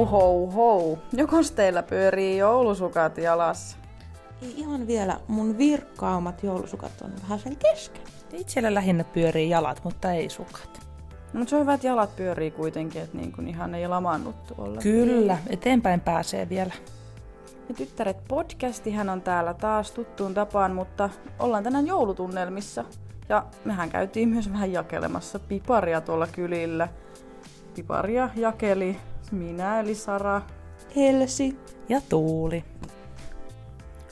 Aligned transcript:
Hou 0.00 0.06
hou 0.06 0.50
hou. 0.50 0.98
Jokos 1.12 1.50
teillä 1.50 1.82
pyörii 1.82 2.38
joulusukat 2.38 3.18
jalassa? 3.18 3.76
Ei 4.42 4.54
ihan 4.56 4.86
vielä. 4.86 5.20
Mun 5.28 5.58
virkkaamat 5.58 6.42
joulusukat 6.42 6.92
on 7.04 7.12
vähän 7.22 7.38
sen 7.38 7.56
kesken. 7.56 8.02
Itsellä 8.32 8.74
lähinnä 8.74 9.04
pyörii 9.04 9.50
jalat, 9.50 9.80
mutta 9.84 10.12
ei 10.12 10.28
sukat. 10.28 10.80
No, 11.32 11.38
mutta 11.38 11.50
se 11.50 11.56
on 11.56 11.62
hyvä, 11.62 11.74
että 11.74 11.86
jalat 11.86 12.16
pyörii 12.16 12.50
kuitenkin, 12.50 13.02
että 13.02 13.16
niin 13.16 13.32
kuin 13.32 13.48
ihan 13.48 13.74
ei 13.74 13.88
lamannut 13.88 14.46
tuolla. 14.46 14.80
Kyllä, 14.80 15.38
eteenpäin 15.50 16.00
pääsee 16.00 16.48
vielä. 16.48 16.72
Ja 17.68 17.74
tyttäret 17.74 18.24
podcastihan 18.28 19.08
on 19.08 19.22
täällä 19.22 19.54
taas 19.54 19.92
tuttuun 19.92 20.34
tapaan, 20.34 20.74
mutta 20.74 21.10
ollaan 21.38 21.64
tänään 21.64 21.86
joulutunnelmissa. 21.86 22.84
Ja 23.28 23.46
mehän 23.64 23.90
käytiin 23.90 24.28
myös 24.28 24.52
vähän 24.52 24.72
jakelemassa 24.72 25.38
piparia 25.38 26.00
tuolla 26.00 26.26
kylillä. 26.26 26.88
Piparia 27.74 28.30
jakeli 28.36 28.96
minä 29.30 29.80
eli 29.80 29.94
Sara. 29.94 30.42
Helsi. 30.96 31.58
Ja 31.88 32.00
Tuuli. 32.08 32.64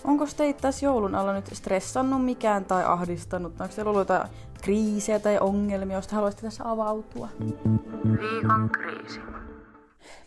Onko 0.05 0.27
teitä 0.37 0.61
tässä 0.61 0.87
joulun 0.87 1.15
alla 1.15 1.33
nyt 1.33 1.51
stressannut 1.53 2.25
mikään 2.25 2.65
tai 2.65 2.85
ahdistanut? 2.85 3.61
Onko 3.61 3.75
teillä 3.75 3.91
ollut 3.91 4.01
jotain 4.01 4.29
kriisejä 4.63 5.19
tai 5.19 5.39
ongelmia, 5.41 5.97
joista 5.97 6.15
haluaisitte 6.15 6.47
tässä 6.47 6.71
avautua? 6.71 7.29
Viikon 8.05 8.71
kriisi. 8.73 9.21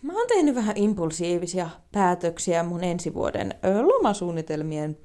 Mä 0.01 0.13
oon 0.13 0.27
tehnyt 0.27 0.55
vähän 0.55 0.77
impulsiivisia 0.77 1.69
päätöksiä 1.91 2.63
mun 2.63 2.83
ensi 2.83 3.13
vuoden 3.13 3.53
lomasuunnitelmien 3.83 4.97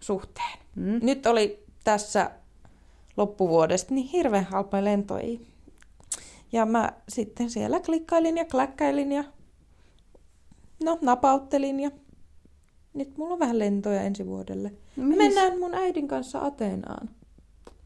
suhteen. 0.00 0.58
Mm. 0.76 1.00
Nyt 1.02 1.26
oli 1.26 1.64
tässä 1.84 2.30
loppuvuodesta 3.16 3.94
niin 3.94 4.06
hirveän 4.06 4.44
halpoja 4.44 4.84
lentoja. 4.84 5.38
Ja 6.52 6.66
mä 6.66 6.92
sitten 7.08 7.50
siellä 7.50 7.80
klikkailin 7.80 8.36
ja 8.36 8.44
kläkkäilin 8.44 9.12
ja 9.12 9.24
no 10.84 10.98
napauttelin 11.02 11.80
ja 11.80 11.90
nyt 12.94 13.18
mulla 13.18 13.32
on 13.32 13.38
vähän 13.40 13.58
lentoja 13.58 14.02
ensi 14.02 14.26
vuodelle. 14.26 14.68
No, 14.68 14.76
Me 14.96 15.02
mihin- 15.04 15.18
mennään 15.18 15.58
mun 15.58 15.74
äidin 15.74 16.08
kanssa 16.08 16.38
Ateenaan. 16.44 17.10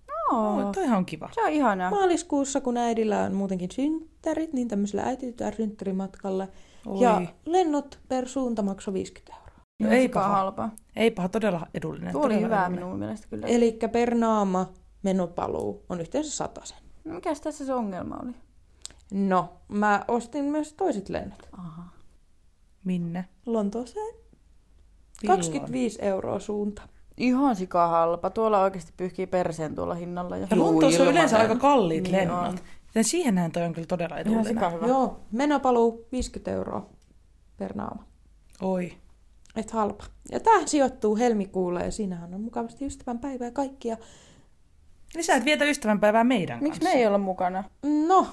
Joo. 0.09 0.57
Oh, 0.57 0.73
toihan 0.73 0.99
on 0.99 1.07
kiva. 1.07 1.29
Se 1.35 1.41
on 1.43 1.51
ihanaa. 1.51 1.91
Maaliskuussa, 1.91 2.61
kun 2.61 2.77
äidillä 2.77 3.23
on 3.23 3.35
muutenkin 3.35 3.71
synttärit, 3.71 4.53
niin 4.53 4.69
tämmöisellä 4.69 5.03
äititytär 5.03 5.55
synttärimatkalle. 5.55 6.49
Oi. 6.87 7.01
Ja 7.03 7.23
lennot 7.47 7.99
per 8.09 8.29
suunta 8.29 8.63
maksoi 8.63 8.95
50 8.95 9.35
euroa. 9.39 9.59
No 9.83 9.91
Ei 9.91 10.09
paha. 10.09 10.29
halpa. 10.29 10.69
Ei 10.97 11.11
paha, 11.11 11.29
todella 11.29 11.67
edullinen. 11.75 12.13
Tuo 12.13 12.27
oli 12.27 12.41
hyvä 12.41 12.69
minun 12.69 12.99
mielestä 12.99 13.27
kyllä. 13.31 13.47
Eli 13.47 13.79
per 13.93 14.15
naama 14.15 14.73
menopaluu 15.03 15.85
on 15.89 16.01
yhteensä 16.01 16.31
satasen. 16.31 16.79
No, 17.05 17.15
mikäs 17.15 17.41
tässä 17.41 17.67
se 17.67 17.75
ongelma 17.75 18.19
oli? 18.23 18.33
No, 19.13 19.53
mä 19.69 20.05
ostin 20.09 20.45
myös 20.45 20.73
toiset 20.73 21.09
lennot. 21.09 21.49
Aha. 21.53 21.83
Minne? 22.85 23.25
Lontooseen. 23.47 24.15
Milloin? 25.23 25.41
25 25.41 25.99
euroa 26.03 26.39
suunta. 26.39 26.83
Ihan 27.17 27.57
sika 27.57 27.89
halpa. 27.89 28.31
Tuolla 28.31 28.63
oikeasti 28.63 28.93
pyyhkii 28.97 29.27
perseen 29.27 29.75
tuolla 29.75 29.95
hinnalla. 29.95 30.37
Jo. 30.37 30.47
Ja 30.51 30.59
Lontoossa 30.59 31.03
on 31.03 31.09
yleensä 31.09 31.39
aika 31.39 31.57
kalliit 31.57 32.03
Niin 32.05 32.13
lennot. 32.17 32.47
on. 32.49 32.59
Joten 32.87 33.05
siihenhän 33.05 33.53
toi 33.53 33.63
on 33.63 33.73
kyllä 33.73 33.87
todella 33.87 34.17
hyvä. 34.17 34.87
Joo, 34.87 35.21
menopaluu 35.33 36.07
50 36.13 36.51
euroa 36.51 36.87
per 37.57 37.77
naama. 37.77 38.05
Oi. 38.63 38.93
Et 39.57 39.71
halpa. 39.71 40.05
Ja 40.33 40.41
tää 40.41 40.67
sijoittuu 40.67 41.17
helmikuulle 41.17 41.85
ja 41.85 41.91
siinähän 41.91 42.35
on 42.35 42.41
mukavasti 42.41 42.87
ystävänpäivää 42.87 43.51
kaikkia. 43.51 43.97
Eli 45.15 45.23
sä 45.23 45.35
et 45.35 45.45
vietä 45.45 45.65
ystävänpäivää 45.65 46.25
meidän 46.25 46.63
Miksi 46.63 46.81
me 46.81 46.85
kanssa. 46.85 46.99
ei 46.99 47.07
olla 47.07 47.19
mukana? 47.19 47.65
No, 48.07 48.27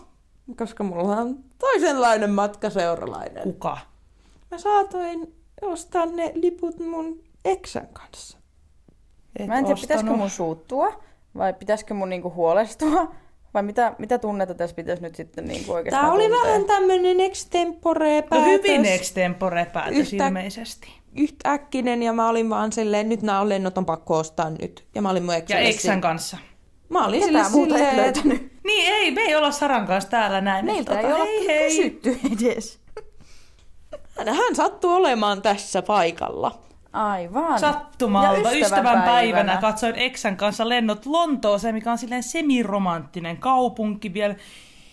koska 0.57 0.83
mulla 0.83 1.17
on 1.17 1.37
toisenlainen 1.59 2.29
matkaseuralainen. 2.29 3.43
Kuka? 3.43 3.77
Mä 4.51 4.57
saatoin 4.57 5.35
ostaa 5.61 6.05
ne 6.05 6.31
liput 6.35 6.79
mun 6.79 7.23
eksän 7.45 7.87
kanssa. 7.93 8.37
Et 9.39 9.47
Mä 9.47 9.57
en 9.57 9.65
tiedä, 9.65 9.73
ostanut. 9.73 9.81
pitäisikö 9.81 10.11
mun 10.11 10.29
suuttua 10.29 11.03
vai 11.37 11.53
pitäisikö 11.53 11.93
mun 11.93 12.09
niinku 12.09 12.33
huolestua. 12.35 13.11
Vai 13.53 13.63
mitä, 13.63 13.95
mitä 13.97 14.17
tunnetta 14.17 14.53
tässä 14.53 14.75
pitäisi 14.75 15.01
nyt 15.01 15.15
sitten 15.15 15.45
niinku 15.45 15.71
oikeastaan 15.71 16.05
Tää 16.05 16.13
oli 16.13 16.23
tuntea? 16.29 16.43
vähän 16.43 16.65
tämmönen 16.65 17.19
extempore 17.19 18.21
No 18.21 18.27
päätös. 18.29 18.47
hyvin 18.47 18.85
extempore 18.85 19.65
päätös 19.65 20.13
Yhtä- 20.13 20.27
ilmeisesti. 20.27 20.87
Yhtäkkinen 21.17 22.03
ja 22.03 22.13
mä 22.13 22.29
olin 22.29 22.49
vaan 22.49 22.71
silleen, 22.71 23.09
nyt 23.09 23.21
nämä 23.21 23.49
lennot 23.49 23.77
on 23.77 23.85
pakko 23.85 24.17
ostaa 24.17 24.49
nyt. 24.49 24.85
Ja 24.95 25.01
mä 25.01 25.09
olin 25.09 25.23
mun 25.23 25.33
Ja 25.49 25.59
eksän 25.59 26.01
kanssa. 26.01 26.37
Mä 26.89 27.05
olin 27.05 27.23
Ketään 27.23 27.45
sille 27.45 27.57
muuta 27.57 27.75
et 27.77 27.79
silleen, 27.89 27.97
löytänyt. 28.05 28.50
Niin 28.63 28.93
ei, 28.93 29.11
me 29.11 29.21
ei 29.21 29.35
olla 29.35 29.51
Saran 29.51 29.87
kanssa 29.87 30.09
täällä 30.09 30.41
näin. 30.41 30.65
Meiltä 30.65 30.95
Tota, 30.95 31.07
ei 31.07 31.13
olla 31.13 31.25
hei, 31.25 31.47
hei. 31.47 31.69
kysytty 31.69 32.19
edes. 32.41 32.79
hän 34.17 34.55
sattuu 34.55 34.91
olemaan 34.95 35.41
tässä 35.41 35.81
paikalla. 35.81 36.59
Aivan. 36.93 37.59
Sattumalta 37.59 38.51
Ja 38.51 38.57
ystävänpäivänä 38.59 39.57
katsoin 39.57 39.95
eksän 39.95 40.37
kanssa 40.37 40.69
lennot 40.69 41.05
Lontooseen, 41.05 41.75
mikä 41.75 41.91
on 41.91 41.97
silleen 41.97 42.23
semiromanttinen 42.23 43.37
kaupunki 43.37 44.13
vielä. 44.13 44.35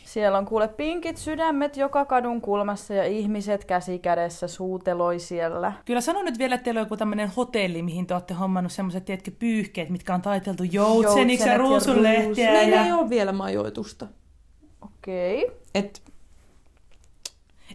Siellä 0.09 0.39
on 0.39 0.47
kuule 0.47 0.69
pinkit 0.69 1.17
sydämet 1.17 1.77
joka 1.77 2.05
kadun 2.05 2.41
kulmassa 2.41 2.95
ja 2.95 3.05
ihmiset 3.05 3.65
käsi 3.65 3.99
kädessä 3.99 4.49
suuteloi 4.49 5.19
siellä. 5.19 5.73
Kyllä 5.85 6.01
sanon 6.01 6.25
nyt 6.25 6.39
vielä, 6.39 6.55
että 6.55 6.65
teillä 6.65 6.79
on 6.81 6.87
joku 6.87 6.97
tämmöinen 6.97 7.29
hotelli, 7.37 7.83
mihin 7.83 8.07
te 8.07 8.15
olette 8.15 8.35
hommannut 8.35 8.73
semmoiset, 8.73 9.05
tiedätkö, 9.05 9.31
pyyhkeet, 9.39 9.91
mitkä 9.91 10.15
on 10.15 10.23
taiteltu 10.23 10.65
joutseniksi 10.65 11.47
ja 11.49 11.53
ja 11.53 11.59
ruusunlehtiä. 11.59 12.53
Meillä 12.53 12.77
Ja... 12.77 12.85
ei 12.85 12.93
ole 12.93 13.11
vielä 13.11 13.33
majoitusta. 13.33 14.07
Okei. 14.83 15.45
Okay. 15.45 15.57
Et, 15.75 16.03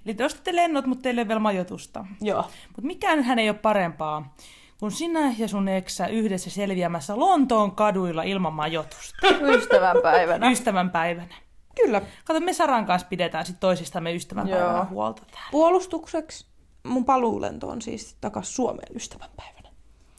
Eli 0.06 0.14
te 0.14 0.26
ostatte 0.26 0.56
lennot, 0.56 0.86
mutta 0.86 1.02
teille 1.04 1.22
ei 1.22 1.24
ole 1.24 1.28
vielä 1.28 1.40
majoitusta. 1.40 2.06
joo. 2.22 2.44
Mutta 2.68 2.88
mikään 2.88 3.24
hän 3.24 3.40
ei 3.40 3.50
ole 3.50 3.58
parempaa 3.58 4.34
kuin 4.80 4.92
sinä 4.92 5.34
ja 5.38 5.48
sun 5.48 5.68
eksä 5.68 6.08
yhdessä 6.08 6.50
selviämässä 6.50 7.20
Lontoon 7.20 7.72
kaduilla 7.72 8.24
ilman 8.24 8.54
majoitusta. 8.54 9.28
Ystävänpäivänä. 9.58 10.52
Ystävänpäivänä. 10.52 11.36
Kyllä. 11.76 12.02
Kato, 12.26 12.40
me 12.40 12.54
Saran 12.54 12.86
kanssa 12.86 13.08
pidetään 13.08 13.46
sit 13.46 13.60
toisistamme 13.60 14.14
ystävänpäivänä 14.16 14.86
huolta 14.90 15.22
täällä. 15.32 15.48
Puolustukseksi 15.52 16.46
mun 16.84 17.06
paluulento 17.06 17.68
on 17.70 17.82
siis 17.82 18.16
takas 18.22 18.56
Suomeen 18.56 18.96
ystävänpäivänä. 18.96 19.70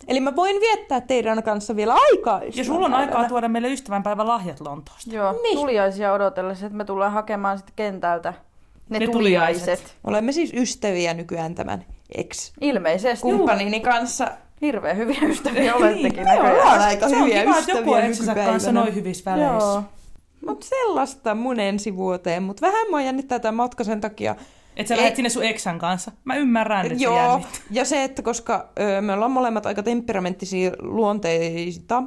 Eli 0.09 0.21
mä 0.21 0.37
voin 0.37 0.61
viettää 0.61 1.01
teidän 1.01 1.43
kanssa 1.43 1.77
vielä 1.77 1.95
aikaa 1.95 2.41
Ja 2.55 2.65
sulla 2.65 2.87
on 2.87 2.95
aikaa 2.95 3.29
tuoda 3.29 3.49
meille 3.49 3.69
ystävänpäivän 3.73 4.29
lahjat 4.29 4.61
Lontoosta. 4.61 5.15
Joo, 5.15 5.33
Niin. 5.43 5.59
tuliaisia 5.59 6.13
odotellessa, 6.13 6.67
että 6.67 6.77
me 6.77 6.85
tullaan 6.85 7.13
hakemaan 7.13 7.59
sitten 7.59 7.75
kentältä 7.77 8.35
ne, 8.89 8.99
Ne 8.99 9.07
tuliaiset. 9.07 9.65
tuliaiset. 9.65 9.97
Olemme 10.05 10.33
siis 10.33 10.53
ystäviä 10.55 11.15
nykyään 11.15 11.55
tämän 11.55 11.85
Ilmeisesti. 12.61 13.09
ex-kumppanini 13.29 13.81
kanssa. 13.81 14.29
Hirveän 14.61 14.97
hyviä 14.97 15.21
ystäviä 15.23 15.75
olettekin 15.75 16.03
Niin, 16.03 16.17
me 16.17 16.25
näköjään. 16.25 16.53
ollaan 16.57 16.81
aika 16.81 17.09
Se 17.09 17.17
on 17.17 17.23
hyviä 17.23 17.43
kiva, 17.43 17.59
että 17.59 17.73
joku 17.73 17.95
eksänsä 17.95 18.35
kanssa 18.35 18.51
nykypäivänä. 18.53 18.81
noin 18.81 18.95
hyvissä 18.95 19.31
väleissä. 19.31 19.67
Joo. 19.69 19.83
Mut 20.47 20.63
sellaista 20.63 21.35
mun 21.35 21.61
ensi 21.61 21.97
vuoteen, 21.97 22.43
mutta 22.43 22.67
vähän 22.67 22.91
mua 22.91 23.01
jännittää 23.03 23.39
tämä 23.39 23.57
matka 23.57 23.85
sen 23.85 24.01
takia. 24.01 24.37
Et 24.77 24.87
sä 24.87 24.97
lähdet 24.97 25.17
sinne 25.17 25.29
sun 25.29 25.45
eksän 25.45 25.79
kanssa. 25.79 26.13
Mä 26.25 26.37
ymmärrän, 26.37 26.87
että 26.87 26.99
se 26.99 27.05
Joo, 27.05 27.17
jännittää. 27.17 27.61
ja 27.71 27.85
se, 27.85 28.05
että 28.05 28.23
koska 28.23 28.69
ö, 28.81 29.01
me 29.01 29.13
ollaan 29.13 29.31
molemmat 29.31 29.67
aika 29.67 29.83
temperamenttisia 29.83 30.71
luonteista, 30.79 32.03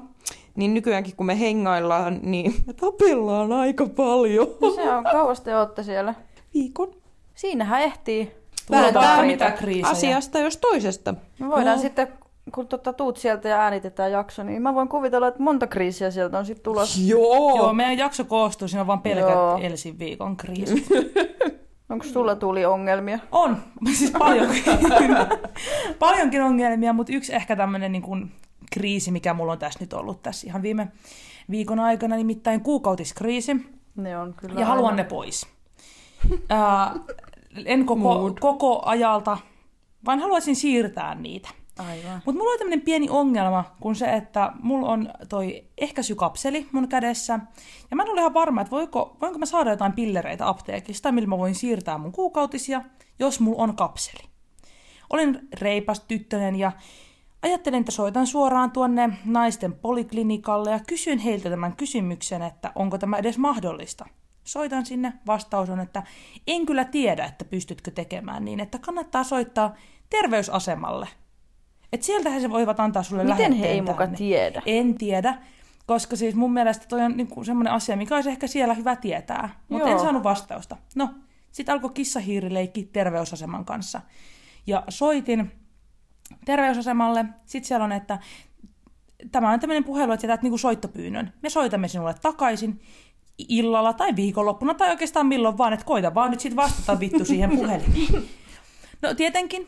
niin 0.55 0.73
nykyäänkin 0.73 1.15
kun 1.15 1.25
me 1.25 1.39
hengaillaan, 1.39 2.19
niin 2.23 2.55
me 2.67 2.73
tapellaan 2.73 3.51
aika 3.51 3.85
paljon. 3.85 4.47
Se 4.75 4.91
on 4.91 5.03
kauas 5.03 5.41
te 5.41 5.57
ootte 5.57 5.83
siellä. 5.83 6.13
Viikon. 6.53 6.93
Siinähän 7.35 7.81
ehtii. 7.81 8.31
Riitä. 8.69 9.23
mitä 9.25 9.51
kriisejä. 9.51 9.91
Asiasta 9.91 10.39
jos 10.39 10.57
toisesta. 10.57 11.13
Me 11.39 11.47
voidaan 11.47 11.75
Joo. 11.75 11.81
sitten, 11.81 12.07
kun 12.55 12.67
tota, 12.67 12.93
tuut 12.93 13.17
sieltä 13.17 13.49
ja 13.49 13.61
äänitetään 13.61 14.11
jakso, 14.11 14.43
niin 14.43 14.61
mä 14.61 14.73
voin 14.73 14.87
kuvitella, 14.87 15.27
että 15.27 15.43
monta 15.43 15.67
kriisiä 15.67 16.11
sieltä 16.11 16.39
on 16.39 16.45
sitten 16.45 16.63
tulossa. 16.63 17.01
Joo. 17.05 17.57
Joo, 17.57 17.73
meidän 17.73 17.97
jakso 17.97 18.23
koostuu, 18.23 18.67
siinä 18.67 18.81
on 18.81 18.87
vaan 18.87 19.01
pelkät 19.01 19.29
Joo. 19.29 19.57
Elsin 19.61 19.99
viikon 19.99 20.37
kriisit. 20.37 20.87
Onko 21.89 22.05
sulla 22.05 22.35
tuli 22.35 22.65
ongelmia? 22.65 23.19
On, 23.31 23.57
siis 23.97 24.11
paljonkin. 24.11 24.63
paljonkin 25.99 26.41
ongelmia, 26.41 26.93
mutta 26.93 27.13
yksi 27.13 27.35
ehkä 27.35 27.55
tämmöinen 27.55 27.91
niin 27.91 28.01
kuin 28.01 28.31
kriisi, 28.71 29.11
mikä 29.11 29.33
mulla 29.33 29.51
on 29.51 29.59
tässä 29.59 29.79
nyt 29.79 29.93
ollut 29.93 30.23
tässä 30.23 30.47
ihan 30.47 30.61
viime 30.61 30.87
viikon 31.51 31.79
aikana, 31.79 32.15
nimittäin 32.15 32.61
kuukautiskriisi. 32.61 33.55
Ne 33.95 34.17
on 34.17 34.33
kyllä 34.33 34.59
ja 34.59 34.65
haluan 34.65 34.85
aina. 34.85 35.03
ne 35.03 35.09
pois. 35.09 35.47
Ää, 36.49 36.95
en 37.65 37.85
koko, 37.85 38.35
koko 38.39 38.81
ajalta, 38.85 39.37
vaan 40.05 40.19
haluaisin 40.19 40.55
siirtää 40.55 41.15
niitä. 41.15 41.49
Aivan. 41.77 42.21
Mutta 42.25 42.39
mulla 42.39 42.51
on 42.51 42.59
tämmöinen 42.59 42.81
pieni 42.81 43.09
ongelma, 43.09 43.63
kun 43.79 43.95
se, 43.95 44.13
että 44.13 44.51
mulla 44.61 44.87
on 44.87 45.13
toi 45.29 45.63
ehkäisykapseli 45.77 46.67
mun 46.71 46.87
kädessä. 46.87 47.39
Ja 47.91 47.95
mä 47.95 48.03
en 48.03 48.09
ole 48.09 48.19
ihan 48.19 48.33
varma, 48.33 48.61
että 48.61 48.71
voiko, 48.71 49.17
voinko 49.21 49.39
mä 49.39 49.45
saada 49.45 49.69
jotain 49.69 49.93
pillereitä 49.93 50.47
apteekista, 50.47 51.11
millä 51.11 51.27
mä 51.27 51.37
voin 51.37 51.55
siirtää 51.55 51.97
mun 51.97 52.11
kuukautisia, 52.11 52.81
jos 53.19 53.39
mulla 53.39 53.63
on 53.63 53.75
kapseli. 53.75 54.23
Olin 55.09 55.39
reipas 55.61 55.99
tyttönen 55.99 56.55
ja 56.55 56.71
ajattelin, 57.41 57.79
että 57.79 57.91
soitan 57.91 58.27
suoraan 58.27 58.71
tuonne 58.71 59.09
naisten 59.25 59.73
poliklinikalle 59.73 60.71
ja 60.71 60.79
kysyin 60.87 61.19
heiltä 61.19 61.49
tämän 61.49 61.75
kysymyksen, 61.75 62.41
että 62.41 62.71
onko 62.75 62.97
tämä 62.97 63.17
edes 63.17 63.37
mahdollista 63.37 64.05
Soitan 64.47 64.85
sinne, 64.85 65.13
vastaus 65.27 65.69
on, 65.69 65.79
että 65.79 66.03
en 66.47 66.65
kyllä 66.65 66.85
tiedä, 66.85 67.25
että 67.25 67.45
pystytkö 67.45 67.91
tekemään 67.91 68.45
niin, 68.45 68.59
että 68.59 68.79
kannattaa 68.79 69.23
soittaa 69.23 69.75
terveysasemalle. 70.09 71.07
Et 71.93 72.03
sieltähän 72.03 72.41
se 72.41 72.49
voivat 72.49 72.79
antaa 72.79 73.03
sulle 73.03 73.23
Miten 73.23 73.53
he 73.53 73.67
ei 73.67 73.81
muka 73.81 74.03
tänne. 74.03 74.17
tiedä? 74.17 74.61
En 74.65 74.95
tiedä, 74.97 75.37
koska 75.85 76.15
siis 76.15 76.35
mun 76.35 76.53
mielestä 76.53 76.85
toi 76.89 77.01
on 77.01 77.17
niinku 77.17 77.43
semmoinen 77.43 77.73
asia, 77.73 77.97
mikä 77.97 78.15
olisi 78.15 78.29
ehkä 78.29 78.47
siellä 78.47 78.73
hyvä 78.73 78.95
tietää, 78.95 79.49
mutta 79.69 79.89
en 79.89 79.99
saanut 79.99 80.23
vastausta. 80.23 80.77
No, 80.95 81.09
sitten 81.51 81.73
alkoi 81.73 81.89
kissahiirileikki 81.93 82.89
terveysaseman 82.93 83.65
kanssa. 83.65 84.01
Ja 84.67 84.83
soitin 84.89 85.51
terveysasemalle, 86.45 87.25
sitten 87.45 87.67
siellä 87.67 87.83
on, 87.83 87.91
että 87.91 88.19
tämä 89.31 89.51
on 89.51 89.59
tämmöinen 89.59 89.83
puhelu, 89.83 90.11
että 90.11 90.21
sä 90.21 90.27
teet 90.27 90.41
niinku 90.41 90.57
soittopyynnön. 90.57 91.33
Me 91.41 91.49
soitamme 91.49 91.87
sinulle 91.87 92.15
takaisin 92.21 92.79
illalla 93.37 93.93
tai 93.93 94.15
viikonloppuna 94.15 94.73
tai 94.73 94.89
oikeastaan 94.89 95.27
milloin 95.27 95.57
vaan, 95.57 95.73
että 95.73 95.85
koita 95.85 96.13
vaan 96.15 96.31
nyt 96.31 96.39
sitten 96.39 96.55
vastata 96.55 96.99
vittu 96.99 97.25
siihen 97.25 97.49
puhelimeen. 97.57 98.23
No 99.01 99.13
tietenkin, 99.13 99.67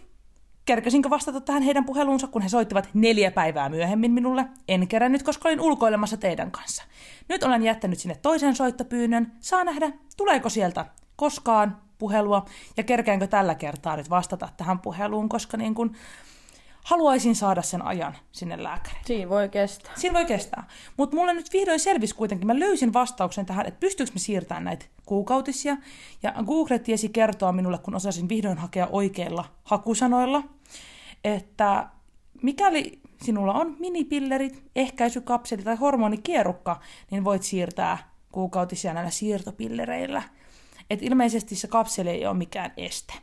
kerkäsinkö 0.70 1.10
vastata 1.10 1.42
tähän 1.42 1.64
heidän 1.64 1.86
puheluunsa, 1.86 2.28
kun 2.28 2.42
he 2.42 2.50
soittivat 2.50 2.90
neljä 2.94 3.32
päivää 3.32 3.70
myöhemmin 3.70 4.12
minulle. 4.12 4.46
En 4.68 4.88
kerännyt, 4.88 5.24
koska 5.24 5.50
olin 5.50 5.62
ulkoilemassa 5.62 6.18
teidän 6.18 6.52
kanssa. 6.52 6.84
Nyt 7.30 7.44
olen 7.44 7.64
jättänyt 7.64 8.00
sinne 8.00 8.16
toisen 8.22 8.56
soittopyynnön. 8.56 9.32
Saa 9.40 9.64
nähdä, 9.64 9.92
tuleeko 10.18 10.50
sieltä 10.50 10.86
koskaan 11.16 11.78
puhelua 11.98 12.46
ja 12.78 12.84
kerkäänkö 12.84 13.28
tällä 13.28 13.56
kertaa 13.56 13.98
nyt 13.98 14.10
vastata 14.10 14.50
tähän 14.58 14.80
puheluun, 14.80 15.30
koska 15.30 15.58
niin 15.58 15.76
kun 15.76 15.96
haluaisin 16.84 17.36
saada 17.36 17.62
sen 17.62 17.82
ajan 17.82 18.18
sinne 18.32 18.64
lääkärille. 18.64 19.04
Siinä 19.06 19.30
voi 19.30 19.50
kestää. 19.50 19.92
Siinä 19.96 20.14
voi 20.14 20.26
kestää. 20.26 20.68
Mutta 20.98 21.16
mulle 21.16 21.34
nyt 21.34 21.54
vihdoin 21.54 21.80
selvisi 21.80 22.16
kuitenkin, 22.16 22.48
mä 22.48 22.60
löysin 22.60 22.94
vastauksen 22.94 23.46
tähän, 23.46 23.66
että 23.66 23.80
pystyykö 23.80 24.12
me 24.14 24.20
siirtämään 24.20 24.64
näitä 24.64 24.86
kuukautisia. 25.06 25.78
Ja 26.24 26.34
Google 26.46 26.80
tiesi 26.80 27.10
kertoa 27.10 27.52
minulle, 27.52 27.78
kun 27.78 27.96
osasin 27.96 28.30
vihdoin 28.30 28.58
hakea 28.58 28.88
oikeilla 28.92 29.46
hakusanoilla, 29.64 30.44
että 31.24 31.90
mikäli 32.44 33.00
sinulla 33.22 33.54
on 33.54 33.76
minipillerit, 33.80 34.64
ehkäisykapseli 34.76 35.64
tai 35.64 35.76
hormonikierukka, 35.76 36.80
niin 37.12 37.24
voit 37.24 37.44
siirtää 37.44 37.98
kuukautisia 38.32 38.94
näillä 38.94 39.12
siirtopillereillä. 39.12 40.24
Et 40.90 41.02
ilmeisesti 41.02 41.56
se 41.56 41.68
kapseli 41.68 42.10
ei 42.10 42.26
ole 42.26 42.38
mikään 42.38 42.74
este, 42.78 43.14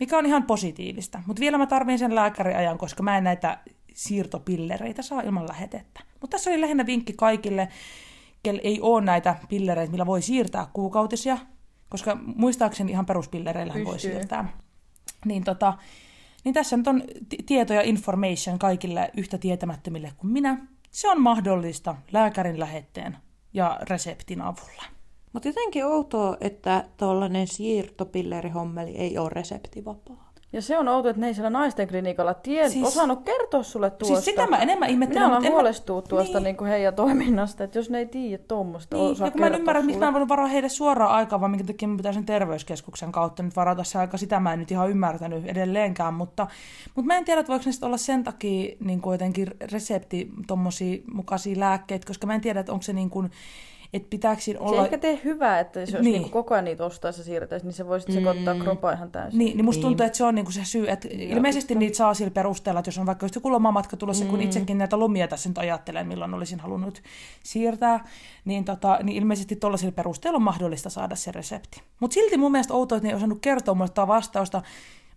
mikä 0.00 0.18
on 0.18 0.26
ihan 0.26 0.42
positiivista. 0.42 1.22
Mutta 1.26 1.40
vielä 1.40 1.58
mä 1.58 1.66
tarvin 1.66 1.98
sen 1.98 2.14
lääkäriajan, 2.14 2.78
koska 2.78 3.02
mä 3.02 3.18
en 3.18 3.24
näitä 3.24 3.58
siirtopillereitä 3.94 5.02
saa 5.02 5.20
ilman 5.20 5.48
lähetettä. 5.48 6.00
Mutta 6.20 6.34
tässä 6.34 6.50
oli 6.50 6.60
lähinnä 6.60 6.86
vinkki 6.86 7.12
kaikille, 7.12 7.68
kel 8.42 8.60
ei 8.62 8.80
ole 8.80 9.04
näitä 9.04 9.36
pillereitä, 9.48 9.90
millä 9.90 10.06
voi 10.06 10.22
siirtää 10.22 10.66
kuukautisia, 10.72 11.38
koska 11.88 12.18
muistaakseni 12.36 12.92
ihan 12.92 13.06
peruspillereillä 13.06 13.74
voi 13.84 13.98
siirtää. 13.98 14.48
Niin, 15.24 15.44
tota, 15.44 15.78
niin 16.44 16.54
tässä 16.54 16.76
nyt 16.76 16.88
on 16.88 17.02
ti- 17.28 17.42
tieto 17.46 17.72
ja 17.72 17.82
information 17.82 18.58
kaikille 18.58 19.10
yhtä 19.16 19.38
tietämättömille 19.38 20.12
kuin 20.16 20.32
minä. 20.32 20.66
Se 20.90 21.10
on 21.10 21.20
mahdollista 21.20 21.96
lääkärin 22.12 22.60
lähetteen 22.60 23.16
ja 23.52 23.78
reseptin 23.82 24.40
avulla. 24.40 24.84
Mutta 25.32 25.48
jotenkin 25.48 25.84
outoa, 25.84 26.36
että 26.40 26.84
tuollainen 26.96 27.46
siirtopillerihommeli 27.46 28.96
ei 28.96 29.18
ole 29.18 29.28
reseptivapaa. 29.28 30.23
Ja 30.54 30.62
se 30.62 30.78
on 30.78 30.88
outo, 30.88 31.08
että 31.08 31.20
ne 31.20 31.26
ei 31.26 31.34
siellä 31.34 31.50
naisten 31.50 31.88
klinikalla 31.88 32.34
tie, 32.34 32.68
Siis- 32.68 32.86
osannut 32.86 33.22
kertoa 33.24 33.62
sulle 33.62 33.90
tuosta. 33.90 34.14
Siis 34.14 34.24
sitä 34.24 34.46
mä 34.46 34.56
enemmän 34.58 34.90
ihmettelen, 34.90 35.22
Minä 35.22 35.32
alan 35.36 35.42
mä- 35.42 35.50
huolestua 35.50 36.02
tuosta 36.02 36.40
Niin. 36.40 36.56
niin. 36.60 36.66
Heidän 36.68 36.94
toiminnasta, 36.94 37.64
että 37.64 37.78
jos 37.78 37.90
ne 37.90 37.98
ei 37.98 38.06
tiedä 38.06 38.42
tuommoista, 38.48 38.96
Niin, 38.96 39.10
osaa 39.12 39.26
ja 39.26 39.30
kun 39.30 39.40
mä 39.40 39.46
en 39.46 39.54
ymmärrä, 39.54 39.82
miksi 39.82 39.98
mä 39.98 40.06
en 40.06 40.12
voinut 40.12 40.28
varaa 40.28 40.46
heille 40.46 40.68
suoraan 40.68 41.10
aikaa, 41.12 41.40
vaan 41.40 41.50
minkä 41.50 41.64
takia 41.66 41.88
mä 41.88 41.96
pitää 41.96 42.12
sen 42.12 42.24
terveyskeskuksen 42.26 43.12
kautta 43.12 43.42
nyt 43.42 43.56
varata 43.56 43.84
se 43.84 43.98
aika. 43.98 44.16
Sitä 44.16 44.40
mä 44.40 44.52
en 44.52 44.58
nyt 44.58 44.70
ihan 44.70 44.90
ymmärtänyt 44.90 45.46
edelleenkään, 45.46 46.14
mutta, 46.14 46.46
mutta 46.94 47.06
mä 47.06 47.16
en 47.16 47.24
tiedä, 47.24 47.40
että 47.40 47.50
voiko 47.52 47.64
ne 47.66 47.86
olla 47.86 47.96
sen 47.96 48.24
takia 48.24 48.76
niin 48.84 49.00
kuin 49.00 49.14
jotenkin 49.14 49.48
resepti 49.72 50.30
tommosia 50.46 50.98
mukaisia 51.12 51.60
lääkkeitä, 51.60 52.06
koska 52.06 52.26
mä 52.26 52.34
en 52.34 52.40
tiedä, 52.40 52.60
että 52.60 52.72
onko 52.72 52.82
se 52.82 52.92
niin 52.92 53.10
kuin, 53.10 53.30
että 53.94 54.10
pitääkö 54.10 54.42
siinä 54.42 54.58
Se 54.58 54.64
olla... 54.64 54.84
ehkä 54.84 54.98
tee 54.98 55.20
hyvää, 55.24 55.60
että 55.60 55.80
jos 55.80 55.92
Niin. 55.92 56.02
niin. 56.04 56.22
niin 56.22 56.30
koko 56.30 56.54
ajan 56.54 56.64
niitä 56.64 56.84
ostaisi 56.84 57.20
ja 57.20 57.24
siirtäisi, 57.24 57.66
niin 57.66 57.72
se 57.72 57.86
voisi 57.86 58.12
sekoittaa 58.12 58.54
mm. 58.54 58.60
kropaa 58.60 58.92
ihan 58.92 59.10
täysin. 59.10 59.38
Niin, 59.38 59.56
niin 59.56 59.64
musta 59.64 59.78
Niin. 59.78 59.82
tuntuu, 59.88 60.06
että 60.06 60.16
se 60.16 60.24
on 60.24 60.34
niinku 60.34 60.52
se 60.52 60.64
syy, 60.64 60.90
että 60.90 61.08
ilmeisesti 61.10 61.74
niitä 61.74 61.96
saa 61.96 62.14
sillä 62.14 62.30
perusteella, 62.30 62.80
että 62.80 62.88
jos 62.88 62.98
on 62.98 63.06
vaikka 63.06 63.24
just 63.24 63.34
joku 63.34 63.52
lomamatka 63.52 63.96
tulossa, 63.96 64.24
mm. 64.24 64.30
kun 64.30 64.40
itsekin 64.40 64.78
näitä 64.78 64.98
lomia 64.98 65.28
tässä 65.28 65.48
nyt 65.48 65.58
ajattelen, 65.58 66.06
milloin 66.08 66.34
olisin 66.34 66.60
halunnut 66.60 67.02
siirtää, 67.42 68.04
niin, 68.44 68.64
tota, 68.64 68.98
niin 69.02 69.16
ilmeisesti 69.16 69.56
tuollaisilla 69.56 69.92
perusteella 69.92 70.36
on 70.36 70.42
mahdollista 70.42 70.90
saada 70.90 71.16
se 71.16 71.32
resepti. 71.32 71.82
Mutta 72.00 72.14
silti 72.14 72.36
mun 72.36 72.52
mielestä 72.52 72.74
outoa, 72.74 72.96
että 72.96 73.06
ne 73.06 73.12
ei 73.12 73.16
osannut 73.16 73.38
kertoa 73.40 73.74
mulle 73.74 74.06
vastausta, 74.06 74.62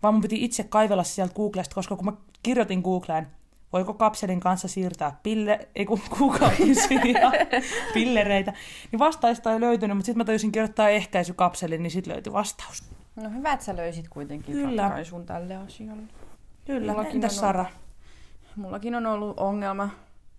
vaan 0.03 0.13
mun 0.13 0.21
piti 0.21 0.43
itse 0.43 0.63
kaivella 0.63 1.03
se 1.03 1.13
sieltä 1.13 1.33
Googlesta, 1.33 1.75
koska 1.75 1.95
kun 1.95 2.05
mä 2.05 2.13
kirjoitin 2.43 2.81
Googleen, 2.81 3.27
voiko 3.73 3.93
kapselin 3.93 4.39
kanssa 4.39 4.67
siirtää 4.67 5.19
pille, 5.23 5.69
ei 5.75 5.85
kun 5.85 6.01
kuukautisia 6.17 6.99
pillereitä, 7.93 8.53
niin 8.91 8.99
vastausta 8.99 9.53
ei 9.53 9.59
löytynyt, 9.59 9.97
mutta 9.97 10.05
sitten 10.05 10.17
mä 10.17 10.25
tajusin 10.25 10.51
kirjoittaa 10.51 10.89
ehkäisykapselin, 10.89 11.83
niin 11.83 11.91
sitten 11.91 12.13
löytyi 12.13 12.33
vastaus. 12.33 12.83
No 13.15 13.29
hyvä, 13.29 13.53
että 13.53 13.65
sä 13.65 13.75
löysit 13.75 14.09
kuitenkin 14.09 14.55
Kyllä. 14.55 14.83
ratkaisun 14.83 15.25
tälle 15.25 15.55
asialle. 15.55 16.03
Kyllä, 16.65 16.91
Mullakin 16.91 17.15
entäs 17.15 17.33
on 17.33 17.39
Sara? 17.39 17.65
Mullakin 18.55 18.95
on 18.95 19.05
ollut 19.05 19.39
ongelma, 19.39 19.89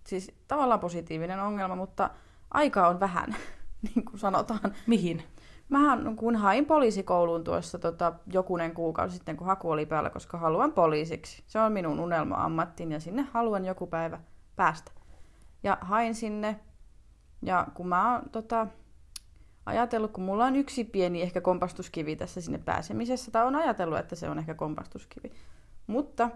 siis 0.07 0.31
tavallaan 0.47 0.79
positiivinen 0.79 1.39
ongelma, 1.39 1.75
mutta 1.75 2.09
aikaa 2.51 2.87
on 2.87 2.99
vähän, 2.99 3.35
niin 3.95 4.05
kuin 4.05 4.19
sanotaan. 4.19 4.75
Mihin? 4.87 5.23
Mähän 5.69 6.15
kun 6.15 6.35
hain 6.35 6.65
poliisikouluun 6.65 7.43
tuossa 7.43 7.79
tota, 7.79 8.13
jokunen 8.33 8.73
kuukausi 8.73 9.15
sitten, 9.15 9.37
kun 9.37 9.47
haku 9.47 9.71
oli 9.71 9.85
päällä, 9.85 10.09
koska 10.09 10.37
haluan 10.37 10.71
poliisiksi. 10.71 11.43
Se 11.47 11.59
on 11.59 11.71
minun 11.71 11.99
unelma-ammattiin 11.99 12.91
ja 12.91 12.99
sinne 12.99 13.27
haluan 13.31 13.65
joku 13.65 13.87
päivä 13.87 14.19
päästä. 14.55 14.91
Ja 15.63 15.77
hain 15.81 16.15
sinne, 16.15 16.59
ja 17.41 17.67
kun 17.73 17.87
mä 17.87 18.13
oon 18.13 18.29
tota, 18.29 18.67
ajatellut, 19.65 20.11
kun 20.11 20.23
mulla 20.23 20.45
on 20.45 20.55
yksi 20.55 20.83
pieni 20.83 21.21
ehkä 21.21 21.41
kompastuskivi 21.41 22.15
tässä 22.15 22.41
sinne 22.41 22.57
pääsemisessä, 22.57 23.31
tai 23.31 23.45
on 23.45 23.55
ajatellut, 23.55 23.99
että 23.99 24.15
se 24.15 24.29
on 24.29 24.39
ehkä 24.39 24.53
kompastuskivi. 24.53 25.31
Mutta 25.87 26.29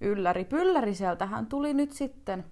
ylläri 0.00 0.44
pylläri 0.44 0.94
sieltähän 0.94 1.46
tuli 1.46 1.74
nyt 1.74 1.92
sitten 1.92 2.44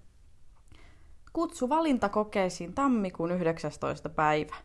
kutsu 1.32 1.68
valintakokeisiin 1.68 2.74
tammikuun 2.74 3.30
19. 3.30 4.08
päivä 4.08 4.56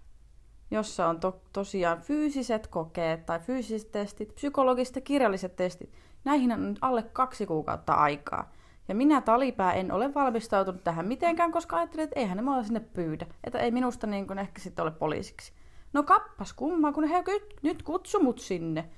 jossa 0.73 1.07
on 1.07 1.19
to- 1.19 1.41
tosiaan 1.53 2.01
fyysiset 2.01 2.67
kokeet 2.67 3.25
tai 3.25 3.39
fyysiset 3.39 3.91
testit, 3.91 4.35
psykologiset 4.35 4.95
ja 4.95 5.01
kirjalliset 5.01 5.55
testit. 5.55 5.93
Näihin 6.23 6.51
on 6.51 6.69
nyt 6.69 6.77
alle 6.81 7.03
kaksi 7.03 7.45
kuukautta 7.45 7.93
aikaa. 7.93 8.51
Ja 8.87 8.95
minä 8.95 9.21
talipää 9.21 9.73
en 9.73 9.91
ole 9.91 10.13
valmistautunut 10.13 10.83
tähän 10.83 11.07
mitenkään, 11.07 11.51
koska 11.51 11.77
ajattelin, 11.77 12.03
että 12.03 12.19
eihän 12.19 12.37
ne 12.37 12.43
mua 12.43 12.63
sinne 12.63 12.79
pyydä. 12.79 13.25
Että 13.43 13.59
ei 13.59 13.71
minusta 13.71 14.07
niin 14.07 14.27
kuin 14.27 14.39
ehkä 14.39 14.61
sitten 14.61 14.83
ole 14.83 14.91
poliisiksi. 14.91 15.53
No 15.93 16.03
kappas 16.03 16.53
kummaa, 16.53 16.91
kun 16.91 17.03
he 17.03 17.23
nyt 17.61 17.83
kutsu 17.83 18.19
mut 18.19 18.39
sinne. 18.39 18.89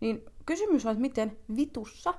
Niin 0.00 0.24
kysymys 0.46 0.86
on, 0.86 0.92
että 0.92 1.00
miten 1.00 1.36
vitussa 1.56 2.14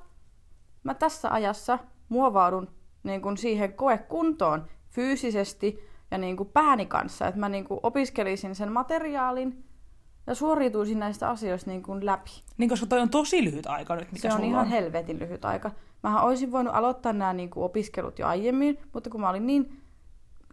mä 0.84 0.93
tässä 0.93 1.34
ajassa 1.34 1.79
muovaudun 2.10 2.67
niin 3.03 3.22
kuin 3.22 3.38
siihen 3.38 3.74
koekuntoon 3.74 4.67
fyysisesti 4.89 5.90
ja 6.12 6.18
niin 6.18 6.38
kuin 6.38 6.50
pääni 6.50 6.86
kanssa, 6.86 7.27
että 7.27 7.39
mä 7.39 7.50
niin 7.50 7.65
kuin 7.65 7.80
opiskelisin 7.84 8.56
sen 8.56 8.72
materiaalin 8.72 9.63
ja 10.27 10.36
suoriutuisin 10.36 11.00
näistä 11.00 11.30
asioista 11.30 11.70
niin 11.70 11.84
kuin 11.84 12.06
läpi. 12.06 12.32
Niin 12.58 12.70
koska 12.70 12.86
toi 12.86 13.00
on 13.00 13.10
tosi 13.10 13.44
lyhyt 13.44 13.65
aika 13.65 13.96
nyt, 13.96 14.12
mikä 14.12 14.30
Se 14.30 14.36
on 14.36 14.44
ihan 14.44 14.65
on. 14.65 14.70
helvetin 14.70 15.20
lyhyt 15.20 15.46
aika. 15.46 15.72
Mähän 16.03 16.24
olisin 16.24 16.51
voinut 16.51 16.75
aloittaa 16.75 17.13
nämä 17.13 17.34
niin 17.34 17.50
kuin 17.50 17.63
opiskelut 17.63 18.20
jo 18.20 18.27
aiemmin, 18.27 18.80
mutta 18.94 19.10
kun 19.10 19.22
mä 19.22 19.30
olin 19.30 19.48
niin 19.48 19.82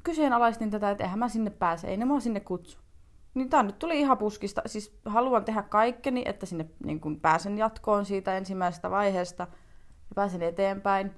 kyseenalaistin 0.02 0.70
tätä, 0.70 0.90
että 0.90 1.04
eihän 1.04 1.18
mä 1.18 1.28
sinne 1.28 1.50
pääse, 1.50 1.88
ei 1.88 1.96
ne 1.96 2.04
mua 2.04 2.20
sinne 2.20 2.40
kutsu. 2.40 2.78
Niin 3.34 3.50
tää 3.50 3.62
nyt 3.62 3.78
tuli 3.78 4.00
ihan 4.00 4.18
puskista. 4.18 4.62
Siis 4.66 4.98
haluan 5.04 5.44
tehdä 5.44 5.62
kaikkeni, 5.62 6.22
että 6.26 6.46
sinne 6.46 6.66
niin 6.84 7.00
kuin 7.00 7.20
pääsen 7.20 7.58
jatkoon 7.58 8.04
siitä 8.04 8.36
ensimmäisestä 8.36 8.90
vaiheesta 8.90 9.42
ja 9.82 10.14
pääsen 10.14 10.42
eteenpäin. 10.42 11.12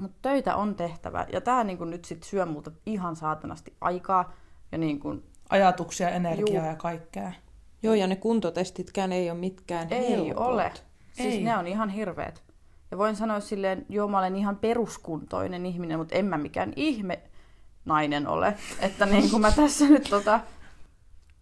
Mutta 0.00 0.18
töitä 0.22 0.56
on 0.56 0.74
tehtävä. 0.74 1.26
Ja 1.32 1.40
tää 1.40 1.64
niin 1.64 1.78
kuin 1.78 1.90
nyt 1.90 2.04
sit 2.04 2.22
syö 2.22 2.46
multa 2.46 2.70
ihan 2.86 3.16
saatanasti 3.16 3.76
aikaa. 3.80 4.32
Ja 4.72 4.78
niin 4.78 5.00
kuin, 5.00 5.22
Ajatuksia, 5.50 6.08
energiaa 6.08 6.62
Juu. 6.62 6.70
ja 6.70 6.76
kaikkea. 6.76 7.32
Joo, 7.82 7.94
ja 7.94 8.06
ne 8.06 8.16
kuntotestitkään 8.16 9.12
ei 9.12 9.30
ole 9.30 9.38
mitkään 9.38 9.92
ei 9.92 10.10
helpot. 10.10 10.46
ole. 10.46 10.72
Siis 11.12 11.34
Ei. 11.34 11.42
ne 11.42 11.56
on 11.56 11.66
ihan 11.66 11.88
hirveet. 11.88 12.42
Ja 12.90 12.98
voin 12.98 13.16
sanoa 13.16 13.40
silleen, 13.40 13.86
joo 13.88 14.08
mä 14.08 14.18
olen 14.18 14.36
ihan 14.36 14.56
peruskuntoinen 14.56 15.66
ihminen, 15.66 15.98
mutta 15.98 16.14
en 16.14 16.24
mä 16.24 16.38
mikään 16.38 16.72
ihme 16.76 17.20
nainen 17.84 18.26
ole. 18.28 18.56
Että 18.80 19.06
niin 19.06 19.30
kuin 19.30 19.42
mä 19.42 19.52
tässä 19.52 19.84
nyt 19.88 20.06
tota, 20.10 20.40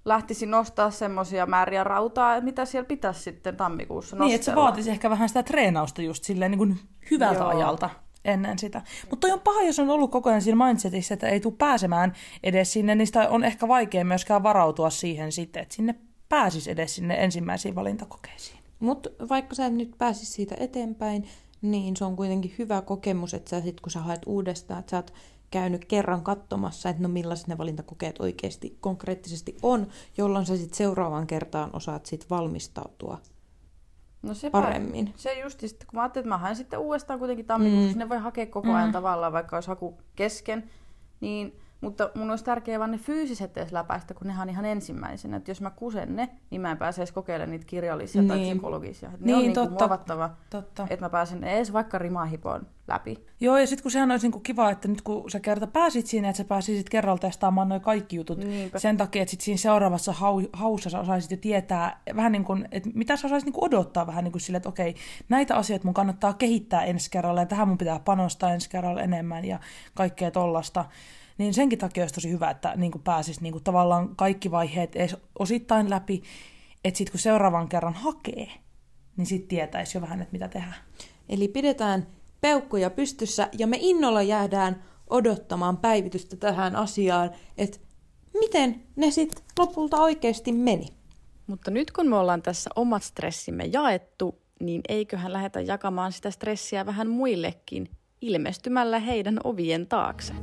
lähtisin 0.04 0.50
nostaa 0.50 0.90
semmoisia 0.90 1.46
määriä 1.46 1.84
rautaa, 1.84 2.40
mitä 2.40 2.64
siellä 2.64 2.86
pitäisi 2.86 3.20
sitten 3.20 3.56
tammikuussa 3.56 4.16
nostella. 4.16 4.26
Niin, 4.26 4.34
että 4.34 4.44
se 4.44 4.56
vaatisi 4.56 4.90
ehkä 4.90 5.10
vähän 5.10 5.28
sitä 5.28 5.42
treenausta 5.42 6.02
just 6.02 6.24
silleen 6.24 6.50
niin 6.50 6.58
kuin 6.58 6.78
hyvältä 7.10 7.40
Joo. 7.40 7.48
ajalta. 7.48 7.90
Ennen 8.24 8.58
sitä. 8.58 8.82
Mutta 9.10 9.26
on 9.26 9.40
paha, 9.40 9.62
jos 9.62 9.78
on 9.78 9.90
ollut 9.90 10.10
koko 10.10 10.30
ajan 10.30 10.42
siinä 10.42 10.66
mindsetissä, 10.66 11.14
että 11.14 11.28
ei 11.28 11.40
tule 11.40 11.54
pääsemään 11.58 12.12
edes 12.42 12.72
sinne, 12.72 12.94
niin 12.94 13.06
sitä 13.06 13.28
on 13.28 13.44
ehkä 13.44 13.68
vaikea 13.68 14.04
myöskään 14.04 14.42
varautua 14.42 14.90
siihen 14.90 15.32
sitten, 15.32 15.62
että 15.62 15.74
sinne 15.74 15.94
pääsisi 16.28 16.70
edes 16.70 16.94
sinne 16.94 17.14
ensimmäisiin 17.24 17.74
valintakokeisiin. 17.74 18.60
Mutta 18.80 19.10
vaikka 19.28 19.54
sä 19.54 19.66
et 19.66 19.74
nyt 19.74 19.94
pääsis 19.98 20.32
siitä 20.32 20.54
eteenpäin, 20.58 21.28
niin 21.62 21.96
se 21.96 22.04
on 22.04 22.16
kuitenkin 22.16 22.54
hyvä 22.58 22.82
kokemus, 22.82 23.34
että 23.34 23.50
sä 23.50 23.60
sit 23.60 23.80
kun 23.80 23.90
sä 23.90 24.00
haet 24.00 24.22
uudestaan, 24.26 24.80
että 24.80 24.90
sä 24.90 24.96
oot 24.96 25.12
käynyt 25.50 25.84
kerran 25.84 26.22
katsomassa, 26.22 26.88
että 26.88 27.02
no 27.02 27.08
millaiset 27.08 27.46
ne 27.46 27.58
valintakokeet 27.58 28.20
oikeasti 28.20 28.76
konkreettisesti 28.80 29.56
on, 29.62 29.86
jolloin 30.16 30.46
sä 30.46 30.56
sitten 30.56 30.76
seuraavaan 30.76 31.26
kertaan 31.26 31.70
osaat 31.72 32.06
sit 32.06 32.30
valmistautua 32.30 33.18
No 34.22 34.34
se 34.34 34.50
paremmin. 34.50 35.12
Se 35.16 35.40
just, 35.40 35.60
sit, 35.60 35.84
kun 35.84 35.96
mä 35.96 36.02
ajattelin, 36.02 36.22
että 36.24 36.34
mä 36.34 36.38
haen 36.38 36.56
sitten 36.56 36.78
uudestaan 36.78 37.18
kuitenkin 37.18 37.46
tammikuussa, 37.46 37.86
Mm. 37.86 37.90
sinne 37.90 38.08
voi 38.08 38.18
hakea 38.18 38.46
koko 38.46 38.72
ajan 38.74 38.92
tavallaan, 38.92 39.32
vaikka 39.32 39.56
olisi 39.56 39.68
haku 39.68 39.98
kesken, 40.16 40.70
niin 41.20 41.60
mutta 41.80 42.10
mun 42.14 42.30
olisi 42.30 42.44
tärkeää 42.44 42.78
vaan 42.78 42.90
ne 42.90 42.98
fyysiset 42.98 43.56
edes 43.56 43.72
läpäistä, 43.72 44.14
kun 44.14 44.26
nehän 44.26 44.42
on 44.42 44.50
ihan 44.50 44.64
ensimmäisenä. 44.64 45.36
Että 45.36 45.50
jos 45.50 45.60
mä 45.60 45.70
kusen 45.70 46.16
ne, 46.16 46.28
niin 46.50 46.60
mä 46.60 46.70
en 46.70 46.76
pääse 46.78 47.00
edes 47.00 47.12
kokeilemaan 47.12 47.50
niitä 47.50 47.64
kirjallisia 47.64 48.22
tai 48.22 48.38
Niin. 48.38 48.56
psykologisia. 48.56 49.10
Et 49.14 49.20
ne 49.20 49.26
Niin, 49.26 49.36
on 49.36 49.42
niin 49.42 49.52
totta. 49.52 49.84
muovattava, 49.84 50.30
Totta. 50.50 50.86
että 50.90 51.04
mä 51.06 51.10
pääsen 51.10 51.44
edes 51.44 51.72
vaikka 51.72 51.98
rimahipoon 51.98 52.66
läpi. 52.88 53.24
Joo, 53.40 53.58
ja 53.58 53.66
sitten 53.66 53.82
kun 53.82 53.90
sehän 53.90 54.10
olisi 54.10 54.26
niinku 54.26 54.40
kiva, 54.40 54.70
että 54.70 54.88
nyt 54.88 55.02
kun 55.02 55.30
sä 55.30 55.40
kerta 55.40 55.66
pääsit 55.66 56.06
sinne, 56.06 56.28
että 56.28 56.36
sä 56.38 56.44
pääsisit 56.44 56.88
kerralla 56.88 57.18
testaamaan 57.18 57.68
noin 57.68 57.80
kaikki 57.80 58.16
jutut 58.16 58.38
Niinpä. 58.38 58.78
sen 58.78 58.96
takia, 58.96 59.22
että 59.22 59.30
sit 59.30 59.40
siinä 59.40 59.58
seuraavassa 59.58 60.12
hau, 60.12 60.42
haussa 60.52 60.90
sä 60.90 61.00
osaisit 61.00 61.30
jo 61.30 61.36
tietää 61.36 62.00
vähän 62.16 62.32
niin 62.32 62.44
kuin, 62.44 62.68
että 62.72 62.90
mitä 62.94 63.16
sä 63.16 63.26
osaisit 63.26 63.46
niinku 63.46 63.64
odottaa 63.64 64.06
vähän 64.06 64.24
niin 64.24 64.32
kuin 64.32 64.42
sille, 64.42 64.56
että 64.56 64.68
okei, 64.68 64.94
näitä 65.28 65.56
asioita 65.56 65.84
mun 65.84 65.94
kannattaa 65.94 66.32
kehittää 66.32 66.84
ensi 66.84 67.10
kerralla 67.10 67.40
ja 67.40 67.46
tähän 67.46 67.68
mun 67.68 67.78
pitää 67.78 68.00
panostaa 68.04 68.52
ensi 68.52 68.70
kerralla 68.70 69.02
enemmän 69.02 69.44
ja 69.44 69.58
kaikkea 69.94 70.30
tollasta. 70.30 70.84
Niin 71.40 71.54
senkin 71.54 71.78
takia 71.78 72.02
olisi 72.02 72.14
tosi 72.14 72.30
hyvä, 72.30 72.50
että 72.50 72.72
niin 72.76 72.92
kuin 72.92 73.02
pääsis 73.02 73.40
niin 73.40 73.52
kuin 73.52 73.64
tavallaan 73.64 74.16
kaikki 74.16 74.50
vaiheet 74.50 74.96
edes 74.96 75.16
osittain 75.38 75.90
läpi, 75.90 76.22
että 76.84 76.98
sitten 76.98 77.12
kun 77.12 77.20
seuraavan 77.20 77.68
kerran 77.68 77.94
hakee, 77.94 78.48
niin 79.16 79.26
sitten 79.26 79.48
tietäisi 79.48 79.96
jo 79.96 80.00
vähän, 80.00 80.22
että 80.22 80.32
mitä 80.32 80.48
tehdään. 80.48 80.74
Eli 81.28 81.48
pidetään 81.48 82.06
peukkuja 82.40 82.90
pystyssä 82.90 83.48
ja 83.58 83.66
me 83.66 83.78
innolla 83.80 84.22
jäädään 84.22 84.82
odottamaan 85.10 85.76
päivitystä 85.76 86.36
tähän 86.36 86.76
asiaan, 86.76 87.30
että 87.58 87.78
miten 88.40 88.82
ne 88.96 89.10
sitten 89.10 89.44
lopulta 89.58 89.96
oikeasti 89.96 90.52
meni. 90.52 90.86
Mutta 91.46 91.70
nyt 91.70 91.90
kun 91.90 92.08
me 92.08 92.16
ollaan 92.16 92.42
tässä 92.42 92.70
omat 92.76 93.02
stressimme 93.02 93.64
jaettu, 93.64 94.42
niin 94.60 94.80
eiköhän 94.88 95.32
lähdetä 95.32 95.60
jakamaan 95.60 96.12
sitä 96.12 96.30
stressiä 96.30 96.86
vähän 96.86 97.10
muillekin 97.10 97.88
ilmestymällä 98.20 98.98
heidän 98.98 99.40
ovien 99.44 99.86
taakse. 99.86 100.34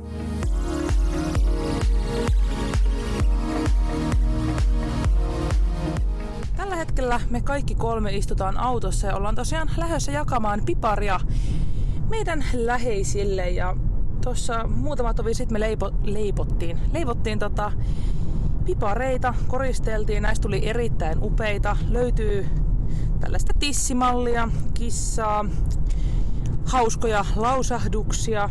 Hetkellä 6.98 7.20
me 7.30 7.40
kaikki 7.40 7.74
kolme 7.74 8.16
istutaan 8.16 8.56
autossa 8.56 9.06
ja 9.06 9.16
ollaan 9.16 9.34
tosiaan 9.34 9.70
lähdössä 9.76 10.12
jakamaan 10.12 10.62
piparia 10.66 11.20
meidän 12.08 12.44
läheisille. 12.52 13.50
Ja 13.50 13.76
tuossa 14.24 14.68
muutama 14.68 15.14
tovi 15.14 15.34
sitten 15.34 15.54
me 15.54 15.60
leipo, 15.60 15.90
leipottiin, 16.02 16.78
leivottiin 16.92 17.38
tota 17.38 17.72
pipareita, 18.64 19.34
koristeltiin, 19.46 20.22
näistä 20.22 20.42
tuli 20.42 20.68
erittäin 20.68 21.18
upeita. 21.22 21.76
Löytyy 21.88 22.46
tällaista 23.20 23.52
tissimallia, 23.58 24.48
kissaa, 24.74 25.44
hauskoja 26.64 27.24
lausahduksia, 27.36 28.50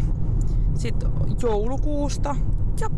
sitten 0.75 1.09
joulukuusta 1.41 2.35
ja 2.79 2.89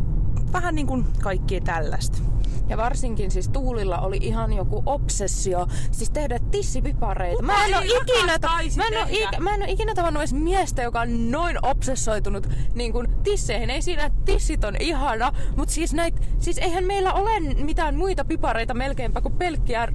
vähän 0.54 0.76
niin 0.76 0.88
kuin 0.88 1.06
kaikkea 1.22 1.62
tällaista. 1.62 2.29
Ja 2.70 2.78
varsinkin 2.78 3.32
siis 3.32 3.50
Tuulilla 3.50 3.98
oli 3.98 4.18
ihan 4.22 4.54
joku 4.54 4.84
obsessio, 4.86 5.68
siis 5.92 6.10
tehdä 6.10 6.40
tissipipareita. 6.52 7.42
Mä 7.44 7.66
en, 7.66 7.74
ikinä, 7.84 8.40
mä, 8.78 8.88
en 8.88 9.08
ik, 9.10 9.40
mä 9.40 9.54
en 9.56 9.62
oo 9.62 9.68
ikinä 9.70 9.96
tavannut 9.96 10.22
edes 10.22 10.34
miestä, 10.34 10.82
joka 10.82 11.02
on 11.02 11.32
noin 11.32 11.58
obsessoitunut 11.66 12.48
niin 12.76 12.92
kuin 12.92 13.08
tisseihin. 13.24 13.70
Ei 13.70 13.82
siinä, 13.82 14.06
että 14.06 14.20
tissit 14.26 14.64
on 14.64 14.76
ihana, 14.80 15.32
mutta 15.58 15.74
siis, 15.74 15.94
näit, 15.94 16.16
siis 16.40 16.58
eihän 16.58 16.84
meillä 16.84 17.14
ole 17.14 17.40
mitään 17.40 17.96
muita 17.96 18.26
pipareita 18.26 18.74
melkeinpä 18.74 19.22
kuin 19.22 19.34
pelkkiä 19.34 19.86
r- 19.86 19.94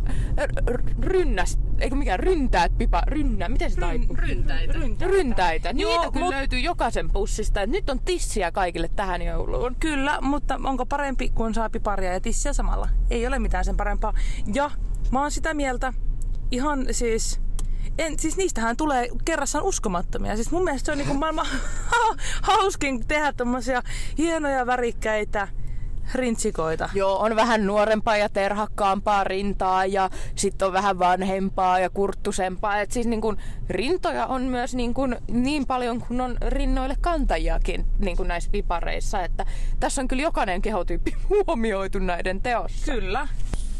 r- 0.70 0.82
rynnäs, 1.02 1.58
eikö 1.78 1.96
mikään 1.96 2.20
ryntäät 2.20 2.78
pipa, 2.78 3.02
rynnä, 3.06 3.48
miten 3.48 3.70
se 3.70 3.80
taipuu? 3.80 4.16
Ryntäitä. 4.16 4.72
Ryntäitä. 5.06 5.72
Niitä 5.72 5.90
Joo, 5.90 6.12
kyllä 6.12 6.26
mut- 6.26 6.34
löytyy 6.34 6.58
jokaisen 6.58 7.10
pussista. 7.10 7.62
Et 7.62 7.70
nyt 7.70 7.90
on 7.90 8.00
tissiä 8.00 8.52
kaikille 8.52 8.88
tähän 8.96 9.22
jouluun. 9.22 9.76
Kyllä, 9.80 10.18
mutta 10.20 10.60
onko 10.64 10.86
parempi, 10.86 11.28
kun 11.28 11.54
saa 11.54 11.70
piparia 11.70 12.12
ja 12.12 12.20
tissiä 12.20 12.52
samalla? 12.52 12.88
Ei 13.10 13.26
ole 13.26 13.38
mitään 13.38 13.64
sen 13.64 13.76
parempaa. 13.76 14.14
Ja 14.54 14.70
mä 15.10 15.20
oon 15.20 15.30
sitä 15.30 15.54
mieltä, 15.54 15.92
ihan 16.50 16.86
siis... 16.90 17.40
En, 17.98 18.18
siis 18.18 18.36
niistähän 18.36 18.76
tulee 18.76 19.08
kerrassaan 19.24 19.64
uskomattomia. 19.64 20.36
Siis 20.36 20.50
mun 20.50 20.64
mielestä 20.64 20.86
se 20.86 20.92
on 20.92 20.98
niinku 20.98 21.14
maailman 21.14 21.46
hauskin 22.42 23.06
tehdä 23.06 23.32
tommosia 23.32 23.82
hienoja 24.18 24.66
värikkäitä 24.66 25.48
rintsikoita. 26.14 26.88
Joo, 26.94 27.18
on 27.18 27.36
vähän 27.36 27.66
nuorempaa 27.66 28.16
ja 28.16 28.28
terhakkaampaa 28.28 29.24
rintaa 29.24 29.86
ja 29.86 30.10
sitten 30.34 30.66
on 30.68 30.72
vähän 30.72 30.98
vanhempaa 30.98 31.78
ja 31.80 31.90
kurttusempaa. 31.90 32.80
Et 32.80 32.90
siis 32.90 33.06
niin 33.06 33.20
kun, 33.20 33.36
rintoja 33.68 34.26
on 34.26 34.42
myös 34.42 34.74
niin, 34.74 34.94
kun, 34.94 35.16
niin 35.28 35.66
paljon 35.66 36.00
kuin 36.00 36.20
on 36.20 36.36
rinnoille 36.48 36.96
kantajiakin 37.00 37.86
niin 37.98 38.16
kun 38.16 38.28
näissä 38.28 38.50
pipareissa. 38.50 39.22
Että 39.22 39.46
tässä 39.80 40.02
on 40.02 40.08
kyllä 40.08 40.22
jokainen 40.22 40.62
kehotyyppi 40.62 41.14
huomioitu 41.30 41.98
näiden 41.98 42.40
teossa. 42.40 42.92
Kyllä. 42.92 43.28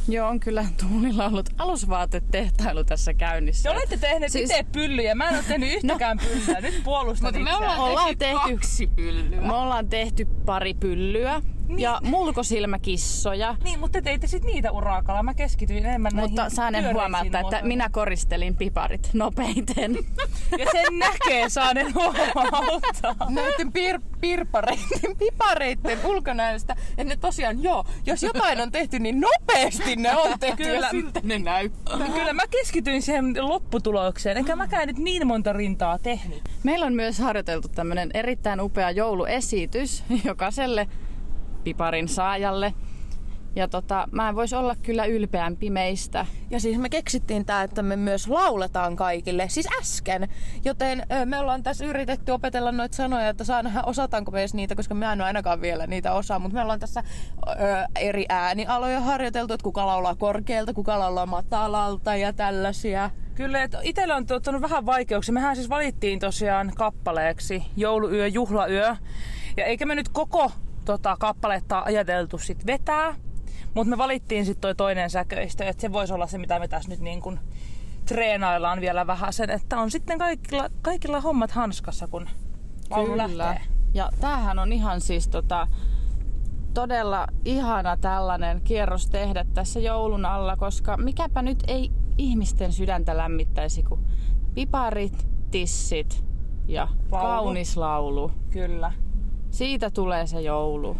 Joo, 0.08 0.28
on 0.28 0.40
kyllä 0.40 0.64
Tuulilla 0.80 1.26
ollut 1.26 1.50
alusvaatetehtailu 1.58 2.84
tässä 2.84 3.14
käynnissä. 3.14 3.62
Te 3.62 3.70
olette 3.76 3.96
tehneet 3.96 4.32
Siis- 4.32 4.50
itse 4.50 4.66
pyllyjä. 4.72 5.14
Mä 5.14 5.28
en 5.28 5.34
ole 5.34 5.44
tehnyt 5.48 5.72
yhtäkään 5.74 6.18
pyllyä. 6.18 6.60
Nyt 6.60 6.80
puolustan 6.84 7.26
Mutta 7.34 7.50
me 7.50 7.56
ollaan, 7.56 7.78
ollaan 7.78 8.18
tehty, 8.18 8.50
kaksi 8.50 8.86
pyllyä. 8.86 9.40
me 9.40 9.52
ollaan 9.52 9.88
tehty 9.88 10.24
pari 10.24 10.74
pyllyä 10.74 11.42
ja 11.76 12.00
mulkosilmäkissoja. 12.02 13.56
Niin, 13.64 13.80
mutta 13.80 13.92
te 13.92 14.02
teitte 14.02 14.26
sit 14.26 14.44
niitä 14.44 14.72
urakalla. 14.72 15.22
Mä 15.22 15.34
keskityin 15.34 15.86
enemmän 15.86 16.14
Mutta 16.14 16.36
näihin 16.42 16.56
saanen 16.56 16.94
huomata, 16.94 17.40
että 17.40 17.60
minä 17.62 17.88
koristelin 17.92 18.56
piparit 18.56 19.10
nopeiten. 19.12 19.98
Ja 20.58 20.66
sen 20.72 20.98
näkee, 20.98 21.48
saanen 21.48 21.94
huomata. 21.94 23.16
Näiden 23.28 23.72
pir- 23.72 24.02
pirpareiden, 24.20 25.16
pipareiden 25.18 25.98
ulkonäöstä. 26.04 26.76
että 26.90 27.04
ne 27.04 27.16
tosiaan, 27.16 27.62
joo, 27.62 27.84
jos 28.06 28.22
jotain 28.22 28.60
on 28.60 28.72
tehty, 28.72 28.98
niin 28.98 29.20
nopeasti 29.20 29.96
ne 29.96 30.16
on 30.16 30.38
tehty 30.38 30.64
Kyllä. 30.64 30.86
ja 30.86 30.90
siltä 30.90 31.20
ne 31.22 31.38
näyttää. 31.38 31.98
Kyllä 32.14 32.32
mä 32.32 32.42
keskityin 32.50 33.02
siihen 33.02 33.48
lopputulokseen, 33.48 34.36
enkä 34.36 34.56
mäkään 34.56 34.88
nyt 34.88 34.98
niin 34.98 35.26
monta 35.26 35.52
rintaa 35.52 35.98
tehnyt. 35.98 36.42
Meillä 36.62 36.86
on 36.86 36.94
myös 36.94 37.18
harjoiteltu 37.18 37.68
tämmöinen 37.68 38.10
erittäin 38.14 38.60
upea 38.60 38.90
jouluesitys 38.90 40.04
jokaiselle 40.24 40.88
piparin 41.64 42.08
saajalle. 42.08 42.74
Ja 43.56 43.68
tota, 43.68 44.08
mä 44.10 44.28
en 44.28 44.34
voisi 44.34 44.56
olla 44.56 44.76
kyllä 44.82 45.04
ylpeämpi 45.04 45.70
meistä. 45.70 46.26
Ja 46.50 46.60
siis 46.60 46.78
me 46.78 46.88
keksittiin 46.88 47.44
tää, 47.44 47.62
että 47.62 47.82
me 47.82 47.96
myös 47.96 48.28
lauletaan 48.28 48.96
kaikille, 48.96 49.48
siis 49.48 49.68
äsken. 49.80 50.28
Joten 50.64 51.06
me 51.24 51.38
ollaan 51.38 51.62
tässä 51.62 51.84
yritetty 51.84 52.32
opetella 52.32 52.72
noita 52.72 52.96
sanoja, 52.96 53.28
että 53.28 53.44
saa 53.44 53.62
nähdä 53.62 53.82
osataanko 53.82 54.30
me 54.30 54.38
edes 54.38 54.54
niitä, 54.54 54.74
koska 54.74 54.94
mä 54.94 55.12
en 55.12 55.20
ole 55.20 55.26
ainakaan 55.26 55.60
vielä 55.60 55.86
niitä 55.86 56.12
osaa. 56.12 56.38
Mutta 56.38 56.54
me 56.54 56.62
ollaan 56.62 56.80
tässä 56.80 57.02
ö, 57.48 57.52
eri 58.00 58.26
äänialoja 58.28 59.00
harjoiteltu, 59.00 59.54
että 59.54 59.64
kuka 59.64 59.86
laulaa 59.86 60.14
korkealta, 60.14 60.74
kuka 60.74 60.98
laulaa 60.98 61.26
matalalta 61.26 62.16
ja 62.16 62.32
tällaisia. 62.32 63.10
Kyllä, 63.34 63.62
että 63.62 63.78
itselle 63.82 64.14
on 64.14 64.26
tuottanut 64.26 64.62
vähän 64.62 64.86
vaikeuksia. 64.86 65.32
Mehän 65.32 65.56
siis 65.56 65.68
valittiin 65.68 66.18
tosiaan 66.18 66.72
kappaleeksi 66.76 67.62
jouluyö, 67.76 68.26
juhlayö. 68.26 68.96
Ja 69.56 69.64
eikä 69.64 69.86
me 69.86 69.94
nyt 69.94 70.08
koko 70.08 70.52
tota, 70.84 71.16
kappaletta 71.20 71.82
ajateltu 71.84 72.38
sit 72.38 72.66
vetää, 72.66 73.14
mutta 73.74 73.90
me 73.90 73.98
valittiin 73.98 74.44
sitten 74.44 74.60
toi 74.60 74.74
toinen 74.74 75.10
säköistö, 75.10 75.64
että 75.64 75.80
se 75.80 75.92
voisi 75.92 76.12
olla 76.12 76.26
se, 76.26 76.38
mitä 76.38 76.58
me 76.58 76.68
tässä 76.68 76.90
nyt 76.90 77.00
niin 77.00 77.20
kuin 77.20 77.40
treenaillaan 78.06 78.80
vielä 78.80 79.06
vähän 79.06 79.32
sen, 79.32 79.50
että 79.50 79.78
on 79.78 79.90
sitten 79.90 80.18
kaikilla, 80.18 80.68
kaikilla 80.82 81.20
hommat 81.20 81.50
hanskassa, 81.50 82.06
kun 82.06 82.28
laulu 82.90 83.16
lähtee. 83.16 83.60
Ja 83.94 84.10
tämähän 84.20 84.58
on 84.58 84.72
ihan 84.72 85.00
siis 85.00 85.28
tota, 85.28 85.68
todella 86.74 87.26
ihana 87.44 87.96
tällainen 87.96 88.60
kierros 88.60 89.06
tehdä 89.06 89.44
tässä 89.54 89.80
joulun 89.80 90.24
alla, 90.24 90.56
koska 90.56 90.96
mikäpä 90.96 91.42
nyt 91.42 91.64
ei 91.66 91.90
ihmisten 92.18 92.72
sydäntä 92.72 93.16
lämmittäisi 93.16 93.82
kuin 93.82 94.00
piparit, 94.54 95.28
tissit 95.50 96.24
ja 96.66 96.88
Laulu. 97.10 97.26
kaunis 97.26 97.76
laulu. 97.76 98.32
Kyllä. 98.50 98.92
Siitä 99.54 99.90
tulee 99.90 100.26
se 100.26 100.40
joulu. 100.40 100.96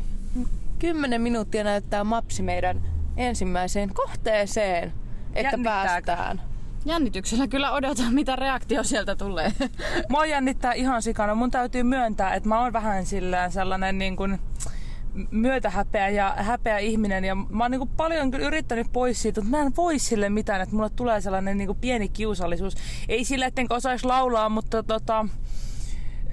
Kymmenen 0.78 1.20
minuuttia 1.20 1.64
näyttää 1.64 2.04
mapsi 2.04 2.42
meidän 2.42 2.82
ensimmäiseen 3.16 3.94
kohteeseen, 3.94 4.92
että 5.34 5.58
päästään. 5.64 6.42
Jännityksellä 6.84 7.49
kyllä 7.49 7.73
odotan, 7.73 8.14
mitä 8.14 8.37
reaktio 8.37 8.84
sieltä 8.84 9.16
tulee. 9.16 9.52
Mua 10.11 10.26
jännittää 10.26 10.73
ihan 10.73 11.02
sikana. 11.02 11.34
Mun 11.34 11.50
täytyy 11.50 11.82
myöntää, 11.82 12.34
että 12.34 12.49
mä 12.49 12.61
oon 12.61 12.73
vähän 12.73 13.06
sillään 13.06 13.52
sellainen 13.52 13.99
niin 13.99 14.16
kuin 14.16 14.38
myötähäpeä 15.30 16.08
ja 16.08 16.34
häpeä 16.38 16.78
ihminen. 16.78 17.25
Ja 17.25 17.34
mä 17.34 17.64
oon 17.64 17.70
niin 17.70 17.80
kuin 17.80 17.90
paljon 17.96 18.30
kyllä 18.30 18.46
yrittänyt 18.46 18.87
pois 18.92 19.23
siitä, 19.23 19.40
mutta 19.40 19.56
mä 19.56 19.62
en 19.62 19.76
voi 19.76 19.99
sille 19.99 20.28
mitään, 20.28 20.61
että 20.61 20.76
mulle 20.76 20.90
tulee 20.90 21.20
sellainen 21.20 21.58
niin 21.58 21.68
kuin 21.68 21.78
pieni 21.78 22.08
kiusallisuus. 22.08 22.75
Ei 23.08 23.25
sille, 23.25 23.44
ettenkö 23.44 23.75
osaisi 23.75 24.06
laulaa, 24.06 24.49
mutta 24.49 24.82
tota, 24.82 25.28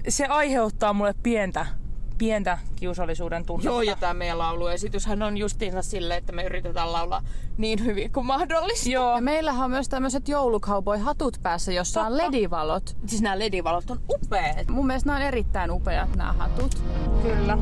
se 0.08 0.25
aiheuttaa 0.25 0.94
mulle 0.94 1.13
pientä, 1.24 1.81
pientä 2.22 2.58
kiusallisuuden 2.75 3.46
tunnetta. 3.46 3.70
Joo, 3.70 3.82
ja 3.82 3.96
tämä 3.96 4.13
meidän 4.13 4.38
lauluesityshän 4.38 5.22
on 5.22 5.38
justiinsa 5.38 5.82
sille, 5.82 6.16
että 6.16 6.34
me 6.34 6.44
yritetään 6.44 6.94
laulaa 6.94 7.22
niin 7.58 7.86
hyvin 7.86 8.12
kuin 8.12 8.25
mahdollista. 8.25 8.90
Joo. 8.90 9.16
Ja 9.16 9.22
meillähän 9.22 9.66
on 9.66 9.72
myös 9.72 9.90
tämmöiset 9.90 10.30
joulucowboy-hatut 10.30 11.38
päässä, 11.44 11.72
jossa 11.72 12.01
on 12.01 12.18
ledivalot. 12.18 12.98
Siis 13.06 13.22
nämä 13.22 13.40
ledivalot 13.40 13.92
on 13.92 14.00
upeat. 14.10 14.68
Mun 14.68 14.88
mielestä 14.88 15.08
nämä 15.08 15.18
on 15.18 15.25
erittäin 15.25 15.72
upeat 15.72 16.16
nämä 16.16 16.34
hatut. 16.34 16.84
Kyllä. 17.24 17.58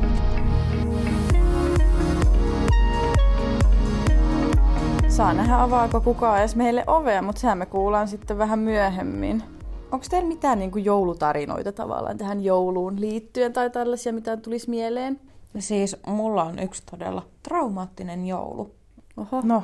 Saa 5.08 5.32
nähdä 5.32 5.62
avaako 5.62 6.00
kukaan 6.00 6.38
edes 6.38 6.56
meille 6.56 6.84
ovea, 6.86 7.22
mutta 7.22 7.40
sehän 7.40 7.58
me 7.58 7.66
kuullaan 7.66 8.08
sitten 8.08 8.38
vähän 8.38 8.58
myöhemmin. 8.58 9.59
Onko 9.92 10.06
teillä 10.10 10.28
mitään 10.28 10.58
niin 10.58 10.70
kuin 10.70 10.84
joulutarinoita 10.84 11.72
tavallaan 11.72 12.18
tähän 12.18 12.44
jouluun 12.44 13.00
liittyen 13.00 13.52
tai 13.52 13.70
tällaisia, 13.70 14.12
mitä 14.12 14.36
tulisi 14.36 14.70
mieleen? 14.70 15.20
Siis 15.58 15.96
mulla 16.06 16.44
on 16.44 16.58
yksi 16.58 16.82
todella 16.90 17.26
traumaattinen 17.42 18.26
joulu. 18.26 18.74
Oho. 19.16 19.40
No, 19.44 19.62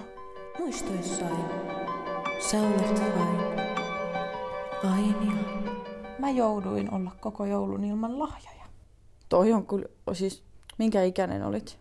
Muistoissain 0.58 1.36
sä 2.50 2.56
olet 2.62 3.02
vain 3.18 3.38
Ainia. 4.92 5.42
Mä 6.18 6.30
jouduin 6.30 6.94
olla 6.94 7.10
koko 7.20 7.44
joulun 7.44 7.84
ilman 7.84 8.18
lahjoja. 8.18 8.64
Toi 9.28 9.52
on 9.52 9.66
kyllä, 9.66 9.86
siis 10.12 10.42
minkä 10.78 11.02
ikäinen 11.02 11.42
olit? 11.42 11.78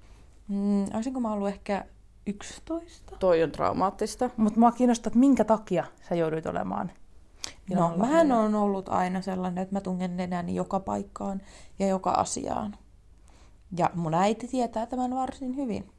Mm, 0.47 0.85
olisinko 0.93 1.19
mä 1.19 1.33
ollut 1.33 1.47
ehkä 1.47 1.85
11? 2.27 3.15
Toi 3.19 3.43
on 3.43 3.51
traumaattista. 3.51 4.29
mutta 4.37 4.59
mua 4.59 4.71
kiinnostaa, 4.71 5.09
että 5.09 5.19
minkä 5.19 5.43
takia 5.43 5.85
sä 6.09 6.15
jouduit 6.15 6.45
olemaan 6.45 6.91
No, 7.73 7.93
mähän 7.97 8.31
on 8.31 8.55
ollut 8.55 8.89
aina 8.89 9.21
sellainen, 9.21 9.61
että 9.61 9.75
mä 9.75 9.81
tungen 9.81 10.17
nenäni 10.17 10.55
joka 10.55 10.79
paikkaan 10.79 11.41
ja 11.79 11.87
joka 11.87 12.11
asiaan. 12.11 12.77
Ja 13.77 13.89
mun 13.93 14.13
äiti 14.13 14.47
tietää 14.47 14.85
tämän 14.85 15.15
varsin 15.15 15.55
hyvin. 15.55 15.89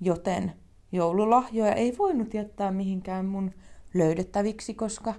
Joten 0.00 0.52
joululahjoja 0.92 1.74
ei 1.74 1.98
voinut 1.98 2.34
jättää 2.34 2.70
mihinkään 2.70 3.26
mun 3.26 3.50
löydettäviksi, 3.94 4.74
koska 4.74 5.14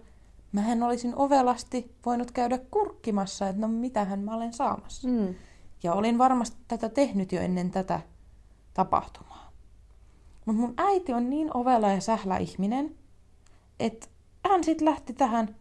mähän 0.51 0.83
olisin 0.83 1.15
ovelasti 1.15 1.95
voinut 2.05 2.31
käydä 2.31 2.59
kurkkimassa, 2.71 3.47
että 3.47 3.61
no 3.61 3.67
mitähän 3.67 4.19
mä 4.19 4.35
olen 4.35 4.53
saamassa. 4.53 5.07
Mm. 5.07 5.35
Ja 5.83 5.93
olin 5.93 6.17
varmasti 6.17 6.57
tätä 6.67 6.89
tehnyt 6.89 7.31
jo 7.31 7.41
ennen 7.41 7.71
tätä 7.71 8.01
tapahtumaa. 8.73 9.51
Mutta 10.45 10.61
mun 10.61 10.73
äiti 10.77 11.13
on 11.13 11.29
niin 11.29 11.57
ovela 11.57 11.91
ja 11.91 12.01
sählä 12.01 12.37
ihminen, 12.37 12.95
että 13.79 14.07
hän 14.49 14.63
sitten 14.63 14.85
lähti 14.85 15.13
tähän 15.13 15.55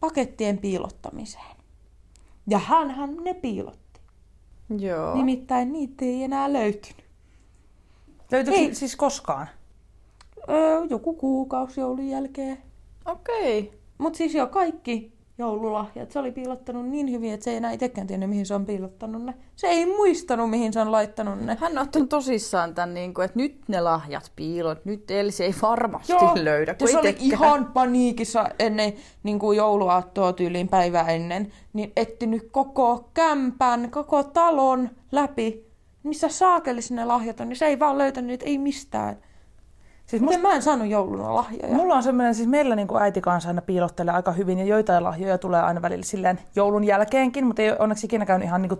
pakettien 0.00 0.58
piilottamiseen. 0.58 1.56
Ja 2.46 2.58
hänhän 2.58 3.16
ne 3.16 3.34
piilotti. 3.34 4.00
Joo. 4.78 5.14
Nimittäin 5.14 5.72
niitä 5.72 6.04
ei 6.04 6.22
enää 6.22 6.52
löytynyt. 6.52 7.04
Löytyykö 8.32 8.58
Ei. 8.58 8.74
siis 8.74 8.96
koskaan? 8.96 9.46
Öö, 10.48 10.84
joku 10.90 11.14
kuukausi 11.14 11.80
joulun 11.80 12.08
jälkeen. 12.08 12.58
Okei. 13.04 13.80
Mutta 13.98 14.16
siis 14.16 14.34
jo 14.34 14.46
kaikki 14.46 15.12
joululahjat. 15.40 16.10
Se 16.10 16.18
oli 16.18 16.32
piilottanut 16.32 16.88
niin 16.88 17.10
hyvin, 17.10 17.32
että 17.32 17.44
se 17.44 17.50
ei 17.50 17.56
enää 17.56 17.72
itsekään 17.72 18.06
tiennyt, 18.06 18.30
mihin 18.30 18.46
se 18.46 18.54
on 18.54 18.66
piilottanut 18.66 19.24
ne. 19.24 19.34
Se 19.56 19.66
ei 19.66 19.86
muistanut, 19.86 20.50
mihin 20.50 20.72
se 20.72 20.80
on 20.80 20.92
laittanut 20.92 21.40
ne. 21.40 21.56
Hän 21.60 21.72
on 21.72 21.78
ottanut 21.78 22.08
tosissaan 22.08 22.74
tämän, 22.74 22.94
niin 22.94 23.14
kuin, 23.14 23.24
että 23.24 23.38
nyt 23.38 23.60
ne 23.68 23.80
lahjat 23.80 24.32
piilot, 24.36 24.84
nyt 24.84 25.10
Elsi 25.10 25.44
ei 25.44 25.54
varmasti 25.62 26.12
Joo, 26.12 26.32
löydä. 26.34 26.74
kun 26.74 26.88
se 26.88 26.98
oli 26.98 27.16
ihan 27.20 27.70
paniikissa 27.72 28.48
ennen 28.58 28.92
niin 29.22 29.38
kuin 29.38 29.56
jouluaattoa 29.56 30.32
tyyliin 30.32 30.68
päivää 30.68 31.08
ennen, 31.08 31.52
niin 31.72 31.92
etsinyt 31.96 32.48
koko 32.50 33.10
kämpän, 33.14 33.90
koko 33.90 34.24
talon 34.24 34.90
läpi, 35.12 35.66
missä 36.02 36.28
saakelissa 36.28 36.94
ne 36.94 37.04
lahjat 37.04 37.40
on, 37.40 37.48
niin 37.48 37.56
se 37.56 37.66
ei 37.66 37.78
vaan 37.78 37.98
löytänyt 37.98 38.28
niitä, 38.28 38.46
ei 38.46 38.58
mistään. 38.58 39.16
Siis 40.10 40.22
Miten 40.22 40.40
mä 40.40 40.52
en 40.52 40.62
saanut 40.62 40.88
jouluna 40.88 41.34
lahjoja? 41.34 41.74
Mulla 41.74 41.94
on 41.94 42.02
semmoinen, 42.02 42.34
siis 42.34 42.48
meillä 42.48 42.76
niin 42.76 42.88
äiti 43.00 43.20
kanssa 43.20 43.48
aina 43.48 43.62
piilottelee 43.62 44.14
aika 44.14 44.32
hyvin 44.32 44.58
ja 44.58 44.64
joitain 44.64 45.04
lahjoja 45.04 45.38
tulee 45.38 45.62
aina 45.62 45.82
välillä 45.82 46.04
silleen 46.04 46.40
joulun 46.56 46.84
jälkeenkin, 46.84 47.46
mutta 47.46 47.62
ei 47.62 47.72
onneksi 47.78 48.06
ikinä 48.06 48.26
käynyt 48.26 48.46
ihan 48.46 48.62
niin 48.62 48.78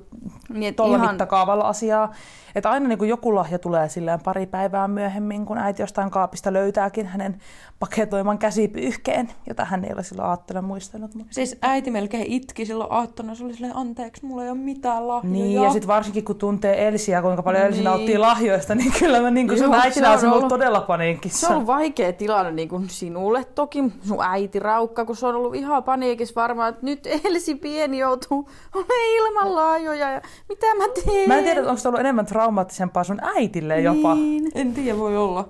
Niin, 0.55 0.75
tuolla 0.75 0.97
ihan- 0.97 1.09
mittakaavalla 1.11 1.65
asiaa. 1.69 2.13
Että 2.55 2.71
aina 2.71 2.89
niin 2.89 2.99
kuin 2.99 3.09
joku 3.09 3.35
lahja 3.35 3.59
tulee 3.59 3.89
silleen 3.89 4.21
pari 4.25 4.47
päivää 4.47 4.89
myöhemmin, 4.89 5.47
kun 5.47 5.59
äiti 5.59 5.83
jostain 5.83 6.11
kaapista 6.11 6.53
löytääkin 6.53 7.07
hänen 7.07 7.39
paketoiman 7.79 8.39
käsipyyhkeen, 8.39 9.31
jota 9.49 9.65
hän 9.65 9.85
ei 9.85 9.93
ole 9.93 10.03
silloin 10.03 10.29
aattona 10.29 10.63
muistanut. 10.63 11.15
Mutta... 11.15 11.35
Siis 11.35 11.59
äiti 11.63 11.91
melkein 11.91 12.27
itki 12.27 12.67
silloin 12.67 12.93
aattona, 12.93 13.35
se 13.35 13.45
oli 13.45 13.55
silleen, 13.55 13.77
anteeksi, 13.77 14.25
mulla 14.27 14.45
ei 14.45 14.51
ole 14.51 14.59
mitään 14.59 15.09
lahjoja. 15.09 15.33
Niin, 15.33 15.63
ja 15.63 15.71
sitten 15.71 15.89
varsinkin 15.89 16.25
kun 16.25 16.37
tuntee 16.37 16.89
Elsiä, 16.89 17.23
kuinka 17.23 17.43
paljon 17.43 17.65
Elsi 17.65 17.77
Niin. 17.79 17.85
nauttii 17.85 18.19
lahjoista, 18.19 18.75
niin 18.75 18.93
kyllä 18.99 19.21
mä 19.21 19.31
niin 19.31 19.49
kuin 19.49 19.59
sun 19.59 19.75
äitinä 19.75 20.17
se 20.17 20.27
on 20.27 20.33
ollut 20.33 20.37
ollut- 20.37 20.49
todella 20.49 20.81
paniikissa. 20.81 21.41
Se 21.41 21.47
on 21.47 21.53
ollut 21.53 21.67
vaikea 21.67 22.13
tilanne 22.13 22.51
niin 22.53 22.69
kuin 22.69 22.89
sinulle 22.89 23.45
toki, 23.45 23.85
sun 24.09 24.19
äiti 24.23 24.59
Raukka, 24.59 25.05
kun 25.05 25.17
se 25.17 25.27
on 25.27 25.35
ollut 25.35 25.55
ihan 25.55 25.85
paniikissa 25.85 26.41
varmaan, 26.41 26.69
että 26.69 26.87
nyt 26.87 27.07
Elsi 27.25 27.55
pieni 27.55 27.99
joutuu 27.99 28.49
olemaan 28.75 29.01
ilman 29.17 29.55
laajoja 29.55 30.11
ja 30.11 30.21
mitä 30.51 30.75
mä 30.75 30.85
teen? 31.05 31.29
Mä 31.29 31.39
en 31.39 31.45
tiedä, 31.45 31.61
onko 31.61 31.77
se 31.77 31.89
ollut 31.89 32.01
enemmän 32.01 32.27
traumaattisempaa 32.27 33.05
sun 33.05 33.21
äitille 33.25 33.81
jopa. 33.81 34.15
Niin. 34.15 34.51
En 34.55 34.75
tiedä, 34.75 34.99
voi 34.99 35.17
olla. 35.17 35.49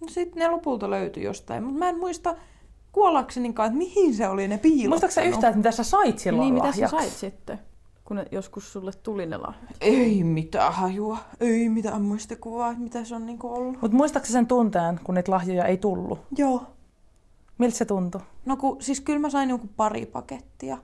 No 0.00 0.08
sitten 0.08 0.40
ne 0.40 0.48
lopulta 0.48 0.90
löytyi 0.90 1.22
jostain, 1.22 1.62
mutta 1.64 1.78
mä 1.78 1.88
en 1.88 1.98
muista 1.98 2.34
kuollaksenikaan, 2.92 3.66
että 3.66 3.78
mihin 3.78 4.14
se 4.14 4.28
oli 4.28 4.48
ne 4.48 4.58
piilottanut. 4.58 4.88
Muistatko 4.88 5.14
sä 5.14 5.22
yhtään, 5.22 5.50
että 5.50 5.56
mitä 5.58 5.70
sä 5.70 5.84
sait 5.84 6.18
silloin 6.18 6.40
Niin, 6.44 6.54
mitä 6.54 6.72
sä 6.72 6.82
lahjaksi? 6.82 6.96
sait 6.96 7.12
sitten, 7.12 7.58
kun 8.04 8.16
ne, 8.16 8.26
joskus 8.30 8.72
sulle 8.72 8.92
tuli 9.02 9.26
ne 9.26 9.36
lahjat? 9.36 9.76
Ei 9.80 10.24
mitään 10.24 10.72
hajua, 10.72 11.18
ei 11.40 11.68
mitään 11.68 12.02
muistikuvaa, 12.02 12.70
että 12.70 12.82
mitä 12.82 13.04
se 13.04 13.14
on 13.14 13.26
niinku 13.26 13.54
ollut. 13.54 13.82
Mutta 13.82 13.96
muistatko 13.96 14.28
sen 14.28 14.46
tunteen, 14.46 15.00
kun 15.04 15.14
niitä 15.14 15.32
lahjoja 15.32 15.64
ei 15.64 15.76
tullut? 15.76 16.18
Joo. 16.36 16.62
Miltä 17.58 17.76
se 17.76 17.84
tuntui? 17.84 18.20
No 18.46 18.56
kun, 18.56 18.82
siis 18.82 19.00
kyllä 19.00 19.18
mä 19.18 19.30
sain 19.30 19.50
joku 19.50 19.68
pari 19.76 20.06
pakettia. 20.06 20.78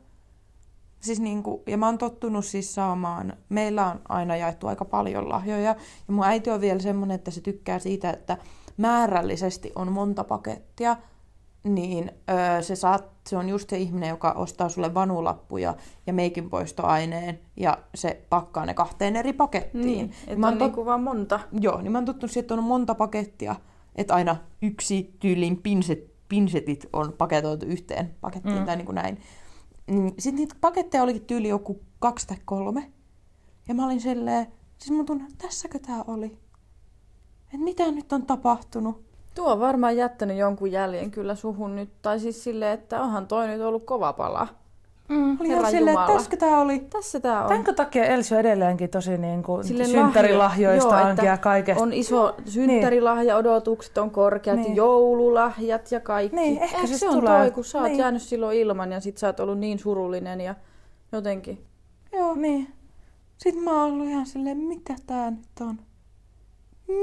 Siis 1.06 1.20
niinku, 1.20 1.62
ja 1.66 1.78
mä 1.78 1.86
oon 1.86 1.98
tottunut 1.98 2.44
siis 2.44 2.74
saamaan, 2.74 3.32
meillä 3.48 3.86
on 3.86 4.00
aina 4.08 4.36
jaettu 4.36 4.66
aika 4.66 4.84
paljon 4.84 5.28
lahjoja. 5.28 5.62
Ja 6.08 6.14
mun 6.14 6.24
äiti 6.24 6.50
on 6.50 6.60
vielä 6.60 6.80
semmonen, 6.80 7.14
että 7.14 7.30
se 7.30 7.40
tykkää 7.40 7.78
siitä, 7.78 8.10
että 8.10 8.38
määrällisesti 8.76 9.72
on 9.74 9.92
monta 9.92 10.24
pakettia. 10.24 10.96
Niin 11.64 12.10
öö, 12.30 12.62
se, 12.62 12.76
saat, 12.76 13.04
se 13.28 13.36
on 13.36 13.48
just 13.48 13.70
se 13.70 13.78
ihminen, 13.78 14.08
joka 14.08 14.32
ostaa 14.32 14.68
sulle 14.68 14.94
vanulappuja 14.94 15.74
ja 16.06 16.12
meikin 16.12 16.50
poistoaineen. 16.50 17.40
Ja 17.56 17.78
se 17.94 18.22
pakkaa 18.30 18.66
ne 18.66 18.74
kahteen 18.74 19.16
eri 19.16 19.32
pakettiin. 19.32 19.86
Niin, 19.86 20.12
että 20.26 20.36
Mä 20.36 20.48
on 20.48 20.54
tot- 20.54 20.58
niinku 20.58 20.86
vaan 20.86 21.02
monta. 21.02 21.40
Joo, 21.60 21.80
niin 21.80 21.92
mä 21.92 21.98
oon 21.98 22.04
tottunut 22.04 22.30
siihen, 22.30 22.44
että 22.44 22.54
on 22.54 22.64
monta 22.64 22.94
pakettia, 22.94 23.56
että 23.96 24.14
aina 24.14 24.36
yksi 24.62 25.14
tyylin 25.20 25.62
pinset, 25.62 26.10
pinsetit 26.28 26.86
on 26.92 27.12
paketoitu 27.12 27.66
yhteen 27.66 28.14
pakettiin 28.20 28.58
mm. 28.58 28.66
tai 28.66 28.76
niin 28.76 28.86
kuin 28.86 28.96
näin. 28.96 29.18
Sitten 30.18 30.34
niitä 30.36 30.54
paketteja 30.60 31.02
olikin 31.02 31.24
tyyli 31.24 31.48
joku 31.48 31.80
kaksi 31.98 32.26
tai 32.26 32.36
kolme. 32.44 32.92
Ja 33.68 33.74
mä 33.74 33.86
olin 33.86 34.00
silleen, 34.00 34.46
siis 34.78 34.90
mun 34.90 35.06
tunne, 35.06 35.24
tässäkö 35.38 35.78
tää 35.78 36.04
oli? 36.06 36.38
Että 37.44 37.58
mitä 37.58 37.90
nyt 37.90 38.12
on 38.12 38.26
tapahtunut? 38.26 39.04
Tuo 39.34 39.52
on 39.52 39.60
varmaan 39.60 39.96
jättänyt 39.96 40.36
jonkun 40.36 40.72
jäljen 40.72 41.10
kyllä 41.10 41.34
suhun 41.34 41.76
nyt. 41.76 42.02
Tai 42.02 42.20
siis 42.20 42.44
silleen, 42.44 42.72
että 42.72 43.02
onhan 43.02 43.28
toi 43.28 43.46
nyt 43.46 43.60
ollut 43.60 43.86
kova 43.86 44.12
pala. 44.12 44.48
Mm. 45.08 45.40
Oli 45.40 45.48
ihan 45.48 45.70
silleen, 45.70 45.98
että 45.98 46.12
tässäkö 46.12 46.36
tää 46.36 46.58
oli? 46.60 46.78
Tässä 46.78 47.20
tää 47.20 47.42
on. 47.42 47.48
Tämänkö 47.48 47.72
takia 47.72 48.04
Elsi 48.04 48.34
on 48.34 48.40
edelleenkin 48.40 48.90
tosi 48.90 49.18
niin 49.18 49.42
kuin 49.42 49.64
Silleen 49.64 49.88
synttärilahjoista 49.90 50.90
lahjo- 50.90 51.16
joo, 51.16 51.26
ja 51.26 51.36
kaikesta. 51.38 51.82
On 51.82 51.92
iso 51.92 52.34
synttärilahja-odotukset, 52.44 53.98
on 53.98 54.10
korkeat, 54.10 54.56
Niin. 54.56 54.64
niin. 54.64 54.76
joululahjat 54.76 55.92
ja 55.92 56.00
kaikki. 56.00 56.36
Niin, 56.36 56.62
ehkä 56.62 56.76
Ehkä 56.76 56.86
se 56.86 56.98
se 56.98 57.08
on 57.08 57.14
tulee. 57.14 57.38
toi, 57.40 57.50
kun 57.50 57.64
sä 57.64 57.78
oot 57.78 57.88
Niin. 57.88 57.98
jäänyt 57.98 58.22
silloin 58.22 58.58
ilman 58.58 58.92
ja 58.92 59.00
sit 59.00 59.18
sä 59.18 59.26
oot 59.26 59.40
ollut 59.40 59.58
niin 59.58 59.78
surullinen 59.78 60.40
ja 60.40 60.54
jotenkin. 61.12 61.64
Joo. 62.12 62.34
Niin. 62.34 62.68
Sitten 63.38 63.62
mä 63.64 63.82
oon 63.82 63.92
ollut 63.92 64.06
ihan 64.08 64.26
silleen, 64.26 64.56
mitä 64.56 64.94
tää 65.06 65.30
nyt 65.30 65.46
on? 65.60 65.78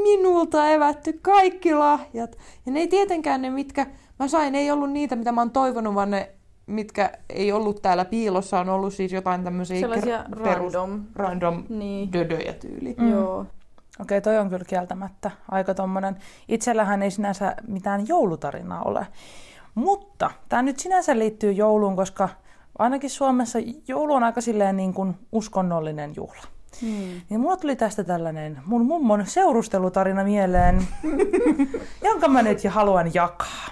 Minulta 0.04 0.70
evätty 0.70 1.20
kaikki 1.22 1.74
lahjat. 1.74 2.38
Ja 2.66 2.72
ne 2.72 2.80
ei 2.80 2.88
tietenkään 2.88 3.42
ne, 3.42 3.50
mitkä 3.50 3.86
mä 4.20 4.28
sain, 4.28 4.56
ei 4.56 4.72
ollut 4.72 4.92
niitä, 4.92 5.16
mitä 5.16 5.32
mä 5.32 5.42
oon 5.42 5.52
toivonut, 5.52 5.96
vaan 5.96 6.12
ne, 6.12 6.30
mitkä 6.66 7.12
ei 7.30 7.52
ollut 7.52 7.82
täällä 7.82 8.06
piilossa, 8.06 8.60
on 8.60 8.70
ollut 8.70 8.94
siis 8.94 9.12
jotain 9.12 9.44
tämmöisiä 9.44 9.80
Sellaisia 9.80 10.24
ker- 10.24 10.44
perus- 10.44 10.74
random. 10.74 11.04
random 11.16 11.64
Niin. 11.70 12.14
dödöjä 12.14 12.54
tyyli. 12.54 12.96
Mm. 13.00 13.12
Joo. 13.12 13.46
Okei, 14.02 14.22
toi 14.22 14.38
on 14.38 14.50
kyllä 14.50 14.66
kieltämättä 14.68 15.32
aika 15.52 15.74
tommonen. 15.74 16.16
Itsellähän 16.48 17.04
ei 17.04 17.12
sinänsä 17.12 17.56
mitään 17.68 18.08
joulutarinaa 18.08 18.82
ole. 18.82 19.08
Mutta 19.76 20.32
tämä 20.50 20.62
nyt 20.62 20.80
sinänsä 20.80 21.20
liittyy 21.20 21.52
jouluun, 21.52 21.96
koska 21.96 22.30
ainakin 22.80 23.10
Suomessa 23.10 23.60
joulu 23.88 24.14
on 24.14 24.24
aika 24.24 24.42
silleen 24.42 24.78
niin 24.78 24.94
kuin 24.94 25.16
uskonnollinen 25.32 26.14
juhla. 26.16 26.44
Hmm. 26.82 27.22
Niin 27.30 27.40
mulla 27.40 27.58
tuli 27.58 27.76
tästä 27.76 28.04
tällainen 28.04 28.60
mun 28.66 28.86
mummon 28.86 29.26
seurustelutarina 29.26 30.24
mieleen, 30.24 30.88
jonka 32.10 32.28
mä 32.28 32.42
nyt 32.42 32.64
jo 32.64 32.72
haluan 32.72 33.14
jakaa. 33.14 33.66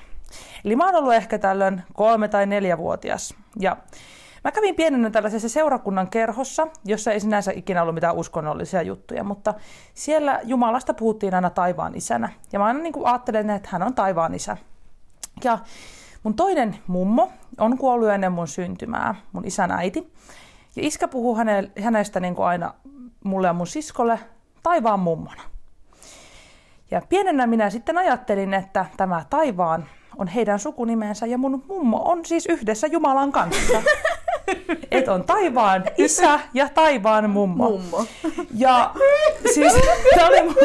Eli 0.66 0.76
mä 0.76 0.86
oon 0.86 0.96
ollut 0.96 1.14
ehkä 1.14 1.40
tällöin 1.40 1.84
kolme- 1.94 2.28
tai 2.28 2.46
neljävuotias. 2.46 3.36
Ja 3.60 3.78
mä 4.44 4.52
kävin 4.52 4.76
pienenä 4.76 5.10
tällaisessa 5.10 5.50
seurakunnan 5.50 6.10
kerhossa, 6.10 6.68
jossa 6.86 7.12
ei 7.12 7.20
sinänsä 7.20 7.52
ikinä 7.56 7.82
ollut 7.82 7.96
mitään 7.96 8.16
uskonnollisia 8.16 8.82
juttuja, 8.82 9.24
mutta 9.24 9.54
siellä 9.94 10.40
Jumalasta 10.44 10.94
puhuttiin 10.94 11.36
aina 11.36 11.50
taivaan 11.50 11.96
isänä. 11.96 12.30
Ja 12.52 12.60
mä 12.60 12.66
aina 12.66 12.80
niin 12.80 12.94
kuin 12.94 13.08
ajattelen, 13.08 13.50
että 13.50 13.70
hän 13.72 13.84
on 13.84 13.94
taivaan 13.94 14.34
isä. 14.34 14.58
Ja 15.44 15.60
mun 16.24 16.34
toinen 16.34 16.78
mummo 16.88 17.32
on 17.58 17.78
kuollut 17.78 18.10
ennen 18.10 18.32
mun 18.32 18.48
syntymää, 18.48 19.16
mun 19.32 19.46
isän 19.46 19.72
äiti. 19.72 20.14
Ja 20.76 20.88
iskä 20.88 21.08
puhuu 21.08 21.38
hänestä 21.82 22.20
niin 22.20 22.36
kuin 22.36 22.46
aina 22.46 22.74
mulle 23.24 23.48
ja 23.48 23.54
mun 23.54 23.68
siskolle 23.68 24.20
taivaan 24.64 25.00
mummona. 25.00 25.42
Ja 26.92 27.02
pienenä 27.10 27.48
minä 27.48 27.70
sitten 27.70 27.98
ajattelin, 27.98 28.54
että 28.54 28.86
tämä 28.98 29.26
taivaan 29.30 29.86
on 30.18 30.28
heidän 30.28 30.60
sukunimensä 30.60 31.26
ja 31.26 31.38
mun 31.38 31.64
mummo 31.68 32.02
on 32.06 32.26
siis 32.26 32.46
yhdessä 32.46 32.88
Jumalan 32.88 33.32
kanssa. 33.32 33.84
Et 34.92 35.08
on 35.08 35.24
taivaan 35.24 35.84
isä 35.98 36.40
ja 36.54 36.70
taivaan 36.70 37.30
mummo. 37.30 37.70
Mummo. 37.70 38.06
Ja 38.56 38.92
siis 39.54 39.74
tää 40.16 40.28
oli, 40.28 40.56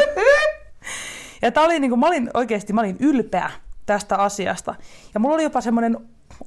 ja 1.42 1.52
tää 1.52 1.64
oli 1.64 1.80
niinku, 1.80 1.96
mä 1.96 2.06
olin 2.06 2.30
oikeasti, 2.34 2.72
mä 2.72 2.80
olin 2.80 2.96
ylpeä 3.00 3.50
tästä 3.86 4.16
asiasta. 4.16 4.74
Ja 5.14 5.20
mulla 5.20 5.34
oli 5.34 5.42
jopa 5.42 5.60
semmoinen 5.60 5.98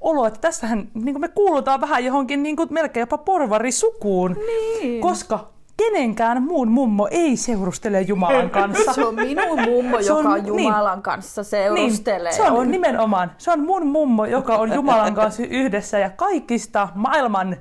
olo, 0.02 0.26
että 0.26 0.40
tässähän 0.42 0.88
niin 0.94 1.22
me 1.22 1.28
kuulutaan 1.28 1.82
vähän 1.82 2.06
johonkin 2.06 2.44
niin 2.44 2.56
kuin 2.56 2.70
melkein 2.72 3.02
jopa 3.02 3.18
porvarisukuun. 3.18 4.36
Niin. 4.82 5.02
Koska 5.02 5.59
kenenkään 5.80 6.44
muun 6.44 6.68
mummo 6.72 7.08
ei 7.12 7.38
seurustele 7.38 8.02
Jumalan 8.02 8.50
kanssa. 8.50 8.94
Se 8.94 9.06
on 9.06 9.16
minun 9.16 9.62
mummo, 9.62 10.02
Se 10.02 10.14
on- 10.14 10.24
joka 10.24 10.36
niin. 10.36 10.48
Jumalan 10.48 11.02
kanssa 11.02 11.44
seurustelee. 11.44 12.32
Niin, 12.32 12.44
se 12.44 12.52
on, 12.52 12.72
nimenomaan. 12.72 13.32
Se 13.38 13.52
on 13.52 13.60
mun 13.60 13.88
mummo, 13.88 14.26
joka 14.26 14.56
on 14.58 14.74
Jumalan 14.74 15.14
kanssa 15.16 15.44
yhdessä 15.44 16.00
ja 16.00 16.10
kaikista 16.10 16.88
maailman 16.96 17.58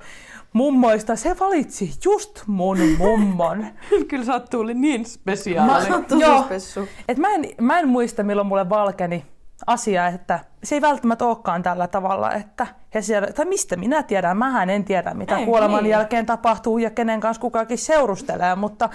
mummoista 0.52 1.16
se 1.16 1.36
valitsi 1.40 1.90
just 2.04 2.42
mun 2.46 2.78
mummon. 2.98 3.66
Kyllä 4.08 4.24
sä 4.24 4.32
oot 4.32 4.46
niin 4.74 5.00
Mä- 5.00 5.06
spesiaali. 5.06 5.84
Se 5.86 5.94
on 5.94 6.04
tosi 6.04 6.22
Joo. 6.22 6.42
spessu. 6.42 6.88
Et 7.08 7.18
mä, 7.18 7.34
en, 7.34 7.44
mä 7.60 7.78
en 7.78 7.88
muista, 7.88 8.22
milloin 8.22 8.46
mulle 8.48 8.68
valkeni 8.68 9.24
asia, 9.66 10.06
että 10.06 10.40
se 10.64 10.74
ei 10.74 10.80
välttämättä 10.80 11.24
olekaan 11.24 11.62
tällä 11.62 11.88
tavalla, 11.88 12.32
että 12.32 12.66
he 12.94 13.02
siellä, 13.02 13.28
tai 13.32 13.44
mistä 13.44 13.76
minä 13.76 14.02
tiedän, 14.02 14.36
mähän 14.36 14.70
en 14.70 14.84
tiedä, 14.84 15.14
mitä 15.14 15.36
Ei, 15.36 15.44
kuoleman 15.44 15.82
niin. 15.82 15.90
jälkeen 15.90 16.26
tapahtuu 16.26 16.78
ja 16.78 16.90
kenen 16.90 17.20
kanssa 17.20 17.40
kukakin 17.40 17.78
seurustelee, 17.78 18.54
mutta, 18.54 18.88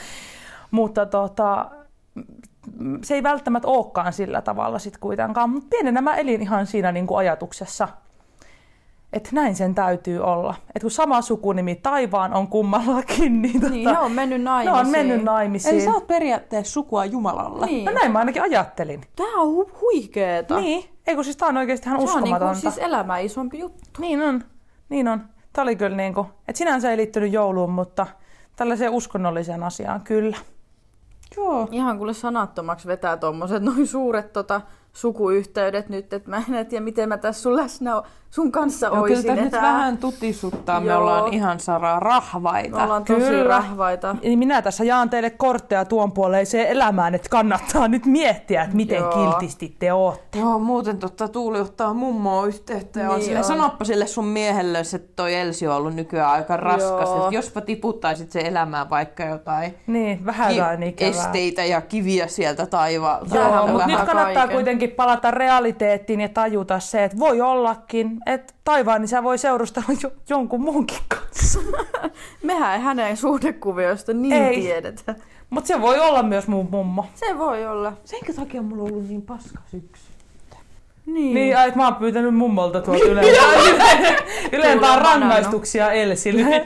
mutta 0.71 1.05
tota, 1.05 1.71
se 3.03 3.15
ei 3.15 3.23
välttämättä 3.23 3.67
olekaan 3.67 4.13
sillä 4.13 4.41
tavalla 4.41 4.79
sitten 4.79 4.99
kuitenkaan, 4.99 5.49
mutta 5.49 5.67
pienenä 5.69 6.01
mä 6.01 6.15
elin 6.15 6.41
ihan 6.41 6.67
siinä 6.67 6.91
niin 6.91 7.07
kuin 7.07 7.17
ajatuksessa, 7.17 7.87
että 9.13 9.29
näin 9.33 9.55
sen 9.55 9.75
täytyy 9.75 10.19
olla. 10.19 10.55
Että 10.59 10.79
kun 10.81 10.91
sama 10.91 11.21
sukunimi 11.21 11.75
taivaan 11.75 12.33
on 12.33 12.47
kummallakin, 12.47 13.41
niin, 13.41 13.61
tota, 13.61 13.73
Niin, 13.73 13.89
ne 13.91 13.99
on 13.99 14.11
mennyt 14.11 14.41
ne 14.41 14.43
naimisiin. 14.49 14.79
on 14.85 14.91
mennyt 14.91 15.23
naimisiin. 15.23 15.75
Eli 15.75 15.83
sä 15.83 15.91
oot 15.93 16.07
periaatteessa 16.07 16.73
sukua 16.73 17.05
Jumalalle. 17.05 17.65
Niin. 17.65 17.85
No 17.85 17.91
näin 17.91 18.11
mä 18.11 18.19
ainakin 18.19 18.41
ajattelin. 18.41 19.01
Tää 19.15 19.25
on 19.37 19.47
hu- 19.65 19.81
huikeeta. 19.81 20.59
Niin, 20.59 20.89
ei 21.07 21.15
kun 21.15 21.23
siis 21.23 21.37
tää 21.37 21.47
on 21.49 21.57
oikeasti 21.57 21.89
ihan 21.89 21.99
Se 21.99 22.03
on 22.03 22.09
uskomatonta. 22.09 22.45
niinku 22.53 22.61
siis 22.61 22.77
elämää 22.77 23.17
isompi 23.19 23.59
juttu. 23.59 23.83
Niin 23.99 24.21
on, 24.21 24.43
niin 24.89 25.07
on. 25.07 25.23
Tää 25.53 25.61
oli 25.63 25.75
kyllä 25.75 25.97
niinku, 25.97 26.25
että 26.47 26.57
sinänsä 26.57 26.91
ei 26.91 26.97
liittynyt 26.97 27.33
jouluun, 27.33 27.71
mutta 27.71 28.07
tällaiseen 28.55 28.91
uskonnolliseen 28.91 29.63
asiaan 29.63 30.01
kyllä. 30.01 30.37
Joo. 31.37 31.67
Ihan 31.71 31.97
kuule 31.97 32.13
sanattomaksi 32.13 32.87
vetää 32.87 33.17
tommoset 33.17 33.63
noin 33.63 33.87
suuret 33.87 34.33
tota, 34.33 34.61
sukuyhteydet 34.93 35.89
nyt, 35.89 36.13
että 36.13 36.29
mä 36.29 36.43
en 36.53 36.65
tiedä 36.65 36.83
miten 36.83 37.09
mä 37.09 37.17
tässä 37.17 37.41
sun 37.41 37.55
läsnä 37.55 38.01
sun 38.33 38.51
kanssa 38.51 38.87
Joo, 38.87 38.95
kyllä 38.95 39.03
oisin. 39.17 39.23
tämä 39.25 39.35
nyt 39.35 39.45
että 39.45 39.61
vähän 39.61 39.97
tutisuttaa. 39.97 40.79
Me 40.79 40.87
Joo. 40.91 40.99
ollaan 40.99 41.33
ihan 41.33 41.59
saraa 41.59 41.99
rahvaita. 41.99 42.77
Me 42.77 42.83
ollaan 42.83 43.03
tosi 43.05 43.19
Kyllä. 43.19 43.43
rahvaita. 43.57 44.15
Eli 44.21 44.35
minä 44.35 44.61
tässä 44.61 44.83
jaan 44.83 45.09
teille 45.09 45.29
kortteja 45.29 45.85
tuon 45.85 46.11
puoleiseen 46.11 46.67
elämään, 46.67 47.15
että 47.15 47.29
kannattaa 47.29 47.87
nyt 47.87 48.05
miettiä, 48.05 48.63
että 48.63 48.75
miten 48.75 48.97
Joo. 48.97 49.11
kiltisti 49.11 49.75
te 49.79 49.93
ootte. 49.93 50.39
Joo, 50.39 50.59
muuten 50.59 50.97
totta 50.97 51.27
Tuuli 51.27 51.59
ottaa 51.59 51.93
mummoa 51.93 52.45
yhteyttä 52.45 52.99
ja 52.99 53.09
Niin 53.09 53.21
sille, 53.23 53.43
sanoppa 53.43 53.85
sille 53.85 54.07
sun 54.07 54.25
miehelle, 54.25 54.79
että 54.79 55.13
toi 55.15 55.35
Elsi 55.35 55.67
on 55.67 55.75
ollut 55.75 55.93
nykyään 55.95 56.31
aika 56.31 56.57
raskas. 56.57 57.09
Joo. 57.09 57.23
Että 57.23 57.35
jospa 57.35 57.61
tiputtaisit 57.61 58.31
se 58.31 58.39
elämään 58.39 58.89
vaikka 58.89 59.23
jotain 59.23 59.73
Niin, 59.87 60.25
vähän 60.25 60.53
ki- 60.95 61.05
esteitä 61.05 61.63
ja 61.65 61.81
kiviä 61.81 62.27
sieltä 62.27 62.65
taivaalta. 62.65 63.35
Joo, 63.37 63.67
mutta 63.67 63.87
nyt 63.87 63.95
kannattaa 63.99 64.33
kaiken. 64.33 64.55
kuitenkin 64.55 64.91
palata 64.91 65.31
realiteettiin 65.31 66.21
ja 66.21 66.29
tajuta 66.29 66.79
se, 66.79 67.03
että 67.03 67.19
voi 67.19 67.41
ollakin, 67.41 68.22
että 68.25 68.53
taivaan 68.63 69.01
niin 69.01 69.09
sä 69.09 69.23
voi 69.23 69.37
seurustella 69.37 69.87
jo, 70.03 70.11
jonkun 70.29 70.61
muunkin 70.61 70.99
kanssa. 71.07 71.59
Mehän 72.43 72.73
ei 72.73 72.79
hänen 72.79 73.17
suhdekuvioista 73.17 74.13
niin 74.13 74.33
Ei. 74.43 74.61
tiedetä. 74.61 75.15
Mutta 75.49 75.67
se 75.67 75.81
voi 75.81 75.99
olla 75.99 76.23
myös 76.23 76.47
mun 76.47 76.67
mummo. 76.71 77.05
Se 77.15 77.37
voi 77.37 77.65
olla. 77.65 77.93
Senkö 78.05 78.33
takia 78.33 78.61
mulla 78.61 78.83
on 78.83 78.89
ollut 78.89 79.07
niin 79.07 79.21
paska 79.21 79.59
syksy? 79.71 80.03
Niin. 81.05 81.33
Niin, 81.35 81.57
ai, 81.57 81.67
että 81.67 81.79
mä 81.79 81.85
oon 81.85 81.95
pyytänyt 81.95 82.35
mummolta 82.35 82.81
tuolta 82.81 83.05
Ylen, 83.05 83.23
Ylen 83.23 84.79
Kuulemma 84.79 84.95
rangaistuksia 84.95 85.91
Elsille. 85.91 86.65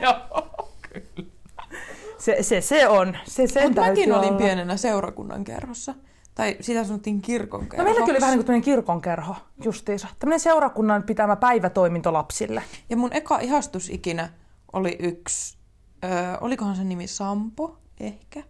se, 2.18 2.42
se, 2.42 2.60
se 2.60 2.88
on. 2.88 3.16
Se, 3.24 3.46
sen 3.46 3.62
Mut 3.62 3.74
mäkin 3.76 3.94
täytyy 3.94 4.12
olin 4.12 4.28
olla. 4.28 4.38
pienenä 4.38 4.76
seurakunnan 4.76 5.44
kerhossa. 5.44 5.94
Tai 6.38 6.56
sitä 6.60 6.84
sanottiin 6.84 7.22
kirkon 7.22 7.66
No 7.76 7.84
meilläkin 7.84 8.10
oli 8.10 8.20
vähän 8.20 8.36
niin 8.38 8.46
kuin 8.46 8.62
kirkonkerho 8.62 9.36
justiinsa. 9.64 10.08
Tämmöinen 10.18 10.40
seurakunnan 10.40 11.02
pitämä 11.02 11.36
päivätoiminto 11.36 12.12
lapsille. 12.12 12.62
Ja 12.90 12.96
mun 12.96 13.12
eka 13.12 13.38
ihastus 13.38 13.88
ikinä 13.88 14.28
oli 14.72 14.96
yksi, 14.98 15.58
öö, 16.04 16.10
olikohan 16.40 16.76
se 16.76 16.84
nimi 16.84 17.06
Sampo, 17.06 17.78
ehkä. 18.00 18.42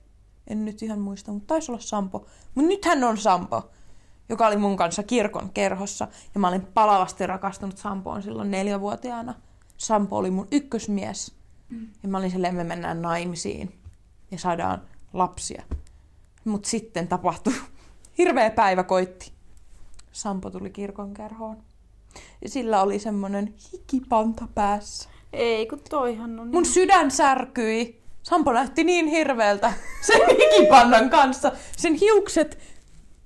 En 0.46 0.64
nyt 0.64 0.82
ihan 0.82 0.98
muista, 0.98 1.32
mutta 1.32 1.46
taisi 1.46 1.72
olla 1.72 1.80
Sampo. 1.80 2.26
Mutta 2.54 2.68
nythän 2.68 3.04
on 3.04 3.18
Sampo, 3.18 3.70
joka 4.28 4.46
oli 4.46 4.56
mun 4.56 4.76
kanssa 4.76 5.02
kirkon 5.02 5.50
kerhossa. 5.50 6.08
Ja 6.34 6.40
mä 6.40 6.48
olin 6.48 6.66
palavasti 6.74 7.26
rakastunut 7.26 7.78
Sampoon 7.78 8.22
silloin 8.22 8.50
neljävuotiaana. 8.50 9.34
Sampo 9.76 10.16
oli 10.16 10.30
mun 10.30 10.48
ykkösmies. 10.50 11.34
Ja 12.02 12.08
mä 12.08 12.18
olin 12.18 12.30
silleen, 12.30 12.54
me 12.54 12.64
mennään 12.64 13.02
naimisiin 13.02 13.78
ja 14.30 14.38
saadaan 14.38 14.82
lapsia. 15.12 15.62
Mutta 16.44 16.68
sitten 16.68 17.08
tapahtui, 17.08 17.54
hirveä 18.18 18.50
päivä 18.50 18.82
koitti. 18.82 19.32
Sampo 20.12 20.50
tuli 20.50 20.70
kirkon 20.70 21.14
kerhoon. 21.14 21.56
Ja 22.42 22.48
sillä 22.48 22.82
oli 22.82 22.98
semmonen 22.98 23.54
hikipanta 23.72 24.48
päässä. 24.54 25.08
Ei, 25.32 25.66
kun 25.66 25.80
toihan 25.90 26.40
on 26.40 26.48
Mun 26.48 26.62
niin. 26.62 26.72
sydän 26.72 27.10
särkyi. 27.10 28.02
Sampo 28.22 28.52
näytti 28.52 28.84
niin 28.84 29.06
hirveältä 29.06 29.72
sen 30.06 30.20
hikipannan 30.30 31.10
kanssa. 31.10 31.52
Sen 31.76 31.94
hiukset, 31.94 32.58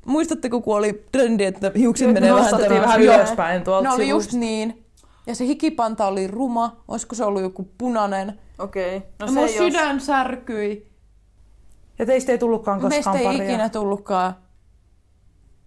muistatteko 0.06 0.60
kun 0.60 0.76
oli 0.76 1.04
trendi, 1.12 1.44
että 1.44 1.72
hiukset 1.76 2.06
Nyt 2.06 2.14
menee 2.14 2.34
vähän 2.34 2.52
vähän 2.80 3.02
ylös? 3.02 3.16
ylöspäin 3.16 3.64
tuolta 3.64 3.88
Ne 3.88 3.94
oli 3.94 4.08
just 4.08 4.32
niin. 4.32 4.84
Ja 5.26 5.34
se 5.34 5.46
hikipanta 5.46 6.06
oli 6.06 6.26
ruma. 6.26 6.76
Olisiko 6.88 7.14
se 7.14 7.24
ollut 7.24 7.42
joku 7.42 7.68
punainen? 7.78 8.38
Okei. 8.58 8.96
Okay. 8.96 9.08
No 9.20 9.26
No 9.26 9.32
se 9.32 9.32
mun 9.32 9.48
oo- 9.48 9.70
sydän 9.70 10.00
särkyi. 10.00 10.86
Ja 11.98 12.06
teistä 12.06 12.32
ei 12.32 12.38
tullutkaan 12.38 12.80
koskaan 12.80 13.16
Meistä 13.16 13.30
ei 13.30 13.36
paria. 13.36 13.44
ikinä 13.52 13.68
tullutkaan. 13.68 14.34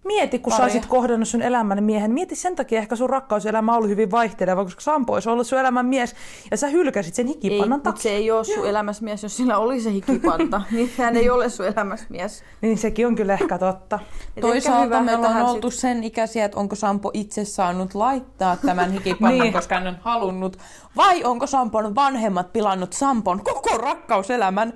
Mieti, 0.06 0.40
kun 0.40 0.52
sä 0.54 0.58
Paria. 0.58 0.66
olisit 0.74 0.86
kohdannut 0.86 1.28
sun 1.28 1.42
elämän 1.42 1.84
miehen. 1.84 2.12
Mieti 2.12 2.36
sen 2.36 2.56
takia 2.56 2.80
ehkä 2.80 2.96
sun 2.96 3.10
rakkauselämä 3.10 3.76
oli 3.78 3.88
hyvin 3.88 4.12
vaihteleva, 4.12 4.64
koska 4.64 4.82
Sampo 4.82 5.14
olisi 5.14 5.30
ollut 5.30 5.48
sun 5.48 5.60
elämän 5.60 5.86
mies 5.86 6.16
ja 6.52 6.58
sä 6.58 6.68
hylkäsit 6.68 7.14
sen 7.14 7.28
Ei, 7.28 7.34
hikipannan 7.34 7.70
mutta 7.70 7.92
takia. 7.92 8.04
se 8.04 8.10
ei 8.10 8.32
ole 8.32 8.44
sun 8.44 8.68
elämässä 8.68 9.04
mies, 9.04 9.24
jos 9.24 9.38
sillä 9.38 9.58
oli 9.58 9.82
se 9.82 9.92
hikipanta. 9.92 10.62
niin 10.72 10.92
hän 10.98 11.16
ei 11.18 11.30
ole 11.30 11.50
sun 11.50 11.66
elämässä 11.68 12.06
mies. 12.10 12.44
Niin 12.62 12.78
sekin 12.78 13.08
on 13.08 13.16
kyllä 13.16 13.34
ehkä 13.34 13.58
totta. 13.58 14.00
Et 14.38 14.42
Toisaalta 14.42 14.84
hyvä, 14.84 15.02
me 15.02 15.16
ollaan 15.16 15.42
oltu 15.42 15.72
sit- 15.72 15.80
sen 15.80 16.04
ikäisiä, 16.04 16.46
että 16.46 16.60
onko 16.60 16.76
Sampo 16.76 17.12
itse 17.14 17.46
saanut 17.46 17.96
laittaa 17.96 18.58
tämän 18.66 18.92
hikipannan, 18.92 19.40
Niin. 19.44 19.54
koska 19.54 19.76
hän 19.76 19.88
on 19.88 19.98
halunnut. 20.02 20.58
Vai 20.96 21.24
onko 21.24 21.48
Sampon 21.48 21.96
vanhemmat 21.96 22.54
pilannut 22.54 22.94
Sampon 22.94 23.44
koko 23.44 23.78
rakkauselämän 23.78 24.74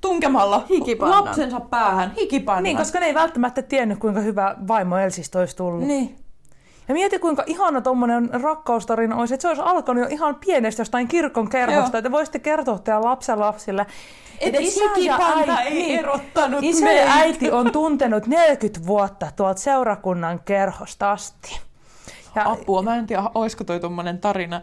tunkemalla 0.00 0.64
Hikipannan. 0.70 1.24
lapsensa 1.24 1.60
päähän 1.60 2.12
hikipannan. 2.20 2.62
Niin, 2.62 2.76
koska 2.76 3.00
ne 3.00 3.06
ei 3.06 3.14
välttämättä 3.14 3.62
tiennyt, 3.62 3.98
kuinka 3.98 4.20
hyvä 4.20 4.54
vaimo 4.68 4.98
Elsistä 4.98 5.38
olisi 5.38 5.56
tullut. 5.56 5.84
Niin. 5.86 6.16
Ja 6.88 6.94
mieti, 6.94 7.18
kuinka 7.18 7.42
ihana 7.46 7.80
tuommoinen 7.80 8.30
rakkaustarina 8.42 9.16
olisi, 9.16 9.34
että 9.34 9.42
se 9.42 9.48
olisi 9.48 9.62
alkanut 9.64 10.02
jo 10.04 10.08
ihan 10.10 10.34
pienestä 10.46 10.80
jostain 10.80 11.08
kirkon 11.08 11.48
kerhosta, 11.48 11.96
Joo. 11.96 11.98
että 11.98 12.10
voisitte 12.12 12.38
kertoa 12.38 12.78
teidän 12.78 13.04
lapsen 13.04 13.40
lapsille. 13.40 13.86
Et 14.40 14.54
hikipanta 14.60 15.60
ei 15.62 15.98
erottanut 15.98 16.60
isä 16.62 16.84
meitä. 16.84 17.02
ja 17.02 17.12
äiti 17.14 17.50
on 17.50 17.72
tuntenut 17.72 18.26
40 18.26 18.86
vuotta 18.86 19.26
tuolta 19.36 19.60
seurakunnan 19.60 20.40
kerhosta 20.44 21.12
asti. 21.12 21.60
Ja- 22.34 22.50
Apua, 22.50 22.82
mä 22.82 22.96
en 22.96 23.06
tiedä, 23.06 23.22
olisiko 23.34 23.64
toi 23.64 23.80
tommonen 23.80 24.18
tarina. 24.18 24.60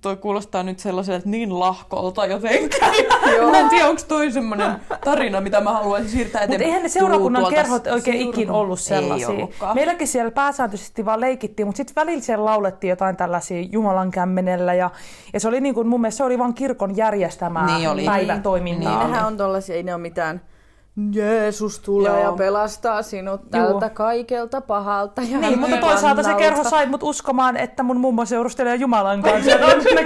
Toi 0.00 0.16
kuulostaa 0.16 0.62
nyt 0.62 0.78
sellaiselta 0.78 1.28
niin 1.28 1.58
lahkolta 1.60 2.26
jotenkin. 2.26 2.80
mä 3.50 3.58
en 3.58 3.68
tiedä, 3.68 3.86
onko 3.88 4.02
toi 4.08 4.30
semmonen 4.32 4.72
tarina, 5.04 5.40
mitä 5.40 5.60
mä 5.60 5.72
haluaisin 5.72 6.10
siirtää 6.10 6.40
Mutta 6.42 6.44
eteenpäin. 6.44 6.66
eihän 6.68 6.82
ne 6.82 6.88
seurakunnan 6.88 7.46
kerhot 7.50 7.86
oikein 7.86 8.16
seurakunnan- 8.16 8.34
ikin 8.40 8.50
ollut 8.50 8.80
sellaisia. 8.80 9.28
Meilläkin 9.74 10.08
siellä 10.08 10.30
pääsääntöisesti 10.30 11.04
vaan 11.04 11.20
leikittiin, 11.20 11.66
mutta 11.66 11.76
sitten 11.76 11.94
välillä 11.96 12.22
siellä 12.22 12.44
laulettiin 12.44 12.88
jotain 12.88 13.16
tällaisia 13.16 13.66
Jumalan 13.72 14.10
kämmenellä. 14.10 14.74
Ja, 14.74 14.90
ja 15.32 15.40
se 15.40 15.48
oli 15.48 15.60
niin 15.60 15.74
kuin, 15.74 15.86
mun 15.86 16.00
mielestä 16.00 16.16
se 16.16 16.24
oli 16.24 16.38
vaan 16.38 16.54
kirkon 16.54 16.96
järjestämää 16.96 17.78
Niin 17.78 17.90
oli. 17.90 18.04
päivätoimintaa. 18.04 18.90
Niin 18.92 19.00
Niin 19.00 19.10
nehän 19.12 19.26
on 19.26 19.36
tollasia, 19.36 19.76
ei 19.76 19.82
ne 19.82 19.94
ole 19.94 20.02
mitään 20.02 20.40
Jeesus 21.12 21.78
tulee 21.78 22.12
Joo. 22.12 22.22
ja 22.22 22.32
pelastaa 22.32 23.02
sinut 23.02 23.50
tältä 23.50 23.90
kaikelta 23.90 24.60
pahalta. 24.60 25.22
Ja 25.22 25.38
Niin, 25.38 25.58
mutta 25.58 25.76
toisaalta 25.76 26.22
se 26.22 26.34
kerho 26.34 26.64
sai 26.64 26.86
mut 26.86 27.02
uskomaan, 27.02 27.56
että 27.56 27.82
mun 27.82 28.00
mummo 28.00 28.24
seurustelee 28.24 28.74
Jumalan 28.74 29.22
kanssa. 29.22 29.50
Ja 29.50 29.66
on 29.66 29.82
siinä 29.82 30.02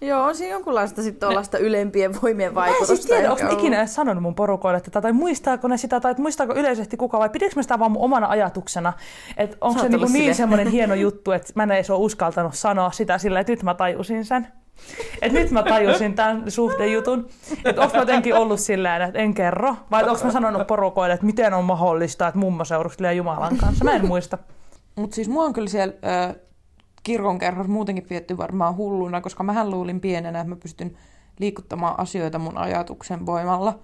joo, 0.00 0.24
on 0.24 0.34
siinä 0.34 0.52
jonkunlaista 0.52 1.02
sit 1.02 1.20
tuollaista 1.20 1.58
ylempien 1.58 2.22
voimien 2.22 2.54
Mä 2.54 2.66
en 2.66 2.70
vaikutusta. 2.72 2.96
siis 2.96 3.06
tiedä, 3.06 3.32
onko 3.32 3.48
ikinä 3.50 3.78
edes 3.78 3.94
sanonut 3.94 4.22
mun 4.22 4.34
porukoille 4.34 4.80
tätä, 4.80 5.00
tai 5.00 5.12
muistaako 5.12 5.68
ne 5.68 5.76
sitä, 5.76 6.00
tai 6.00 6.10
että 6.10 6.22
muistaako 6.22 6.54
yleisesti 6.54 6.96
kuka, 6.96 7.18
vai 7.18 7.28
pidikö 7.28 7.52
mä 7.56 7.62
sitä 7.62 7.78
vaan 7.78 7.92
mun 7.92 8.02
omana 8.02 8.26
ajatuksena, 8.28 8.92
että 9.36 9.56
onko 9.60 9.80
se 9.80 9.88
niinku 9.88 10.08
niin 10.12 10.34
semmoinen 10.34 10.68
hieno 10.68 10.94
juttu, 10.94 11.32
että 11.32 11.52
mä 11.54 11.62
en 11.62 11.70
edes 11.70 11.90
ole 11.90 11.98
uskaltanut 11.98 12.54
sanoa 12.54 12.90
sitä 12.90 13.18
sillä, 13.18 13.40
että 13.40 13.52
nyt 13.52 13.62
mä 13.62 13.74
tajusin 13.74 14.24
sen. 14.24 14.46
Et 15.22 15.32
nyt 15.32 15.50
mä 15.50 15.62
tajusin 15.62 16.14
tämän 16.14 16.50
suhdejutun. 16.50 17.28
Että 17.64 17.82
onko 17.82 17.94
mä 17.94 18.02
jotenkin 18.02 18.34
ollut 18.34 18.60
silleen, 18.60 19.02
että 19.02 19.18
en 19.18 19.34
kerro, 19.34 19.76
vai 19.90 20.08
onko 20.08 20.24
mä 20.24 20.32
sanonut 20.32 20.66
porukoille, 20.66 21.14
että 21.14 21.26
miten 21.26 21.54
on 21.54 21.64
mahdollista, 21.64 22.28
että 22.28 22.38
mummo 22.38 22.64
seurustelee 22.64 23.14
Jumalan 23.14 23.56
kanssa. 23.56 23.84
Mä 23.84 23.92
en 23.92 24.06
muista. 24.06 24.38
Mutta 24.96 25.14
siis 25.14 25.28
mua 25.28 25.44
on 25.44 25.52
kyllä 25.52 25.68
siellä 25.68 25.94
ö, 26.30 26.34
kirkonkerhossa 27.06 27.72
muutenkin 27.72 28.06
pietty 28.08 28.36
varmaan 28.36 28.76
hulluna, 28.76 29.20
koska 29.20 29.44
mähän 29.44 29.70
luulin 29.70 30.00
pienenä, 30.00 30.40
että 30.40 30.48
mä 30.48 30.56
pystyn 30.56 30.96
liikuttamaan 31.38 32.00
asioita 32.00 32.38
mun 32.38 32.58
ajatuksen 32.58 33.26
voimalla. 33.26 33.78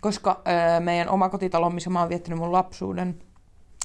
Koska 0.00 0.42
ö, 0.76 0.80
meidän 0.80 1.08
oma 1.08 1.28
kotitalo, 1.28 1.70
missä 1.70 1.90
mä 1.90 2.00
oon 2.00 2.08
viettänyt 2.08 2.38
mun 2.38 2.52
lapsuuden, 2.52 3.18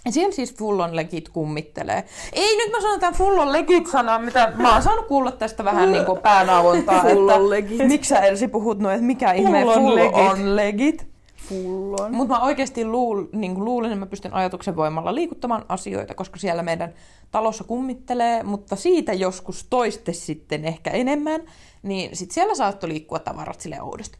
ja 0.05 0.11
siellä 0.11 0.31
siis 0.31 0.55
fullon 0.55 0.95
legit 0.95 1.29
kummittelee. 1.29 2.03
Ei 2.33 2.57
nyt 2.57 2.71
mä 2.71 2.81
sanon 2.81 2.99
tämän 2.99 3.13
fullon 3.13 3.51
legit 3.51 3.87
sanaa, 3.87 4.19
mitä 4.19 4.53
mä 4.55 4.73
oon 4.73 4.81
saanut 4.81 5.05
kuulla 5.07 5.31
tästä 5.31 5.63
vähän 5.63 5.91
niin 5.91 6.05
kuin 6.05 6.21
päänauontaa. 6.21 7.01
Full 7.01 7.29
että 7.29 7.41
on 7.41 7.49
legit. 7.49 7.87
Miksi 7.87 8.09
sä 8.09 8.19
Elsi 8.19 8.47
puhut 8.47 8.79
noin, 8.79 8.95
että 8.95 9.05
mikä 9.05 9.31
ihme 9.31 9.61
Full 9.61 9.69
on 9.69 9.81
full 9.81 9.95
legit. 9.95 10.15
on 10.15 10.55
legit? 10.55 11.08
Fullon. 11.49 12.15
Mutta 12.15 12.33
mä 12.33 12.43
oikeasti 12.43 12.85
luul, 12.85 13.25
niin 13.33 13.65
luulen, 13.65 13.91
että 13.91 13.99
mä 13.99 14.05
pystyn 14.05 14.33
ajatuksen 14.33 14.75
voimalla 14.75 15.15
liikuttamaan 15.15 15.65
asioita, 15.69 16.15
koska 16.15 16.39
siellä 16.39 16.63
meidän 16.63 16.93
talossa 17.31 17.63
kummittelee, 17.63 18.43
mutta 18.43 18.75
siitä 18.75 19.13
joskus 19.13 19.67
toiste 19.69 20.13
sitten 20.13 20.65
ehkä 20.65 20.89
enemmän, 20.89 21.41
niin 21.83 22.15
sit 22.15 22.31
siellä 22.31 22.55
saattoi 22.55 22.89
liikkua 22.89 23.19
tavarat 23.19 23.61
sille 23.61 23.81
oudosti. 23.81 24.17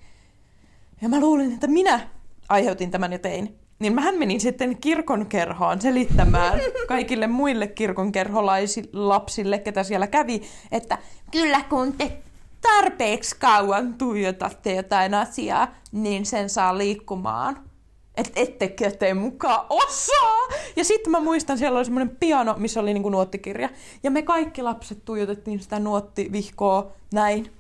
Ja 1.02 1.10
mä 1.10 1.20
luulin, 1.20 1.54
että 1.54 1.68
minä 1.68 2.08
aiheutin 2.50 2.92
tämän 2.92 3.12
ja 3.12 3.20
tein. 3.20 3.56
Niin 3.80 3.94
mähän 3.94 4.15
menin 4.15 4.39
sitten 4.39 4.78
kirkonkerhoon 4.78 5.82
selittämään 5.82 6.60
kaikille 6.88 7.28
muille 7.28 7.68
kirkonkerholaislapsille, 7.68 9.60
ketä 9.60 9.84
siellä 9.84 10.08
kävi, 10.08 10.42
että 10.72 10.98
kyllä 11.32 11.62
kun 11.70 11.94
te 11.94 12.18
tarpeeksi 12.62 13.36
kauan 13.39 13.93
tuijotatte 13.93 14.76
jotain 14.76 15.13
asiaa, 15.13 15.67
niin 15.91 16.26
sen 16.26 16.50
saa 16.50 16.78
liikkumaan. 16.78 17.69
Että 18.17 18.32
ettekö 18.36 18.91
te 18.91 19.13
mukaan 19.13 19.65
osaa. 19.69 20.48
Ja 20.76 20.84
sitten 20.84 21.12
mä 21.12 21.19
muistan, 21.19 21.58
siellä 21.58 21.78
oli 21.78 21.86
semmoinen 21.86 22.17
piano, 22.19 22.56
missä 22.58 22.80
oli 22.80 22.93
niinku 22.93 23.10
nuottikirja. 23.10 23.69
Ja 24.04 24.12
me 24.12 24.22
kaikki 24.22 24.62
lapset 24.62 25.06
tuijotettiin 25.06 25.60
sitä 25.60 25.80
nuottivihkoa 25.80 26.91
näin. 27.13 27.59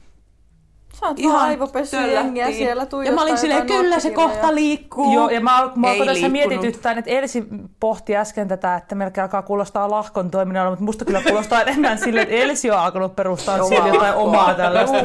Sä 0.93 1.07
oot 1.07 1.19
ihan 1.19 1.41
aivopessy 1.41 1.97
jengiä 1.97 2.51
siellä 2.51 2.87
Ja 3.05 3.11
mä 3.11 3.21
olin 3.21 3.37
silleen, 3.37 3.67
kyllä 3.67 3.99
se 3.99 4.11
kohta 4.11 4.55
liikkuu. 4.55 5.13
Joo, 5.13 5.29
ja 5.29 5.41
mä, 5.41 5.71
mä 5.75 5.87
Ei 5.87 5.93
alkoi 5.93 6.13
tässä 6.13 6.29
mietityttää, 6.29 6.91
että 6.91 7.11
Elsi 7.11 7.43
pohti 7.79 8.17
äsken 8.17 8.47
tätä, 8.47 8.75
että 8.75 8.95
melkein 8.95 9.23
alkaa 9.23 9.41
kuulostaa 9.41 9.89
lahkon 9.89 10.31
toiminnalla, 10.31 10.69
mutta 10.69 10.85
musta 10.85 11.05
kyllä 11.05 11.21
kuulostaa 11.21 11.61
enemmän 11.63 11.97
sille, 11.97 12.21
että 12.21 12.35
Elsi 12.35 12.71
on 12.71 12.79
alkanut 12.79 13.15
perustaa 13.15 13.55
Omaa 13.55 13.67
siellä 13.67 13.87
jotain 13.87 14.15
lahkoa. 14.15 14.23
omaa 14.23 14.53
tällaista. 14.53 14.97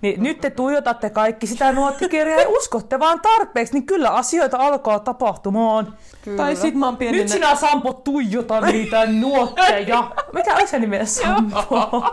Niin 0.00 0.22
nyt 0.22 0.40
te 0.40 0.50
tuijotatte 0.50 1.10
kaikki 1.10 1.46
sitä 1.46 1.72
nuottikirjaa 1.72 2.40
ja 2.40 2.48
uskotte 2.48 2.98
vaan 2.98 3.20
tarpeeksi, 3.20 3.74
niin 3.74 3.86
kyllä 3.86 4.10
asioita 4.10 4.56
alkaa 4.60 4.98
tapahtumaan. 4.98 5.94
Tai 6.36 6.56
sit 6.56 6.74
mä 6.74 6.86
oon 6.86 6.96
pienenä... 6.96 7.22
Nyt 7.22 7.32
sinä 7.32 7.54
Sampo 7.54 7.92
tuijota 7.92 8.60
niitä 8.60 9.06
nuotteja. 9.06 10.10
Mikä 10.34 10.54
oli 10.54 10.66
se 10.66 10.78
nimen 10.78 11.06
Sampo? 11.06 12.04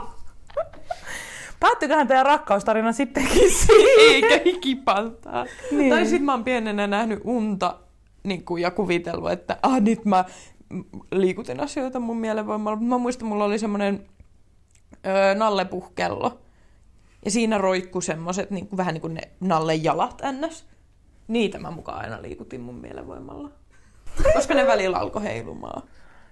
Päättyiköhän 1.62 2.08
teidän 2.08 2.26
rakkaustarina 2.26 2.92
sittenkin 2.92 3.52
siihen? 3.66 4.14
Eikä 4.14 4.42
hikipaltaa. 4.46 5.46
Niin. 5.72 5.90
Tai 5.90 6.06
sitten 6.06 6.24
mä 6.24 6.32
oon 6.32 6.44
pienenä 6.44 6.88
nähnyt 6.88 7.20
unta 7.24 7.80
niin 8.24 8.46
kuin, 8.46 8.62
ja 8.62 8.72
kuvitellut, 8.72 9.32
että 9.32 9.58
ah, 9.64 9.82
nyt 9.82 10.06
mä 10.06 10.26
liikutin 11.12 11.60
asioita 11.60 12.00
mun 12.00 12.18
mielenvoimalla. 12.18 12.80
Mä 12.80 12.98
muistan, 12.98 13.28
mulla 13.28 13.46
oli 13.46 13.60
semmoinen 13.60 14.06
öö, 15.08 15.36
nallepuhkello. 15.36 16.42
Ja 17.26 17.32
siinä 17.32 17.58
roikku 17.58 18.02
semmoset 18.02 18.52
niin 18.52 18.68
kuin, 18.68 18.78
vähän 18.78 18.94
niin 18.94 19.02
kuin 19.02 19.14
ne 19.14 19.22
nallen 19.40 19.84
jalat 19.84 20.22
ns. 20.32 20.66
Niitä 21.28 21.60
mä 21.60 21.72
mukaan 21.72 22.00
aina 22.00 22.22
liikutin 22.22 22.62
mun 22.62 22.76
mielenvoimalla. 22.76 23.50
Koska 24.34 24.54
ne 24.54 24.68
välillä 24.68 24.98
alkoi 24.98 25.24
heilumaan. 25.24 25.84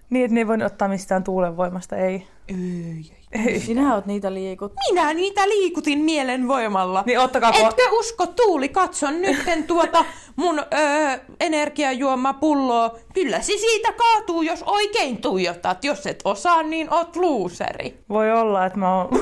Niin, 0.10 0.26
että 0.26 0.34
ne 0.34 0.42
ei 0.42 0.48
voinut 0.48 0.72
ottaa 0.72 0.88
mistään 0.88 1.24
tuulenvoimasta, 1.24 1.98
ei. 1.98 2.28
Ei, 2.48 3.12
ei. 3.46 3.60
Sinä 3.60 3.96
oot 3.96 4.06
niitä 4.06 4.34
liikut. 4.34 4.74
Minä 4.90 5.14
niitä 5.14 5.50
liikutin 5.50 6.00
mielenvoimalla. 6.00 7.04
Niin 7.06 7.20
ottakaa 7.20 7.52
kun... 7.52 7.68
Etkö 7.68 7.82
usko, 7.92 8.28
Tuuli, 8.28 8.70
katson 8.70 9.22
nytten 9.22 9.64
tuota 9.64 10.06
mun 10.36 10.60
öö, 10.60 11.18
energiajuomapulloa. 11.40 12.96
Kyllä 13.14 13.42
se 13.42 13.54
siitä 13.58 13.94
kaatuu, 13.94 14.42
jos 14.42 14.64
oikein 14.64 15.22
tuijotat. 15.22 15.84
Jos 15.84 16.08
et 16.08 16.22
osaa, 16.24 16.64
niin 16.64 16.94
oot 16.94 17.16
luuseri. 17.16 18.00
Voi 18.10 18.32
olla, 18.32 18.66
että 18.66 18.80
mä 18.80 18.96
oon... 18.96 19.10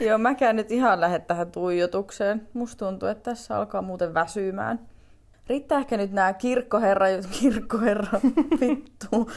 Joo, 0.00 0.18
mäkään 0.18 0.56
nyt 0.56 0.72
ihan 0.72 1.00
lähde 1.00 1.18
tähän 1.18 1.52
tuijotukseen. 1.52 2.48
Musta 2.52 2.86
tuntuu, 2.86 3.08
että 3.08 3.30
tässä 3.30 3.56
alkaa 3.56 3.82
muuten 3.82 4.14
väsymään. 4.14 4.88
Riittää 5.48 5.78
ehkä 5.78 5.96
nyt 5.96 6.12
nämä 6.12 6.32
kirkkoherra, 6.32 7.06
kirkkoherra, 7.40 8.20
vittu. 8.60 9.30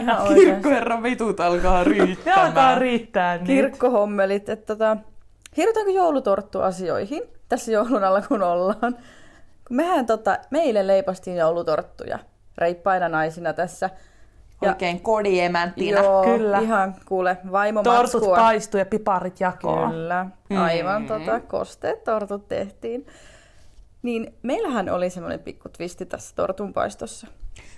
Ihan. 0.00 0.28
Kirkkoherran 0.34 1.02
vitut 1.02 1.40
alkaa 1.40 1.84
Ne 1.84 1.90
riittämään. 1.90 2.46
alkaa 2.46 2.74
riittää 2.78 3.36
niin. 3.36 3.46
Kirkkohommelit. 3.46 4.48
Että 4.48 4.66
tota, 4.74 4.96
hirrutaanko 5.56 5.92
joulutorttu 5.92 6.60
asioihin 6.60 7.22
tässä 7.48 7.72
joulun 7.72 8.04
alla, 8.04 8.22
kun 8.22 8.42
ollaan? 8.42 8.96
Kun 9.68 9.76
mehän 9.76 10.06
tota, 10.06 10.38
meille 10.50 10.86
leipastiin 10.86 11.36
joulutorttuja 11.36 12.18
reippaina 12.58 13.08
naisina 13.08 13.52
tässä. 13.52 13.90
Ja- 14.62 14.68
Oikein 14.68 15.00
kodiemänttinä. 15.00 16.00
Joo, 16.00 16.24
Kyllä. 16.24 16.58
ihan 16.58 16.94
kuule, 17.08 17.36
vaimo 17.52 17.82
Tortut 17.82 18.24
paistuu 18.36 18.78
ja 18.78 18.86
piparit 18.86 19.40
jakoon. 19.40 19.90
Kyllä, 19.90 20.26
aivan 20.60 21.02
mm. 21.02 21.08
tota, 21.08 21.40
kosteet 21.40 22.04
tortut 22.04 22.48
tehtiin. 22.48 23.06
Niin 24.02 24.34
meillähän 24.42 24.88
oli 24.88 25.10
semmoinen 25.10 25.40
pikku 25.40 25.68
twisti 25.68 26.06
tässä 26.06 26.34
tortunpaistossa. 26.34 27.26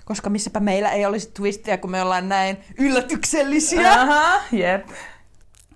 Koska 0.05 0.31
missäpä 0.31 0.61
meillä 0.61 0.91
ei 0.91 1.07
olisi 1.07 1.31
twistiä, 1.35 1.77
kun 1.77 1.91
me 1.91 2.03
ollaan 2.03 2.29
näin 2.29 2.59
yllätyksellisiä. 2.79 3.93
Aha, 3.93 4.41
jep. 4.53 4.89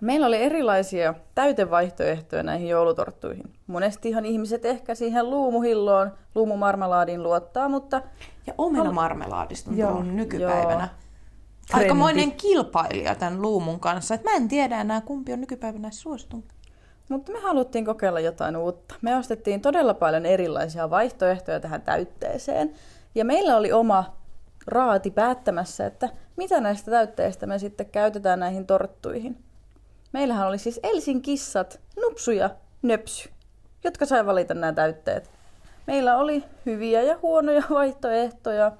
Meillä 0.01 0.27
oli 0.27 0.37
erilaisia 0.37 1.15
täytevaihtoehtoja 1.35 2.43
näihin 2.43 2.69
joulutorttuihin. 2.69 3.53
Monestihan 3.67 4.25
ihmiset 4.27 4.65
ehkä 4.65 4.95
siihen 4.95 5.31
luumuhilloon, 5.31 6.13
luumumarmelaadin 6.35 7.23
luottaa, 7.23 7.69
mutta 7.69 8.03
Ja 8.47 8.55
omenamarmelaadista 8.59 9.71
on 9.71 9.79
Joo. 9.79 9.91
tullut 9.91 10.15
nykypäivänä. 10.15 10.89
Trendi. 11.67 11.85
Aikamoinen 11.85 12.33
kilpailija 12.33 13.15
tämän 13.15 13.43
luumun 13.43 13.81
kanssa. 13.81 14.15
Et 14.15 14.25
mä 14.25 14.33
en 14.33 14.49
tiedä 14.49 14.81
enää, 14.81 15.01
kumpi 15.01 15.33
on 15.33 15.41
nykypäivänä 15.41 15.91
suositumpi. 15.91 16.55
Mutta 17.09 17.33
me 17.33 17.41
haluttiin 17.41 17.85
kokeilla 17.85 18.21
jotain 18.21 18.57
uutta. 18.57 18.95
Me 19.03 19.17
ostettiin 19.17 19.61
todella 19.61 19.95
paljon 19.95 20.27
erilaisia 20.27 20.91
vaihtoehtoja 20.91 21.61
tähän 21.61 21.83
täytteeseen. 21.83 22.75
Ja 23.15 23.25
meillä 23.25 23.57
oli 23.57 23.73
oma 23.73 24.17
raati 24.67 25.11
päättämässä, 25.11 25.87
että 25.87 26.09
mitä 26.37 26.61
näistä 26.61 26.91
täytteistä 26.91 27.47
me 27.47 27.59
sitten 27.59 27.87
käytetään 27.87 28.41
näihin 28.41 28.67
torttuihin. 28.67 29.45
Meillähän 30.13 30.49
oli 30.49 30.59
siis 30.59 30.81
Elsin 30.83 31.23
kissat, 31.23 31.81
Nupsu 32.03 32.31
ja 32.31 32.51
Nöpsy, 32.83 33.31
jotka 33.85 34.07
sai 34.07 34.27
valita 34.27 34.55
nämä 34.55 34.73
täytteet. 34.73 35.31
Meillä 35.87 36.17
oli 36.17 36.45
hyviä 36.67 37.03
ja 37.03 37.19
huonoja 37.23 37.63
vaihtoehtoja. 37.71 38.73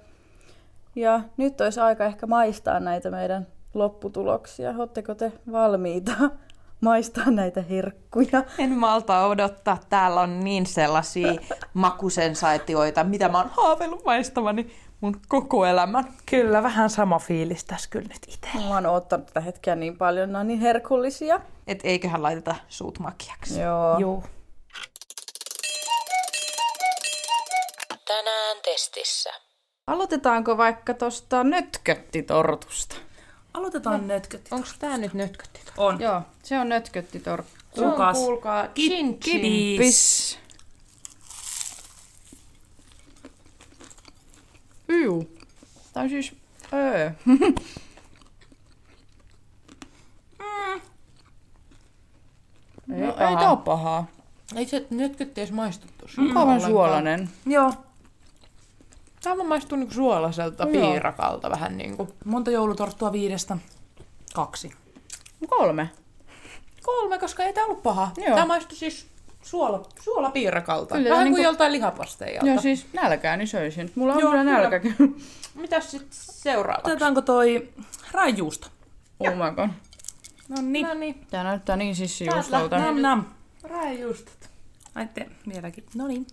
Ja 0.97 1.21
nyt 1.37 1.61
olisi 1.61 1.81
aika 1.81 2.05
ehkä 2.05 2.27
maistaa 2.27 2.81
näitä 2.81 3.11
meidän 3.11 3.47
lopputuloksia. 3.75 4.75
Oletteko 4.79 5.15
te 5.15 5.33
valmiita 5.53 6.13
maistaa 6.85 7.31
näitä 7.31 7.63
herkkuja. 7.63 8.45
En 8.59 8.71
malta 8.71 9.27
odottaa. 9.27 9.79
Täällä 9.89 10.21
on 10.21 10.41
niin 10.41 10.67
sellaisia 10.67 11.33
makusensaatioita, 11.75 13.05
mitä 13.05 13.29
mä 13.29 13.39
oon 13.39 13.51
haaveillut 13.51 14.05
maistavani 14.05 14.77
mun 15.01 15.21
koko 15.29 15.67
elämän. 15.67 16.05
Kyllä, 16.27 16.63
vähän 16.63 16.91
sama 16.91 17.19
fiilis 17.19 17.65
tässä 17.65 17.91
kyllä 17.91 18.09
nyt 18.09 18.23
itse. 18.29 18.49
Mä 18.69 18.75
oon 18.75 18.87
odottanut 18.87 19.27
tätä 19.27 19.41
hetkeä 19.41 19.75
niin 19.75 19.99
paljon, 19.99 20.33
nämä 20.33 20.41
on 20.41 20.47
niin 20.47 20.61
herkullisia. 20.61 21.41
Et 21.67 21.81
eiköhän 21.85 22.23
laiteta 22.23 22.55
suut 22.69 22.99
makiaksi. 22.99 23.61
Joo. 23.61 23.99
Joo. 23.99 24.23
Tänään 28.07 28.57
testissä. 28.65 29.31
Aloitetaanko 29.87 30.57
vaikka 30.57 30.95
tosta 30.95 31.45
nötköttitortusta? 31.45 32.97
Aloitetaan 33.55 34.09
nötköt. 34.09 34.49
Onko 34.51 34.69
tää 34.79 34.97
nyt 34.99 35.15
nötkötti? 35.15 35.61
On. 35.77 36.01
Joo, 36.01 36.23
se 36.43 36.59
on 36.59 36.69
nötköttitorttu. 36.69 37.51
Se 37.75 37.81
on 37.81 37.87
Kuulkaas. 37.87 38.17
kuulkaa 38.17 38.69
chin 38.69 39.21
chin. 39.21 39.79
Tää 45.93 46.03
on 46.03 46.09
siis... 46.09 46.33
Öö. 46.73 47.11
Ei, 52.95 53.01
No, 53.01 53.07
ei 53.07 53.13
paha. 53.19 53.41
tää 53.41 53.57
pahaa. 53.57 54.07
Ei 54.57 54.67
se 54.67 54.87
nötkötti 54.91 55.41
edes 55.41 55.53
maistu 55.53 55.87
tossa. 55.99 56.21
Mukavan 56.23 56.61
suolainen. 56.61 57.29
Joo. 57.47 57.73
Vaan 59.25 59.47
maistuu 59.47 59.79
niinku 59.79 59.95
suolaiselta 59.95 60.69
Joo. 60.69 60.91
piirakalta 60.91 61.51
vähän 61.51 61.77
niinku. 61.79 62.09
Monta 62.25 62.51
joulutorttua 62.51 63.13
viidestä? 63.13 63.59
Kaksi. 64.35 64.71
Kolme. 65.49 65.91
Kolme, 66.83 67.19
koska 67.19 67.43
ei 67.43 67.53
tää 67.53 67.65
ollut 67.65 67.83
paha. 67.83 68.11
Joo. 68.27 68.35
Tää 68.37 68.47
maistui 68.47 68.79
siis 68.79 69.07
suola, 69.43 69.83
suolapiirakalta. 70.01 70.95
Kyllä, 70.95 71.11
vähän 71.11 71.25
niinku- 71.25 71.37
kuin 71.37 71.45
joltain 71.45 71.73
lihapasteijalta. 71.73 72.47
Joo, 72.51 72.61
siis 72.61 72.87
nälkääni 72.93 73.47
söisin. 73.47 73.93
Mulla 73.95 74.15
on 74.15 74.21
Joo, 74.21 74.31
kyllä 74.31 74.45
nälkäkin. 74.45 74.97
Mitäs 75.55 75.91
sit 75.91 76.07
seuraavaksi? 76.11 76.91
Otetaanko 76.91 77.23
toi 77.23 77.69
raijuusto? 78.13 78.69
Oh 79.21 79.31
my 79.31 79.55
god. 79.57 79.69
No 80.49 80.57
niin. 80.63 80.87
No 80.87 80.95
niin, 80.95 81.27
Tää 81.31 81.45
näyttää 81.45 81.77
niin 81.77 81.97
sissijuustolta. 81.97 82.79
Nam 82.79 83.01
nam. 83.01 83.25
raijuustot. 83.63 84.51
Aitte 84.95 85.27
vieläkin. 85.49 85.85
No 85.95 86.07
niin. 86.07 86.27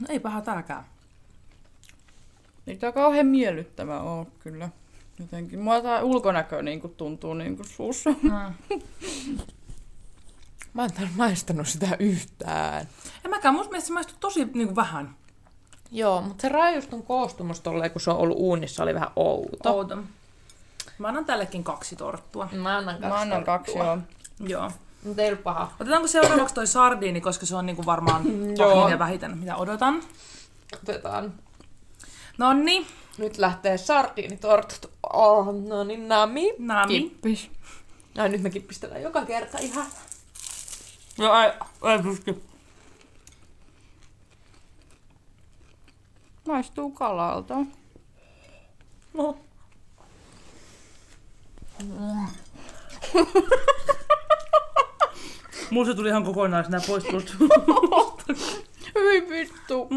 No 0.00 0.06
ei 0.08 0.20
paha 0.20 0.40
tääkään. 0.40 0.84
Ei 2.66 2.76
tää 2.76 2.92
kauhean 2.92 3.26
miellyttävä 3.26 4.00
oo 4.00 4.26
kyllä. 4.38 4.68
Jotenkin. 5.18 5.60
Mua 5.60 5.80
tää 5.80 6.02
ulkonäkö 6.02 6.62
niinku 6.62 6.88
tuntuu 6.88 7.34
niinku 7.34 7.64
suussa. 7.64 8.10
Mä 10.74 10.84
en 10.84 10.92
täällä 10.92 11.10
maistanut 11.16 11.68
sitä 11.68 11.96
yhtään. 11.98 12.88
En 13.24 13.30
mäkään, 13.30 13.54
musta 13.54 13.70
mielestä 13.70 13.86
se 13.86 13.92
maistuu 13.92 14.16
tosi 14.20 14.44
niin 14.54 14.76
vähän. 14.76 15.16
Joo, 15.90 16.22
mutta 16.22 16.42
se 16.42 16.48
raijuuston 16.48 17.02
koostumus 17.02 17.60
tolleen, 17.60 17.90
kun 17.90 18.00
se 18.00 18.10
on 18.10 18.16
ollut 18.16 18.38
uunissa, 18.38 18.82
oli 18.82 18.94
vähän 18.94 19.10
outo. 19.16 19.76
Outo. 19.76 19.98
Mä 20.98 21.08
annan 21.08 21.24
tällekin 21.24 21.64
kaksi 21.64 21.96
torttua. 21.96 22.48
Mä 22.52 22.76
annan 22.76 22.94
kaksi 22.94 23.08
Mä 23.08 23.20
annan 23.20 23.44
kaksi, 23.44 23.78
joo. 23.78 23.98
Joo. 24.40 24.72
Mutta 25.06 25.22
ei 25.22 25.28
ollut 25.28 25.42
paha. 25.44 25.72
Otetaanko 25.80 26.08
seuraavaksi 26.08 26.54
toi 26.54 26.66
sardiini, 26.66 27.20
koska 27.20 27.46
se 27.46 27.56
on 27.56 27.66
niinku 27.66 27.86
varmaan 27.86 28.22
Joo. 28.58 28.74
pahin 28.74 28.90
ja 28.90 28.98
vähiten, 28.98 29.38
mitä 29.38 29.56
odotan. 29.56 30.02
Otetaan. 30.82 31.34
No 32.38 32.52
niin, 32.52 32.86
Nyt 33.18 33.38
lähtee 33.38 33.78
sardiinitortut. 33.78 34.90
Oh, 35.12 35.46
no 35.68 35.84
niin, 35.84 36.08
nami. 36.08 36.52
nami. 36.58 37.00
Kippis. 37.00 37.50
Ai 38.18 38.28
nyt 38.28 38.42
me 38.42 38.50
kippistellään 38.50 39.02
joka 39.02 39.24
kerta 39.24 39.58
ihan. 39.58 39.86
Joo, 41.18 41.34
ei, 41.40 41.50
ei 41.92 42.02
pysty. 42.02 42.42
Maistuu 46.48 46.90
kalalta. 46.90 47.54
No. 49.14 49.38
se 55.86 55.94
tuli 55.94 56.08
ihan 56.08 56.24
kokonaisena 56.24 56.80
pois 56.86 57.04
tuosta. 57.04 57.32
Hyvin 58.94 59.28
vittu. 59.30 59.88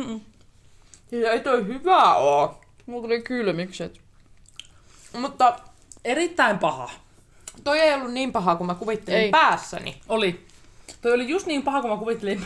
Ja 1.11 1.31
ei 1.31 1.39
toi 1.39 1.65
hyvä 1.67 2.15
oo. 2.15 2.61
Mulla 2.85 3.01
tuli 3.01 3.21
kylmikset. 3.21 4.01
Mutta 5.13 5.59
Erittäin 6.05 6.59
paha. 6.59 6.89
toi 7.63 7.79
ei 7.79 7.93
ollut 7.93 8.11
niin 8.13 8.31
paha 8.31 8.55
kuin 8.55 8.67
mä 8.67 8.75
kuvittelin 8.75 9.19
Ei. 9.19 9.29
päässäni. 9.29 10.01
Oli. 10.09 10.45
Toi 11.01 11.11
oli 11.13 11.29
just 11.29 11.45
niin 11.45 11.63
paha, 11.63 11.81
kuin 11.81 11.91
mä 11.91 11.97
kuvittelin 11.97 12.45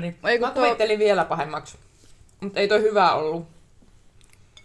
niin. 0.00 0.16
Ei 0.24 0.38
Mä 0.38 0.46
kun 0.46 0.54
tuo... 0.54 0.62
kuvittelin 0.64 0.98
vielä 0.98 1.24
pahemmaksi. 1.24 1.78
Mutta 2.40 2.60
ei 2.60 2.68
toi 2.68 2.82
hyvä 2.82 3.12
ollut. 3.12 3.46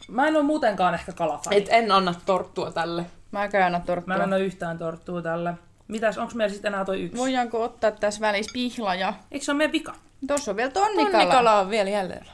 Mä 0.08 0.28
en 0.28 0.36
oo 0.36 0.44
muutenkaan 0.44 0.94
ehkä 0.94 1.12
kalafani. 1.12 1.56
Et 1.58 1.66
en 1.70 1.92
anna 1.92 2.14
torttua 2.26 2.72
tälle. 2.72 3.06
Mä 3.32 3.48
käyn 3.48 3.72
Mä 3.72 3.80
torttua. 3.80 4.16
en 4.16 4.22
anna 4.22 4.38
yhtään 4.38 4.78
torttua 4.78 5.22
tälle. 5.22 5.54
Mitäs, 5.92 6.18
onks 6.18 6.36
meillä 6.36 6.54
sitten 6.54 6.74
enää 6.74 6.86
toi 6.86 7.02
yksi? 7.02 7.18
Voidaanko 7.18 7.64
ottaa 7.64 7.92
tässä 7.92 8.22
välissä 8.22 8.52
pihlaja? 8.54 9.14
Eikö 9.32 9.46
se 9.46 9.52
ole 9.52 9.58
meidän 9.58 9.72
vika? 9.72 9.96
Tossa 10.28 10.52
on 10.52 10.58
vielä 10.58 10.72
tonnikala. 10.72 11.12
Tonnikala 11.12 11.60
on 11.60 11.70
vielä 11.70 11.90
jäljellä. 11.90 12.32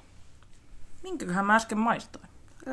Minkäköhän 1.04 1.46
mä 1.46 1.56
äsken 1.56 1.78
maistoin? 1.78 2.26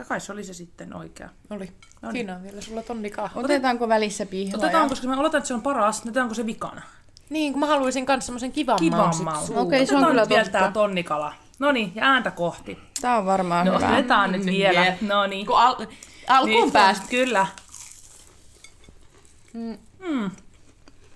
Kai 0.08 0.20
se 0.20 0.32
oli 0.32 0.44
se 0.44 0.54
sitten 0.54 0.96
oikea. 0.96 1.28
Oli. 1.50 1.72
No 2.02 2.10
niin. 2.10 2.12
Siinä 2.26 2.36
on 2.36 2.42
vielä 2.42 2.60
sulla 2.60 2.82
tonnikaa. 2.82 3.30
Otetaanko 3.34 3.88
välissä 3.88 4.26
pihlaja? 4.26 4.58
Otetaan, 4.58 4.88
koska 4.88 5.06
mä 5.06 5.16
oletan, 5.20 5.38
että 5.38 5.48
se 5.48 5.54
on 5.54 5.62
paras, 5.62 6.04
niin 6.04 6.10
otetaanko 6.10 6.34
se 6.34 6.46
vikana? 6.46 6.82
Niin, 7.30 7.52
kun 7.52 7.60
mä 7.60 7.66
haluaisin 7.66 8.06
kans 8.06 8.26
semmosen 8.26 8.52
kivan, 8.52 8.78
Kivan 8.78 9.14
maun. 9.24 9.56
Okei, 9.56 9.86
se 9.86 9.96
on 9.96 10.06
kyllä 10.06 10.28
vielä 10.28 10.48
tää 10.48 10.70
tonnikala. 10.72 11.34
No 11.58 11.72
niin, 11.72 11.92
ja 11.94 12.04
ääntä 12.04 12.30
kohti. 12.30 12.78
Tää 13.00 13.18
on 13.18 13.26
varmaan 13.26 13.66
No 13.66 13.74
hyvä. 13.78 13.88
otetaan 13.92 14.32
nyt 14.32 14.40
Mm, 14.44 14.50
vielä. 14.50 14.80
yeah. 14.82 14.96
No 15.00 15.26
niin. 15.26 15.46
Kun 15.46 15.58
al- 15.58 15.86
alkuun 16.28 16.50
Niin, 16.60 16.72
päästä. 16.72 17.06
Kyllä. 17.10 17.46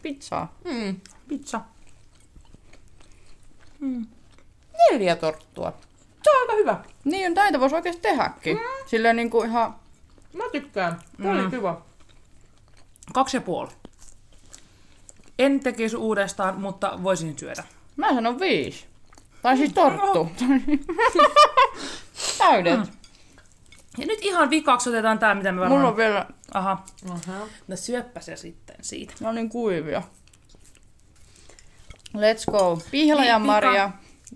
Pizzaa. 0.02 0.54
Mm. 0.64 1.00
Pizza. 1.28 1.60
Neljä 4.90 5.16
torttua. 5.16 5.72
Se 6.22 6.30
on 6.30 6.36
aika 6.40 6.52
hyvä. 6.52 6.84
Niin, 7.04 7.34
näitä 7.34 7.60
voisi 7.60 7.74
oikeesti 7.74 8.02
tehdäkin. 8.02 8.56
Mm. 8.56 8.62
Silleen 8.86 9.16
niinku 9.16 9.42
ihan... 9.42 9.76
Mä 10.32 10.44
tykkään. 10.52 11.00
Se 11.22 11.28
oli 11.28 11.50
kiva. 11.50 11.82
Kaksi 13.12 13.36
ja 13.36 13.40
puoli. 13.40 13.70
En 15.38 15.60
tekisi 15.60 15.96
uudestaan, 15.96 16.60
mutta 16.60 16.98
voisin 17.02 17.38
syödä. 17.38 17.64
Mä 17.96 18.14
sanon 18.14 18.40
viisi. 18.40 18.86
Tai 19.42 19.56
siis 19.56 19.72
torttu. 19.72 20.30
Täydet. 22.38 22.97
Ja 23.98 24.06
nyt 24.06 24.18
ihan 24.22 24.50
vikaksi 24.50 24.88
otetaan 24.88 25.18
tää, 25.18 25.34
mitä 25.34 25.52
me 25.52 25.60
varmaan... 25.60 25.80
Mulla 25.80 25.90
on 25.90 25.96
vielä... 25.96 26.26
Aha. 26.54 26.84
Aha. 27.10 27.46
No 27.68 27.76
syöppä 27.76 28.20
se 28.20 28.36
sitten 28.36 28.76
siitä. 28.82 29.14
Ne 29.20 29.28
on 29.28 29.34
niin 29.34 29.48
kuivia. 29.48 30.02
Let's 32.16 32.50
go. 32.50 32.78
Pihlajan. 32.90 33.42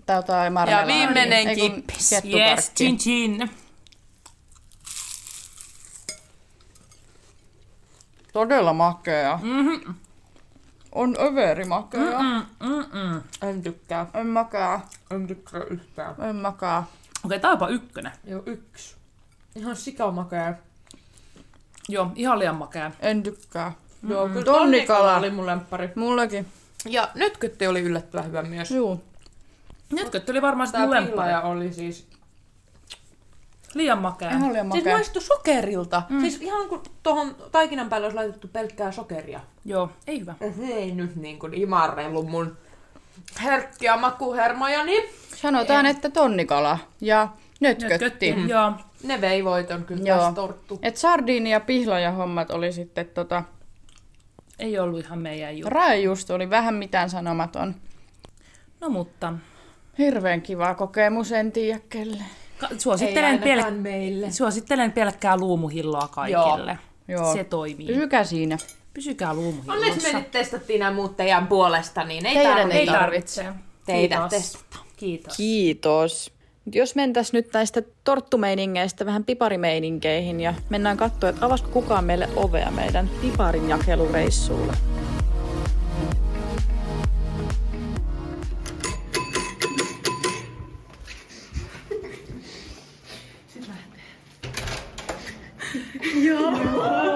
Tai 0.05 0.15
jotain 0.15 0.53
marmelaadi. 0.53 0.93
viimeinen 0.93 1.47
Ei 1.47 1.55
kun 1.55 1.71
kippis. 1.71 2.11
Yes, 2.11 2.71
chin 2.75 2.97
chin. 2.97 3.49
Todella 8.33 8.73
makea. 8.73 9.39
Mhm. 9.41 9.93
On 10.91 11.15
överi 11.19 11.65
makea. 11.65 12.21
Mm, 12.21 12.45
mm, 12.67 12.85
mm. 12.93 13.21
En 13.41 13.63
tykkää. 13.63 14.07
En 14.13 14.27
makaa. 14.27 14.89
En 15.11 15.27
tykkää 15.27 15.61
yhtään. 15.63 16.15
En 16.29 16.35
makaa. 16.35 16.91
Okei, 17.25 17.39
tää 17.39 17.51
on 17.51 17.55
jopa 17.55 17.67
ykkönen. 17.67 18.11
Joo, 18.23 18.43
yksi. 18.45 18.95
Ihan 19.55 19.75
sikamakea. 19.75 20.53
Joo, 21.89 22.11
ihan 22.15 22.39
liian 22.39 22.55
makea. 22.55 22.91
En 22.99 23.23
tykkää. 23.23 23.73
Joo, 24.09 24.29
kyllä 24.29 24.45
Tonnikala. 24.45 25.17
oli 25.17 25.29
mun 25.29 25.45
lemppari. 25.45 25.89
Mullakin. 25.95 26.45
Ja 26.85 27.09
nytkytti 27.15 27.67
oli 27.67 27.81
yllättävän 27.81 28.25
hyvä 28.27 28.41
myös. 28.43 28.71
Juu. 28.71 29.03
Nytkö 29.91 30.21
oli 30.29 30.41
varmaan 30.41 30.71
Tää 30.71 30.81
mun 30.81 30.91
lemppari. 30.91 31.33
oli 31.43 31.73
siis... 31.73 32.07
Liian 33.73 33.97
makea. 34.01 34.29
Ihan 34.29 34.53
liian 34.53 34.71
Siis 34.71 34.83
makea. 34.83 34.93
maistui 34.95 35.21
sokerilta. 35.21 36.01
Mm. 36.09 36.21
Siis 36.21 36.41
ihan 36.41 36.69
kuin 36.69 36.81
tuohon 37.03 37.35
taikinan 37.51 37.89
päälle 37.89 38.05
olisi 38.05 38.15
laitettu 38.15 38.47
pelkkää 38.47 38.91
sokeria. 38.91 39.39
Joo, 39.65 39.89
ei 40.07 40.19
hyvä. 40.19 40.35
Se 40.57 40.65
ei 40.65 40.91
nyt 40.91 41.15
niin 41.15 41.39
kuin 41.39 41.53
imarrellut 41.53 42.27
mun 42.27 42.57
herkkiä 43.43 43.97
makuhermojani. 43.97 45.09
Sanotaan, 45.35 45.85
että 45.85 46.09
tonnikala 46.09 46.79
ja 47.01 47.27
nötkötti. 47.63 47.93
Nötkötti. 47.93 48.35
Joo. 48.47 48.71
Ne 49.03 49.21
vei 49.21 49.43
voiton 49.45 49.83
kyllä 49.85 50.03
Joo. 50.03 50.17
tässä 50.17 50.31
torttu. 50.33 50.79
Et 50.81 50.97
sardiini 50.97 51.51
ja 51.51 51.59
pihlaja 51.59 52.11
hommat 52.11 52.51
oli 52.51 52.71
sitten 52.71 53.05
tota... 53.05 53.43
Ei 54.59 54.79
ollut 54.79 55.05
ihan 55.05 55.19
meidän 55.19 55.57
juttu. 55.57 55.69
Raajuusto 55.69 56.33
oli 56.35 56.49
vähän 56.49 56.73
mitään 56.75 57.09
sanomaton. 57.09 57.75
No 58.81 58.89
mutta, 58.89 59.33
Hirveän 59.97 60.41
kiva 60.41 60.75
kokemus, 60.75 61.31
en 61.31 61.51
tiedä 61.51 61.79
kelle. 61.89 62.23
Ka- 62.57 62.69
Suosittelen, 62.77 63.39
pel- 63.43 63.71
meille. 63.71 64.31
suosittelen 64.31 64.91
pelkkää 64.91 65.37
luumuhilloa 65.37 66.07
kaikille. 66.11 66.77
Joo. 67.07 67.33
Se 67.33 67.43
toimii. 67.43 67.87
Pysykää 67.87 68.23
siinä. 68.23 68.57
Pysykää 68.93 69.33
luumuhillossa. 69.33 69.73
Onneksi 69.73 70.11
me 70.13 70.19
nyt 70.19 70.31
testattiin 70.31 70.79
nämä 70.79 70.91
muut 70.91 71.17
teidän 71.17 71.47
puolesta, 71.47 72.03
niin 72.03 72.25
ei 72.25 72.33
Teidän 72.33 72.55
tarvitse 72.57 72.79
ei 72.79 72.87
tarvitse. 72.87 73.45
teitä 73.85 74.15
Kiitos. 74.15 74.29
testata. 74.29 74.77
Kiitos. 74.97 75.37
Kiitos. 75.37 76.33
Jos 76.71 76.95
mentäis 76.95 77.33
nyt 77.33 77.53
näistä 77.53 77.83
torttumeiningeistä 78.03 79.05
vähän 79.05 79.23
piparimeiningeihin 79.23 80.39
ja 80.39 80.53
mennään 80.69 80.97
katsoa, 80.97 81.29
että 81.29 81.45
avasko 81.45 81.69
kukaan 81.69 82.05
meille 82.05 82.29
ovea 82.35 82.71
meidän 82.71 83.09
piparin 83.21 83.69
jakelureissulle. 83.69 84.73
Hyvää 96.15 97.12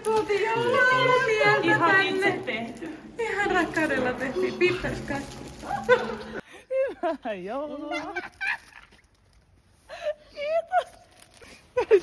Me 0.00 0.04
tuotiin 0.04 0.42
joulua 0.42 0.82
Ihan 1.62 2.00
itse 2.06 2.32
tehty. 2.46 2.98
Ihan 3.18 3.50
rakkaudella 3.50 4.12
tehtiin 4.12 4.54
pipperskä. 4.54 5.16
Hyvää 6.70 7.34
joulua! 7.34 8.14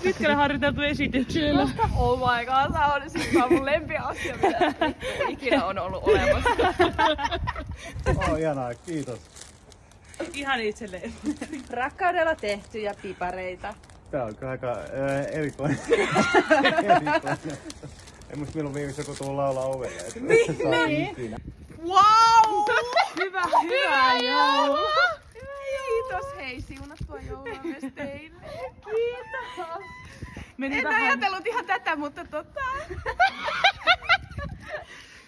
Pitkälle 0.04 0.36
harjoiteltu 0.36 0.82
esityksellä. 0.82 1.70
Oh 1.98 2.20
my 2.20 2.45
god, 2.45 2.74
tää 2.74 2.93
on 2.93 3.10
siis 3.10 3.28
tää 3.34 3.45
on 3.45 3.54
mun 3.54 3.66
lempiasia, 3.66 4.36
mitä 4.36 4.91
ikinä 5.30 5.66
on 5.66 5.80
ollut 5.80 6.04
olemassa. 6.04 6.50
Oh, 8.08 8.39
ihanaa, 8.39 8.74
kiitos. 8.74 9.20
Ihan 10.34 10.62
itselleen. 10.62 11.14
Rakkaudella 11.70 12.36
tehtyjä 12.36 12.95
pipareita. 13.02 13.74
Tää 14.12 14.24
on 14.24 14.36
kyllä 14.36 14.51
aika 14.51 14.68
ää, 14.68 15.24
erikoinen. 15.24 15.80
erikoinen. 16.95 17.38
En 18.30 18.38
muista 18.38 18.55
milloin 18.55 18.76
viimeksi 18.76 19.01
joku 19.01 19.16
tullut 19.16 19.36
laulaa 19.36 19.66
ovelle. 19.66 20.03
Niin, 20.20 21.16
niin. 21.18 21.36
Wow! 21.84 22.66
Hyvä, 23.20 23.41
hyvä 23.62 24.14
joulu! 24.14 24.88
Kiitos, 25.34 26.36
hei, 26.38 26.62
siunattua 26.62 27.20
joulua 27.30 27.60
myös 27.64 27.93
teille. 27.95 28.41
Kiitos. 28.86 29.86
Meni 30.58 30.78
En 30.78 30.84
vähän 30.84 31.03
ajatellut 31.03 31.47
ihan 31.47 31.66
tätä, 31.66 31.95
mutta 31.95 32.26
tota... 32.26 32.62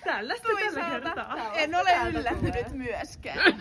tällaista 0.03 0.47
tällä 0.47 0.89
kertaa. 0.89 1.53
En 1.53 1.75
ole 1.75 1.91
yllättynyt 2.09 2.71
myöskään. 2.71 3.39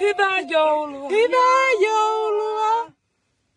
Hyvää 0.00 0.40
joulua! 0.40 1.08
Hyvää 1.08 1.70
joulua! 1.80 2.92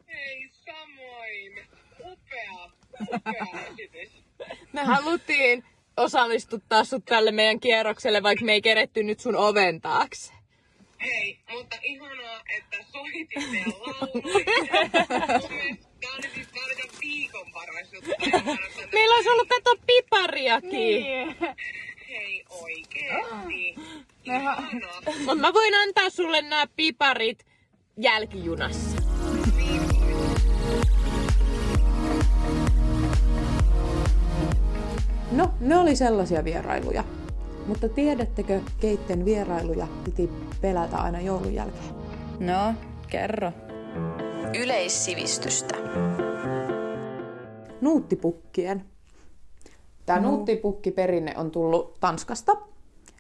Hei, 0.07 0.49
samoin. 0.65 1.67
Upea, 1.99 2.71
upea 3.13 3.47
esitys. 3.67 4.23
Me 4.73 4.83
haluttiin 4.83 5.63
osallistuttaa 5.97 6.83
sut 6.83 7.05
tälle 7.05 7.31
meidän 7.31 7.59
kierrokselle, 7.59 8.23
vaikka 8.23 8.45
me 8.45 8.53
ei 8.53 8.61
keretty 8.61 9.03
nyt 9.03 9.19
sun 9.19 9.35
oven 9.35 9.81
taakse. 9.81 10.36
Hei, 11.01 11.39
mutta 11.51 11.77
ihanaa, 11.83 12.41
että 12.57 12.77
soititte 12.91 13.57
ja 13.57 13.65
lauloitte. 13.67 14.45
Tää 16.01 16.11
oli 16.17 16.29
siis 16.33 16.47
varmaan 16.55 17.01
viikon 17.01 17.51
paras 17.53 17.93
juttu. 17.93 18.11
Meillä 18.93 19.15
olisi 19.15 19.29
ollut 19.29 19.47
kato 19.47 19.75
pipariakin. 19.87 20.69
Niin. 20.71 21.35
Hei, 22.09 22.43
oikeesti. 22.49 23.75
Ihanaa. 24.23 25.01
Mutta 25.17 25.35
mä 25.35 25.53
voin 25.53 25.75
antaa 25.75 26.09
sulle 26.09 26.41
nämä 26.41 26.67
piparit 26.75 27.45
jälkijunassa. 27.97 29.01
No, 35.31 35.53
ne 35.59 35.77
oli 35.77 35.95
sellaisia 35.95 36.43
vierailuja. 36.43 37.03
Mutta 37.67 37.89
tiedättekö, 37.89 38.61
keitten 38.79 39.25
vierailuja 39.25 39.87
piti 40.03 40.29
pelätä 40.61 40.97
aina 40.97 41.21
joulun 41.21 41.53
jälkeen? 41.53 41.95
No, 42.39 42.73
kerro. 43.09 43.51
Yleissivistystä. 44.59 45.77
Nuuttipukkien. 47.81 48.85
Tämä 50.05 50.19
nuuttipukkiperinne 50.19 51.33
on 51.37 51.51
tullut 51.51 51.99
Tanskasta. 51.99 52.51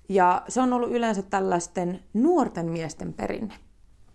Ja 0.09 0.41
se 0.47 0.61
on 0.61 0.73
ollut 0.73 0.91
yleensä 0.91 1.21
tällaisten 1.21 1.99
nuorten 2.13 2.65
miesten 2.65 3.13
perinne. 3.13 3.53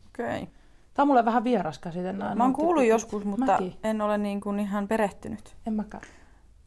Okei. 0.08 0.42
Okay. 0.42 0.46
Tää 0.94 1.02
on 1.02 1.06
mulle 1.06 1.24
vähän 1.24 1.44
vieras 1.44 1.78
käsite 1.78 2.12
näin. 2.12 2.38
Mä 2.38 2.44
oon 2.44 2.52
kuullut 2.52 2.84
joskus, 2.84 3.24
mutta 3.24 3.46
Mäkin. 3.46 3.74
en 3.84 4.00
ole 4.00 4.18
niin 4.18 4.40
kuin 4.40 4.60
ihan 4.60 4.88
perehtynyt. 4.88 5.56
En 5.66 5.72
mäkään. 5.72 6.02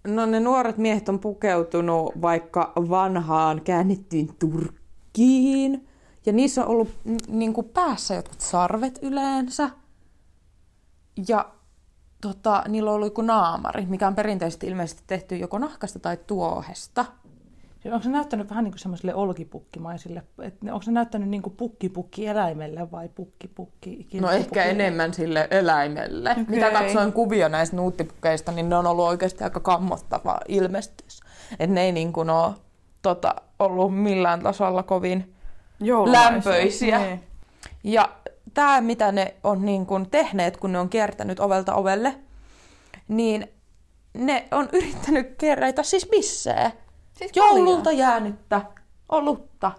No 0.05 0.25
ne 0.25 0.39
nuoret 0.39 0.77
miehet 0.77 1.09
on 1.09 1.19
pukeutunut 1.19 2.21
vaikka 2.21 2.73
vanhaan 2.75 3.61
käännettyyn 3.61 4.29
turkkiin. 4.39 5.87
Ja 6.25 6.33
niissä 6.33 6.63
on 6.63 6.67
ollut 6.69 6.89
n- 7.09 7.39
niinku 7.39 7.63
päässä 7.63 8.15
jotkut 8.15 8.41
sarvet 8.41 8.99
yleensä. 9.01 9.69
Ja 11.27 11.51
tota, 12.21 12.63
niillä 12.67 12.89
on 12.89 12.95
ollut 12.95 13.07
joku 13.07 13.21
naamari, 13.21 13.85
mikä 13.85 14.07
on 14.07 14.15
perinteisesti 14.15 14.67
ilmeisesti 14.67 15.03
tehty 15.07 15.37
joko 15.37 15.57
nahkasta 15.57 15.99
tai 15.99 16.17
tuohesta. 16.27 17.05
Onko 17.85 18.03
se 18.03 18.09
näyttänyt 18.09 18.49
vähän 18.49 18.63
niin 18.63 18.71
kuin 18.71 18.79
semmoisille 18.79 19.15
olkipukkimaisille? 19.15 20.23
Et 20.41 20.61
ne- 20.61 20.73
onko 20.73 20.83
se 20.83 20.91
näyttänyt 20.91 21.29
niin 21.29 21.41
kuin 21.41 21.55
pukkipukki 21.55 22.27
eläimelle 22.27 22.91
vai 22.91 23.09
pukkipukki? 23.09 24.07
No 24.21 24.31
ehkä 24.31 24.63
enemmän 24.63 25.13
sille 25.13 25.47
eläimelle. 25.51 26.31
Okay. 26.31 26.45
Mitä 26.47 26.71
katsoin 26.71 27.13
kuvia 27.13 27.49
näistä 27.49 27.75
nuuttipukkeista, 27.75 28.51
niin 28.51 28.69
ne 28.69 28.75
on 28.75 28.87
ollut 28.87 29.05
oikeasti 29.05 29.43
aika 29.43 29.59
kammottava 29.59 30.37
ilmestys. 30.47 31.19
Että 31.59 31.73
ne 31.73 31.81
ei 31.81 31.91
niin 31.91 32.13
kuin 32.13 32.29
ole 32.29 32.53
tota, 33.01 33.35
ollut 33.59 33.95
millään 33.95 34.39
tasolla 34.39 34.83
kovin 34.83 35.35
Joulumaisia. 35.79 36.31
lämpöisiä. 36.31 36.99
Niin. 36.99 37.23
Ja 37.83 38.09
tämä, 38.53 38.81
mitä 38.81 39.11
ne 39.11 39.35
on 39.43 39.65
niin 39.65 39.85
kuin 39.85 40.09
tehneet, 40.09 40.57
kun 40.57 40.71
ne 40.71 40.79
on 40.79 40.89
kiertänyt 40.89 41.39
ovelta 41.39 41.73
ovelle, 41.73 42.15
niin 43.07 43.47
ne 44.13 44.47
on 44.51 44.69
yrittänyt 44.73 45.35
kerätä 45.37 45.83
siis 45.83 46.07
bissejä. 46.11 46.71
Siis 47.15 47.31
Joululta 47.35 47.91
jäänyttä 47.91 48.61
olutta. 49.09 49.71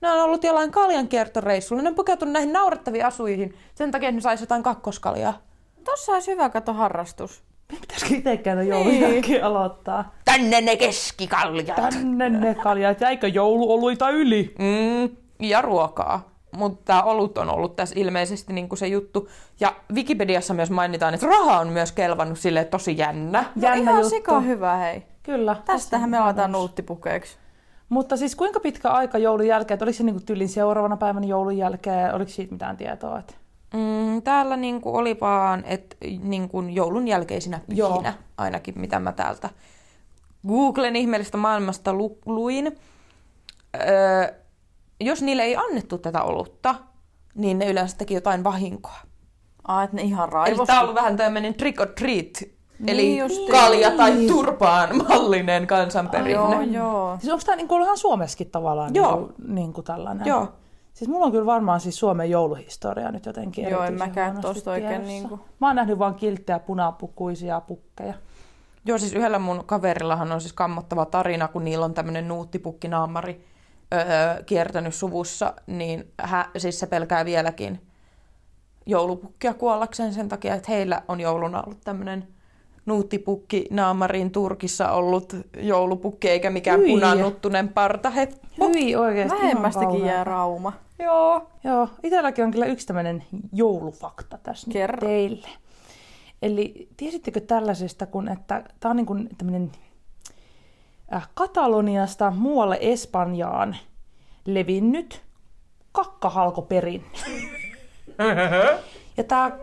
Ne 0.00 0.10
on 0.12 0.20
ollut 0.20 0.44
jollain 0.44 0.70
kaljan 0.70 1.08
kiertoreissulla. 1.08 1.82
Ne 1.82 1.88
on 1.88 1.94
pukeutunut 1.94 2.32
näihin 2.32 2.52
naurettaviin 2.52 3.06
asuihin 3.06 3.54
sen 3.74 3.90
takia, 3.90 4.08
että 4.08 4.16
ne 4.16 4.20
saisi 4.20 4.42
jotain 4.42 4.62
kakkoskaljaa. 4.62 5.38
Tossa 5.84 6.12
olisi 6.12 6.30
hyvä 6.30 6.48
kato 6.50 6.72
harrastus. 6.72 7.42
Pitäisikö 7.80 8.14
itsekään 8.14 8.68
joulun 8.68 8.86
Niin. 8.92 9.44
aloittaa? 9.44 10.14
Tänne 10.24 10.60
ne 10.60 10.76
keskikaljat. 10.76 11.76
Tänne 11.76 12.28
ne 12.28 12.54
kaljat. 12.54 13.00
Jäikö 13.00 13.28
jouluoluita 13.28 14.10
yli? 14.10 14.54
Mm, 14.58 15.16
ja 15.48 15.62
ruokaa. 15.62 16.28
mutta 16.56 16.82
tämä 16.84 17.02
olut 17.02 17.38
on 17.38 17.50
ollut 17.50 17.76
tässä 17.76 17.94
ilmeisesti 17.98 18.52
niin 18.52 18.68
kuin 18.68 18.78
se 18.78 18.86
juttu. 18.86 19.28
Ja 19.60 19.72
Wikipediassa 19.94 20.54
myös 20.54 20.70
mainitaan, 20.70 21.14
että 21.14 21.26
raha 21.26 21.58
on 21.58 21.68
myös 21.68 21.92
kelvannut 21.92 22.38
sille 22.38 22.64
tosi 22.64 22.98
jännä. 22.98 23.40
No 23.54 23.62
Jännä 23.62 23.90
ihan 23.90 23.94
juttu. 23.94 24.08
sika 24.10 24.40
hyvä, 24.40 24.76
hei. 24.76 25.02
Kyllä. 25.28 25.56
Tästähän 25.64 26.10
me 26.10 26.18
aletaan 26.18 26.52
nuuttipukeiksi. 26.52 27.36
Mutta 27.88 28.16
siis 28.16 28.36
kuinka 28.36 28.60
pitkä 28.60 28.90
aika 28.90 29.18
joulun 29.18 29.46
jälkeen, 29.46 29.74
että 29.74 29.84
oliko 29.84 29.96
se 29.96 30.04
niinku 30.04 30.22
tyylin 30.26 30.48
seuraavana 30.48 30.96
päivänä 30.96 31.26
joulun 31.26 31.56
jälkeen, 31.56 32.14
oliko 32.14 32.30
siitä 32.30 32.52
mitään 32.52 32.76
tietoa? 32.76 33.18
Että... 33.18 33.34
Mm, 33.74 34.22
täällä 34.22 34.56
niin 34.56 34.80
kuin 34.80 34.96
oli 34.96 35.20
vaan, 35.20 35.64
että 35.66 35.96
niin 36.22 36.48
kuin 36.48 36.70
joulun 36.70 37.08
jälkeisinä 37.08 37.60
Joo. 37.68 37.90
pyhinä, 37.90 38.14
ainakin 38.36 38.80
mitä 38.80 38.98
mä 38.98 39.12
täältä 39.12 39.50
Googlen 40.48 40.96
ihmeellistä 40.96 41.36
maailmasta 41.36 41.92
lu- 41.92 42.18
luin. 42.26 42.78
Öö, 43.76 44.34
jos 45.00 45.22
niille 45.22 45.42
ei 45.42 45.56
annettu 45.56 45.98
tätä 45.98 46.22
olutta, 46.22 46.74
niin 47.34 47.58
ne 47.58 47.70
yleensä 47.70 47.96
teki 47.96 48.14
jotain 48.14 48.44
vahinkoa. 48.44 48.98
Ai, 49.64 49.84
että 49.84 49.96
ne 49.96 50.02
ihan 50.02 50.30
Eli 50.46 50.66
tämä 50.66 50.78
on 50.78 50.82
ollut 50.82 50.94
vähän 50.94 51.16
tämmöinen 51.16 51.54
trick 51.54 51.80
or 51.80 51.86
treat, 51.86 52.57
eli 52.86 53.02
Niin 53.02 53.18
justiin. 53.18 53.50
kalja 53.52 53.90
tai 53.90 54.26
turpaan 54.26 54.96
mallinen 55.08 55.66
kansanperinne. 55.66 56.32
Joo, 56.32 56.60
joo. 56.60 57.16
Siis 57.20 57.32
onko 57.32 57.42
tämä 57.46 57.56
niinku 57.56 57.82
ihan 57.82 57.98
Suomessakin 57.98 58.50
tavallaan 58.50 58.94
Joo. 58.94 59.16
Niinku, 59.16 59.34
niinku 59.48 59.82
tällainen? 59.82 60.26
Joo. 60.26 60.48
Siis 60.94 61.08
mulla 61.10 61.26
on 61.26 61.32
kyllä 61.32 61.46
varmaan 61.46 61.80
siis 61.80 61.98
Suomen 61.98 62.30
jouluhistoria 62.30 63.10
nyt 63.12 63.26
jotenkin 63.26 63.68
Joo, 63.70 63.82
en 63.82 63.94
mäkään 63.98 64.40
tosta 64.40 64.70
oikein 64.70 65.04
niinku- 65.06 65.40
Mä 65.60 65.66
oon 65.66 65.76
nähnyt 65.76 65.98
vaan 65.98 66.14
kilttejä 66.14 66.58
punapukuisia 66.58 67.60
pukkeja. 67.60 68.14
Joo, 68.84 68.98
siis 68.98 69.12
yhdellä 69.12 69.38
mun 69.38 69.62
kaverillahan 69.66 70.32
on 70.32 70.40
siis 70.40 70.52
kammottava 70.52 71.04
tarina, 71.06 71.48
kun 71.48 71.64
niillä 71.64 71.84
on 71.84 71.94
tämmöinen 71.94 72.28
nuuttipukkinaamari 72.28 73.44
öö, 73.94 74.42
kiertänyt 74.46 74.94
suvussa, 74.94 75.54
niin 75.66 76.12
hä, 76.22 76.46
siis 76.56 76.80
se 76.80 76.86
pelkää 76.86 77.24
vieläkin 77.24 77.80
joulupukkia 78.86 79.54
kuollakseen 79.54 80.12
sen 80.14 80.28
takia, 80.28 80.54
että 80.54 80.72
heillä 80.72 81.02
on 81.08 81.20
jouluna 81.20 81.62
ollut 81.62 81.80
tämmöinen 81.84 82.28
nuuttipukki-naamarin 82.88 84.30
Turkissa 84.30 84.90
ollut 84.90 85.36
joulupukki, 85.56 86.28
eikä 86.28 86.50
mikään 86.50 86.80
Hyi. 86.80 86.90
punannuttunen 86.90 87.68
partahe. 87.68 88.28
Hyi 88.60 88.96
oikeesti 88.96 89.36
ihan 89.36 89.46
Vähemmästäkin 89.46 90.06
jää 90.06 90.24
rauma. 90.24 90.72
Joo. 90.98 91.50
Joo, 91.64 91.88
itselläkin 92.02 92.44
on 92.44 92.50
kyllä 92.50 92.66
yksi 92.66 92.86
tämmöinen 92.86 93.24
joulufakta 93.52 94.38
tässä 94.42 94.66
nyt 94.66 94.72
Kerro. 94.72 95.08
teille. 95.08 95.48
Eli 96.42 96.88
tiesittekö 96.96 97.40
tällaisesta, 97.40 98.06
kun 98.06 98.28
että 98.28 98.64
tämä 98.80 98.90
on 98.90 98.96
niin 98.96 99.06
kuin 99.06 99.28
tämmöinen 99.38 99.72
äh, 101.14 101.28
Kataloniasta 101.34 102.30
muualle 102.30 102.78
Espanjaan 102.80 103.76
levinnyt 104.44 105.22
kakkahalkoperinne. 105.92 107.18
ja 109.16 109.24
tämä 109.24 109.58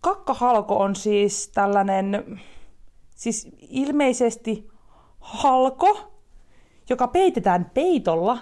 kakkahalko 0.00 0.76
on 0.76 0.96
siis 0.96 1.48
tällainen, 1.48 2.40
siis 3.14 3.48
ilmeisesti 3.58 4.68
halko, 5.20 6.12
joka 6.90 7.08
peitetään 7.08 7.70
peitolla 7.74 8.38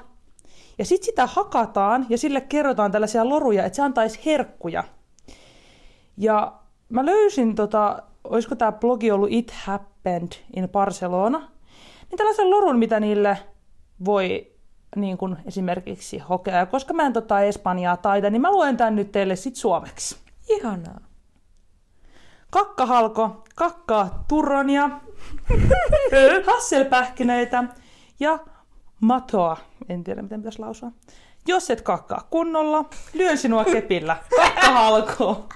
ja 0.78 0.84
sitten 0.84 1.06
sitä 1.06 1.26
hakataan 1.26 2.06
ja 2.08 2.18
sille 2.18 2.40
kerrotaan 2.40 2.92
tällaisia 2.92 3.28
loruja, 3.28 3.64
että 3.64 3.76
se 3.76 3.82
antaisi 3.82 4.20
herkkuja. 4.26 4.84
Ja 6.16 6.52
mä 6.88 7.06
löysin, 7.06 7.54
tota, 7.54 8.02
olisiko 8.24 8.54
tämä 8.54 8.72
blogi 8.72 9.10
ollut 9.10 9.32
It 9.32 9.50
Happened 9.50 10.32
in 10.56 10.68
Barcelona, 10.68 11.38
niin 12.10 12.18
tällaisen 12.18 12.50
lorun, 12.50 12.78
mitä 12.78 13.00
niille 13.00 13.38
voi 14.04 14.52
niin 14.96 15.18
kuin 15.18 15.36
esimerkiksi 15.46 16.18
hokea. 16.18 16.56
Ja 16.56 16.66
koska 16.66 16.94
mä 16.94 17.06
en 17.06 17.12
tota 17.12 17.40
Espanjaa 17.40 17.96
taida, 17.96 18.30
niin 18.30 18.42
mä 18.42 18.52
luen 18.52 18.76
tän 18.76 18.96
nyt 18.96 19.12
teille 19.12 19.36
sit 19.36 19.56
suomeksi. 19.56 20.16
Ihanaa. 20.48 21.07
Kakkahalko, 22.50 23.44
kakkaa 23.56 24.24
turronia, 24.28 24.90
hasselpähkinöitä 26.46 27.64
ja 28.20 28.38
matoa. 29.00 29.56
En 29.88 30.04
tiedä, 30.04 30.22
miten 30.22 30.40
pitäisi 30.40 30.58
lausua. 30.58 30.90
Jos 31.46 31.70
et 31.70 31.82
kakkaa 31.82 32.26
kunnolla, 32.30 32.84
lyön 33.14 33.38
sinua 33.38 33.64
kepillä. 33.64 34.16
Kakkahalko. 34.36 35.48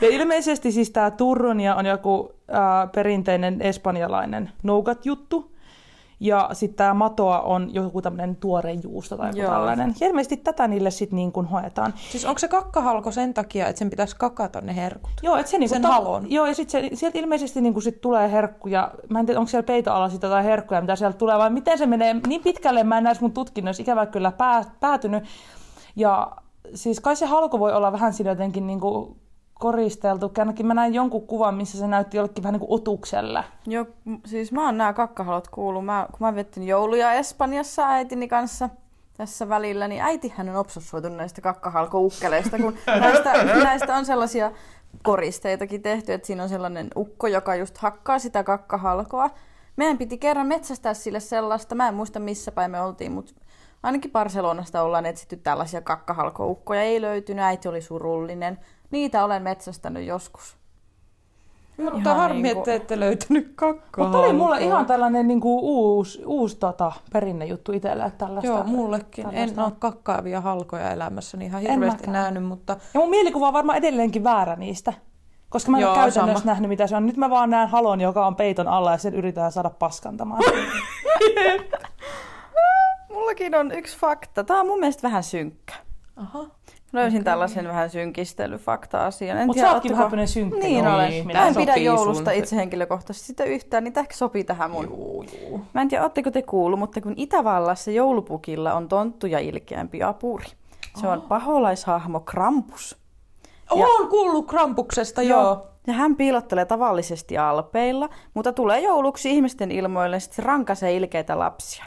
Ja 0.00 0.08
ilmeisesti 0.08 0.72
siis 0.72 0.90
tämä 0.90 1.10
turronia 1.10 1.74
on 1.74 1.86
joku 1.86 2.32
äh, 2.54 2.92
perinteinen 2.92 3.62
espanjalainen 3.62 4.52
nougat-juttu. 4.62 5.52
Ja 6.20 6.48
sitten 6.52 6.76
tämä 6.76 6.94
matoa 6.94 7.40
on 7.40 7.74
joku 7.74 8.02
tämmöinen 8.02 8.36
tuore 8.36 8.72
juusto 8.72 9.16
tai 9.16 9.28
joku 9.28 9.38
Joo. 9.38 9.50
tällainen. 9.50 9.94
Ja 10.00 10.06
ilmeisesti 10.06 10.36
tätä 10.36 10.68
niille 10.68 10.90
sitten 10.90 11.16
niin 11.16 11.32
kuin 11.32 11.46
hoetaan. 11.46 11.94
Siis 12.10 12.24
onko 12.24 12.38
se 12.38 12.48
kakkahalko 12.48 13.12
sen 13.12 13.34
takia, 13.34 13.66
että 13.66 13.78
sen 13.78 13.90
pitäisi 13.90 14.16
kakata 14.16 14.60
ne 14.60 14.76
herkut? 14.76 15.12
Joo, 15.22 15.36
et 15.36 15.46
se 15.46 15.58
niinku 15.58 15.74
Sen 15.74 15.82
ta- 15.82 15.88
halon. 15.88 16.30
Joo, 16.30 16.46
ja 16.46 16.54
sitten 16.54 16.96
sieltä 16.96 17.18
ilmeisesti 17.18 17.60
niinku 17.60 17.80
sit 17.80 18.00
tulee 18.00 18.32
herkkuja. 18.32 18.90
Mä 19.08 19.20
en 19.20 19.26
tiedä, 19.26 19.40
onko 19.40 19.50
siellä 19.50 19.66
peito 19.66 19.92
alla 19.92 20.08
sitä 20.08 20.28
tai 20.28 20.44
herkkuja, 20.44 20.80
mitä 20.80 20.96
sieltä 20.96 21.18
tulee, 21.18 21.38
vai 21.38 21.50
miten 21.50 21.78
se 21.78 21.86
menee. 21.86 22.16
Niin 22.26 22.42
pitkälle 22.42 22.84
mä 22.84 22.98
en 22.98 23.04
näissä 23.04 23.24
mun 23.24 23.32
tutkinnoissa 23.32 23.82
ikävä 23.82 24.06
kyllä 24.06 24.32
pää, 24.32 24.64
päätynyt. 24.80 25.24
Ja 25.96 26.30
siis 26.74 27.00
kai 27.00 27.16
se 27.16 27.26
halko 27.26 27.58
voi 27.58 27.72
olla 27.72 27.92
vähän 27.92 28.12
siinä 28.12 28.30
jotenkin 28.30 28.66
niinku 28.66 29.16
koristeltu. 29.60 30.32
Ainakin 30.38 30.66
mä 30.66 30.74
näin 30.74 30.94
jonkun 30.94 31.26
kuvan, 31.26 31.54
missä 31.54 31.78
se 31.78 31.86
näytti 31.86 32.16
jollekin 32.16 32.42
vähän 32.42 32.52
niin 32.52 32.66
kuin 32.68 32.80
otukselle. 32.80 33.44
Joo, 33.66 33.86
siis 34.26 34.52
mä 34.52 34.64
oon 34.64 34.78
nämä 34.78 34.92
kakkahalot 34.92 35.48
kuullut. 35.48 35.84
Mä, 35.84 36.06
kun 36.10 36.26
mä 36.26 36.34
vettin 36.34 36.66
jouluja 36.66 37.12
Espanjassa 37.12 37.86
äitini 37.88 38.28
kanssa 38.28 38.68
tässä 39.16 39.48
välillä, 39.48 39.88
niin 39.88 40.02
äitihän 40.02 40.48
on 40.48 40.56
obsessoitunut 40.56 41.18
näistä 41.18 41.40
kakkahalkoukkeleista, 41.40 42.58
kun 42.58 42.76
näistä, 43.00 43.44
näistä 43.44 43.96
on 43.96 44.06
sellaisia 44.06 44.52
koristeitakin 45.02 45.82
tehty, 45.82 46.12
että 46.12 46.26
siinä 46.26 46.42
on 46.42 46.48
sellainen 46.48 46.88
ukko, 46.96 47.26
joka 47.26 47.54
just 47.54 47.78
hakkaa 47.78 48.18
sitä 48.18 48.44
kakkahalkoa. 48.44 49.30
Meidän 49.76 49.98
piti 49.98 50.18
kerran 50.18 50.46
metsästää 50.46 50.94
sille 50.94 51.20
sellaista, 51.20 51.74
mä 51.74 51.88
en 51.88 51.94
muista 51.94 52.20
missä 52.20 52.52
päin 52.52 52.70
me 52.70 52.80
oltiin, 52.80 53.12
mutta 53.12 53.32
ainakin 53.82 54.10
Barcelonasta 54.10 54.82
ollaan 54.82 55.06
etsitty 55.06 55.36
tällaisia 55.36 55.80
kakkahalkoukkoja. 55.80 56.82
Ei 56.82 57.00
löytynyt, 57.00 57.44
äiti 57.44 57.68
oli 57.68 57.82
surullinen. 57.82 58.58
Niitä 58.90 59.24
olen 59.24 59.42
metsästänyt 59.42 60.06
joskus. 60.06 60.56
Mutta 61.92 62.14
harmi, 62.14 62.42
niinku- 62.42 62.58
että 62.60 62.74
ette 62.74 63.00
löytänyt 63.00 63.52
kakkaa. 63.54 64.04
Mutta 64.04 64.18
oli 64.18 64.32
mulla 64.32 64.56
ihan 64.58 64.86
tällainen 64.86 65.28
niin 65.28 65.40
kuin 65.40 65.58
uusi, 65.62 66.22
uusi 66.26 66.56
tota, 66.56 66.92
perinnejuttu 67.12 67.72
itselle. 67.72 68.04
Että 68.04 68.26
tällaista, 68.26 68.50
Joo, 68.50 68.64
mullekin. 68.64 69.24
tällaista 69.24 69.60
En 69.60 69.66
ole 69.66 69.72
kakkaavia 69.78 70.40
halkoja 70.40 70.90
elämässäni 70.90 71.44
ihan 71.44 71.62
En 71.66 71.70
hirveästi 71.70 71.98
mäkään. 72.06 72.12
nähnyt, 72.12 72.44
mutta 72.44 72.76
Ja 72.94 73.00
mun 73.00 73.10
mielikuva 73.10 73.46
on 73.48 73.52
varmaan 73.52 73.78
edelleenkin 73.78 74.24
väärä 74.24 74.56
niistä. 74.56 74.92
Koska 75.48 75.70
mä 75.70 75.76
en 75.76 75.80
Joo, 75.82 75.90
ole 75.90 75.98
käytännössä 75.98 76.40
sama. 76.42 76.50
nähnyt, 76.52 76.68
mitä 76.68 76.86
se 76.86 76.96
on. 76.96 77.06
Nyt 77.06 77.16
mä 77.16 77.30
vaan 77.30 77.50
näen 77.50 77.68
halon, 77.68 78.00
joka 78.00 78.26
on 78.26 78.36
peiton 78.36 78.68
alla 78.68 78.92
ja 78.92 78.98
sen 78.98 79.14
yritetään 79.14 79.52
saada 79.52 79.70
paskantamaan. 79.70 80.42
Mullakin 83.12 83.54
on 83.54 83.72
yksi 83.72 83.98
fakta. 83.98 84.44
Tämä 84.44 84.60
on 84.60 84.66
mun 84.66 84.80
mielestä 84.80 85.02
vähän 85.02 85.22
synkkä. 85.24 85.74
Aha. 86.16 86.46
Löysin 86.92 87.24
tällaisen 87.24 87.68
vähän 87.68 87.90
synkistelyfakta-asian. 87.90 89.38
En 89.38 89.46
Mut 89.46 89.54
tiedä, 89.54 89.68
sä 89.68 89.74
ootkin 89.74 89.92
vähän 89.98 90.28
synkkä 90.28 90.60
Niin 90.60 90.84
joulu- 90.84 90.94
olen. 90.94 91.12
ihminen. 91.12 91.42
Mä 91.42 91.48
en 91.48 91.54
pidä 91.56 91.76
joulusta 91.76 92.30
sun. 92.30 92.38
itse 92.38 92.56
henkilökohtaisesti 92.56 93.26
sitä 93.26 93.44
yhtään, 93.44 93.84
niin 93.84 93.92
tämä 93.92 94.02
ehkä 94.02 94.16
sopii 94.16 94.44
tähän 94.44 94.70
mun. 94.70 94.84
Juu, 94.84 95.24
juu. 95.42 95.60
Mä 95.72 95.82
en 95.82 95.88
tiedä, 95.88 96.02
ootteko 96.04 96.30
te 96.30 96.42
kuullut, 96.42 96.78
mutta 96.78 97.00
kun 97.00 97.14
Itävallassa 97.16 97.90
joulupukilla 97.90 98.74
on 98.74 98.88
tonttu 98.88 99.26
ja 99.26 99.38
ilkeämpi 99.38 100.02
apuri. 100.02 100.46
Se 101.00 101.08
on 101.08 101.22
paholaishahmo 101.22 102.20
Krampus. 102.20 102.98
Olen 103.70 104.08
kuullut 104.08 104.46
Krampuksesta, 104.48 105.22
joo. 105.22 105.66
Ja 105.86 105.92
hän 105.92 106.16
piilottelee 106.16 106.64
tavallisesti 106.64 107.38
alpeilla, 107.38 108.08
mutta 108.34 108.52
tulee 108.52 108.80
jouluksi 108.80 109.30
ihmisten 109.30 109.70
ilmoille, 109.70 110.20
sitten 110.20 110.36
se 110.36 110.42
rankaisee 110.42 110.96
ilkeitä 110.96 111.38
lapsia. 111.38 111.84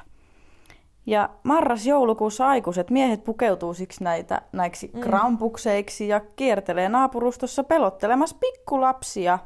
Ja 1.05 1.29
marras-joulukuussa 1.43 2.47
aikuiset 2.47 2.89
miehet 2.89 3.23
pukeutuu 3.23 3.73
siksi 3.73 4.03
näitä, 4.03 4.41
näiksi 4.51 4.91
mm. 4.93 4.99
krampukseiksi 5.01 6.07
ja 6.07 6.19
kiertelee 6.19 6.89
naapurustossa 6.89 7.63
pelottelemassa 7.63 8.35
pikkulapsia. 8.39 9.39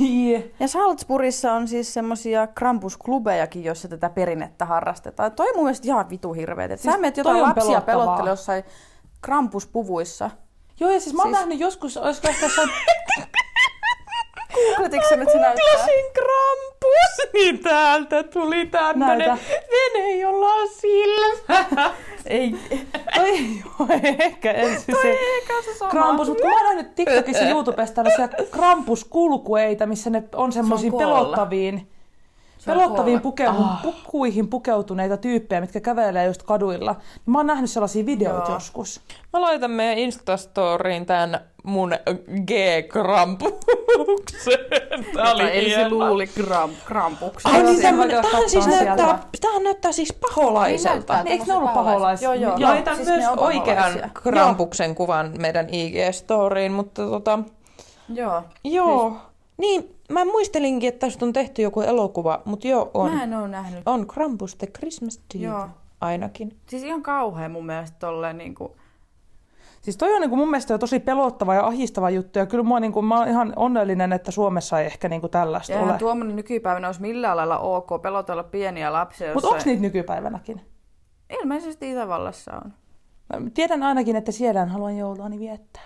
Hyi. 0.00 0.54
Ja 0.60 0.68
Salzburgissa 0.68 1.52
on 1.52 1.68
siis 1.68 1.94
semmosia 1.94 2.46
krampusklubejakin, 2.46 3.64
joissa 3.64 3.88
tätä 3.88 4.10
perinnettä 4.10 4.64
harrastetaan. 4.64 5.32
Toi 5.32 5.48
on 5.48 5.56
mun 5.56 5.64
mielestä 5.64 5.86
ihan 5.86 6.10
vitu 6.10 6.32
hirveet. 6.32 6.70
Siis 6.70 6.82
Sä 6.94 7.00
menet 7.00 7.16
jotain 7.16 7.42
lapsia 7.42 7.80
pelottele 7.80 8.30
jossain 8.30 8.64
krampuspuvuissa. 9.20 10.30
Joo, 10.80 10.90
ja 10.90 11.00
siis 11.00 11.14
mä 11.14 11.22
oon 11.22 11.28
Siis- 11.30 11.40
nähnyt 11.40 11.60
joskus, 11.60 11.96
olisiko 11.96 12.28
ehkä 12.28 12.46
jossain 12.46 12.68
Se 15.08 15.16
näyttää? 15.16 15.54
Googlasin 15.54 16.04
Krampus, 16.14 17.32
niin 17.34 17.58
täältä 17.58 18.22
tuli 18.22 18.66
tämmönen 18.66 19.18
Näytä. 19.18 19.36
vene, 19.70 20.16
jolla 20.16 20.46
on 20.48 20.68
silmä. 20.68 21.90
Ei, 22.26 22.54
toi 23.14 23.28
ei 23.28 23.62
ole 23.78 24.00
ehkä 24.18 24.52
ensin 24.52 24.94
se 25.02 25.18
se 25.78 25.84
krampus, 25.90 26.28
mutta 26.28 26.42
kun 26.42 26.50
mä 26.50 26.56
oon 26.56 26.64
nähnyt 26.76 26.94
TikTokissa 26.94 27.44
YouTubesta 27.44 27.94
tällaisia 27.94 28.28
krampuskulkueita, 28.50 29.86
missä 29.86 30.10
ne 30.10 30.22
on 30.34 30.52
semmoisiin 30.52 30.92
Se 30.92 30.98
pelottaviin. 30.98 31.88
pelottaviin 32.66 33.20
kolme. 33.20 33.22
pukeu- 33.22 33.92
pukuihin 34.02 34.48
pukeutuneita 34.48 35.16
tyyppejä, 35.16 35.60
mitkä 35.60 35.80
kävelee 35.80 36.26
just 36.26 36.42
kaduilla. 36.42 36.96
Mä 37.26 37.38
oon 37.38 37.46
nähnyt 37.46 37.70
sellaisia 37.70 38.06
videoita 38.06 38.46
Joo. 38.50 38.56
joskus. 38.56 39.00
Mä 39.32 39.40
laitan 39.40 39.70
meidän 39.70 39.98
Instastoriin 39.98 41.06
tän 41.06 41.40
mun 41.62 41.92
G-krampuksen. 42.46 44.58
Tää 45.16 45.32
oli 45.32 45.58
Elsi 45.58 45.68
hieno. 45.76 45.88
luuli 45.88 46.26
kram, 46.26 46.70
krampuksen. 46.86 47.52
Ai 47.52 47.62
niin, 47.62 47.82
tämähän 47.82 48.50
siis 48.50 48.66
näyttää, 48.66 49.18
tämähän 49.40 49.62
näyttää 49.62 49.92
siis 49.92 50.12
paholaiselta. 50.12 51.22
Niin, 51.22 51.32
eikö 51.32 51.44
ne 51.46 51.54
ollut 51.54 51.74
paholaisia? 51.74 52.34
Joo, 52.34 52.34
joo. 52.34 52.56
Joo. 52.58 52.70
Laitan 52.70 52.96
siis 52.96 53.08
myös 53.08 53.24
oikean 53.36 53.92
krampuksen 54.14 54.94
kuvan 54.94 55.32
meidän 55.38 55.66
IG-storiin, 55.68 56.72
mutta 56.72 57.06
tota, 57.06 57.38
Joo. 58.08 58.42
joo. 58.64 59.16
Niin, 59.56 59.96
mä 60.08 60.24
muistelinkin, 60.24 60.88
että 60.88 61.06
tästä 61.06 61.24
on 61.24 61.32
tehty 61.32 61.62
joku 61.62 61.80
elokuva, 61.80 62.42
mutta 62.44 62.68
joo, 62.68 62.90
on. 62.94 63.12
Mä 63.12 63.22
en 63.22 63.34
oo 63.34 63.46
nähnyt. 63.46 63.82
On 63.86 64.06
Krampus 64.06 64.56
the 64.56 64.66
Christmas 64.66 65.20
Tree 65.28 65.42
Joo. 65.44 65.68
ainakin. 66.00 66.56
Siis 66.66 66.82
ihan 66.82 67.02
kauhea 67.02 67.48
mun 67.48 67.66
mielestä 67.66 67.96
tolleen 68.00 68.38
niinku... 68.38 68.76
Siis 69.82 69.96
toi 69.96 70.14
on 70.14 70.20
niin 70.20 70.30
kuin 70.30 70.38
mun 70.38 70.50
mielestä 70.50 70.74
jo 70.74 70.78
tosi 70.78 71.00
pelottava 71.00 71.54
ja 71.54 71.66
ahistava 71.66 72.10
juttu. 72.10 72.38
Ja 72.38 72.46
kyllä 72.46 72.64
mua, 72.64 72.80
niin 72.80 72.92
kuin, 72.92 73.06
mä 73.06 73.18
oon 73.18 73.28
ihan 73.28 73.52
onnellinen, 73.56 74.12
että 74.12 74.30
Suomessa 74.30 74.80
ei 74.80 74.86
ehkä 74.86 75.08
niin 75.08 75.20
kuin 75.20 75.30
tällaista 75.30 75.72
Ja 75.72 75.80
ole. 75.80 75.92
tuommoinen 75.92 76.36
nykypäivänä 76.36 76.88
olisi 76.88 77.00
millään 77.00 77.36
lailla 77.36 77.58
ok 77.58 78.02
pelotella 78.02 78.42
pieniä 78.42 78.92
lapsia. 78.92 79.34
Mutta 79.34 79.48
onko 79.48 79.62
niitä 79.64 79.82
nykypäivänäkin? 79.82 80.60
Ilmeisesti 81.42 81.90
Itävallassa 81.90 82.52
on. 82.64 82.72
Mä 83.42 83.50
tiedän 83.54 83.82
ainakin, 83.82 84.16
että 84.16 84.32
siellä 84.32 84.66
haluan 84.66 84.96
jouluani 84.96 85.38
viettää. 85.38 85.82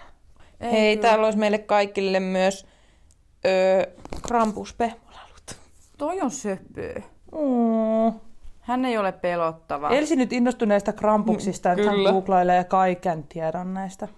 Ei 0.60 0.70
Hei, 0.72 0.96
kyllä. 0.96 1.08
täällä 1.08 1.24
olisi 1.24 1.38
meille 1.38 1.58
kaikille 1.58 2.20
myös 2.20 2.66
öö, 3.46 3.82
Krampus-pehmolalut. 4.28 5.56
Toi 5.98 6.20
on 6.20 6.30
söpöö. 6.30 6.94
Mm. 7.32 8.20
Hän 8.66 8.84
ei 8.84 8.98
ole 8.98 9.12
pelottava. 9.12 9.90
Elsi 9.90 10.16
nyt 10.16 10.32
innostui 10.32 10.68
näistä 10.68 10.92
krampuksista, 10.92 11.72
että 11.72 11.90
hän 11.90 11.98
googlailee 12.12 12.64
kaiken 12.64 13.22
tiedon 13.22 13.74
näistä. 13.74 14.08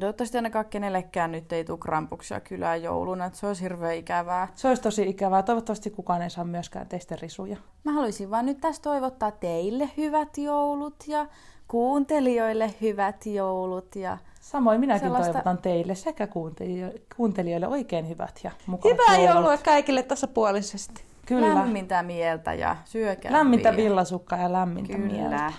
Toivottavasti 0.00 0.38
ainakaan 0.38 0.64
kenellekään 0.64 1.32
nyt 1.32 1.52
ei 1.52 1.64
tule 1.64 1.78
krampuksia 1.78 2.40
kylään 2.40 2.82
jouluna, 2.82 3.24
että 3.24 3.38
se 3.38 3.46
olisi 3.46 3.62
hirveän 3.62 3.94
ikävää. 3.94 4.48
Se 4.54 4.68
olisi 4.68 4.82
tosi 4.82 5.08
ikävää. 5.08 5.42
Toivottavasti 5.42 5.90
kukaan 5.90 6.22
ei 6.22 6.30
saa 6.30 6.44
myöskään 6.44 6.88
teistä 6.88 7.16
risuja. 7.22 7.56
Mä 7.84 7.92
haluaisin 7.92 8.30
vaan 8.30 8.46
nyt 8.46 8.60
tässä 8.60 8.82
toivottaa 8.82 9.30
teille 9.30 9.90
hyvät 9.96 10.38
joulut 10.38 10.96
ja 11.06 11.26
kuuntelijoille 11.68 12.74
hyvät 12.80 13.26
joulut. 13.26 13.96
Ja... 13.96 14.18
Samoin 14.40 14.80
minäkin 14.80 15.08
Sellaista- 15.08 15.32
toivotan 15.32 15.58
teille 15.58 15.94
sekä 15.94 16.26
kuuntelijo- 16.26 16.98
kuuntelijoille 17.16 17.68
oikein 17.68 18.08
hyvät 18.08 18.40
ja 18.44 18.50
mukavat 18.66 18.98
Hyvää 18.98 19.28
joulua 19.28 19.56
kaikille 19.56 20.02
tasapuolisesti. 20.02 21.04
Kyllä. 21.26 21.54
Lämmintä 21.54 22.02
mieltä 22.02 22.54
ja 22.54 22.76
syökää 22.84 23.32
Lämmintä 23.32 23.70
vielä. 23.76 23.84
villasukkaa 23.88 24.38
ja 24.38 24.52
lämmintä 24.52 24.98
mieltä. 24.98 25.36
Kyllä. 25.36 25.52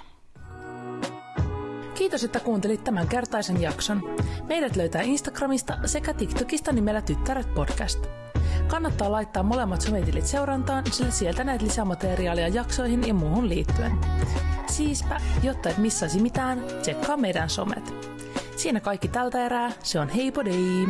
Kiitos, 1.93 2.24
että 2.24 2.39
kuuntelit 2.39 2.84
tämän 2.84 3.07
kertaisen 3.07 3.61
jakson. 3.61 4.01
Meidät 4.47 4.76
löytää 4.76 5.01
Instagramista 5.01 5.78
sekä 5.86 6.13
TikTokista 6.13 6.72
nimellä 6.72 7.01
Tyttäret 7.01 7.53
podcast. 7.53 8.05
Kannattaa 8.68 9.11
laittaa 9.11 9.43
molemmat 9.43 9.82
sometilit 9.82 10.26
seurantaan, 10.26 10.84
sillä 10.91 11.11
sieltä 11.11 11.43
näet 11.43 11.61
lisämateriaalia 11.61 12.47
jaksoihin 12.47 13.07
ja 13.07 13.13
muuhun 13.13 13.49
liittyen. 13.49 13.91
Siispä, 14.68 15.22
jotta 15.43 15.70
et 15.70 15.78
missaisi 15.78 16.22
mitään, 16.22 16.63
tsekkaa 16.82 17.18
meidän 17.18 17.49
somet. 17.49 17.93
Siinä 18.55 18.80
kaikki 18.80 19.07
tältä 19.07 19.45
erää. 19.45 19.72
Se 19.84 19.99
on 19.99 20.09
heipodei! 20.09 20.86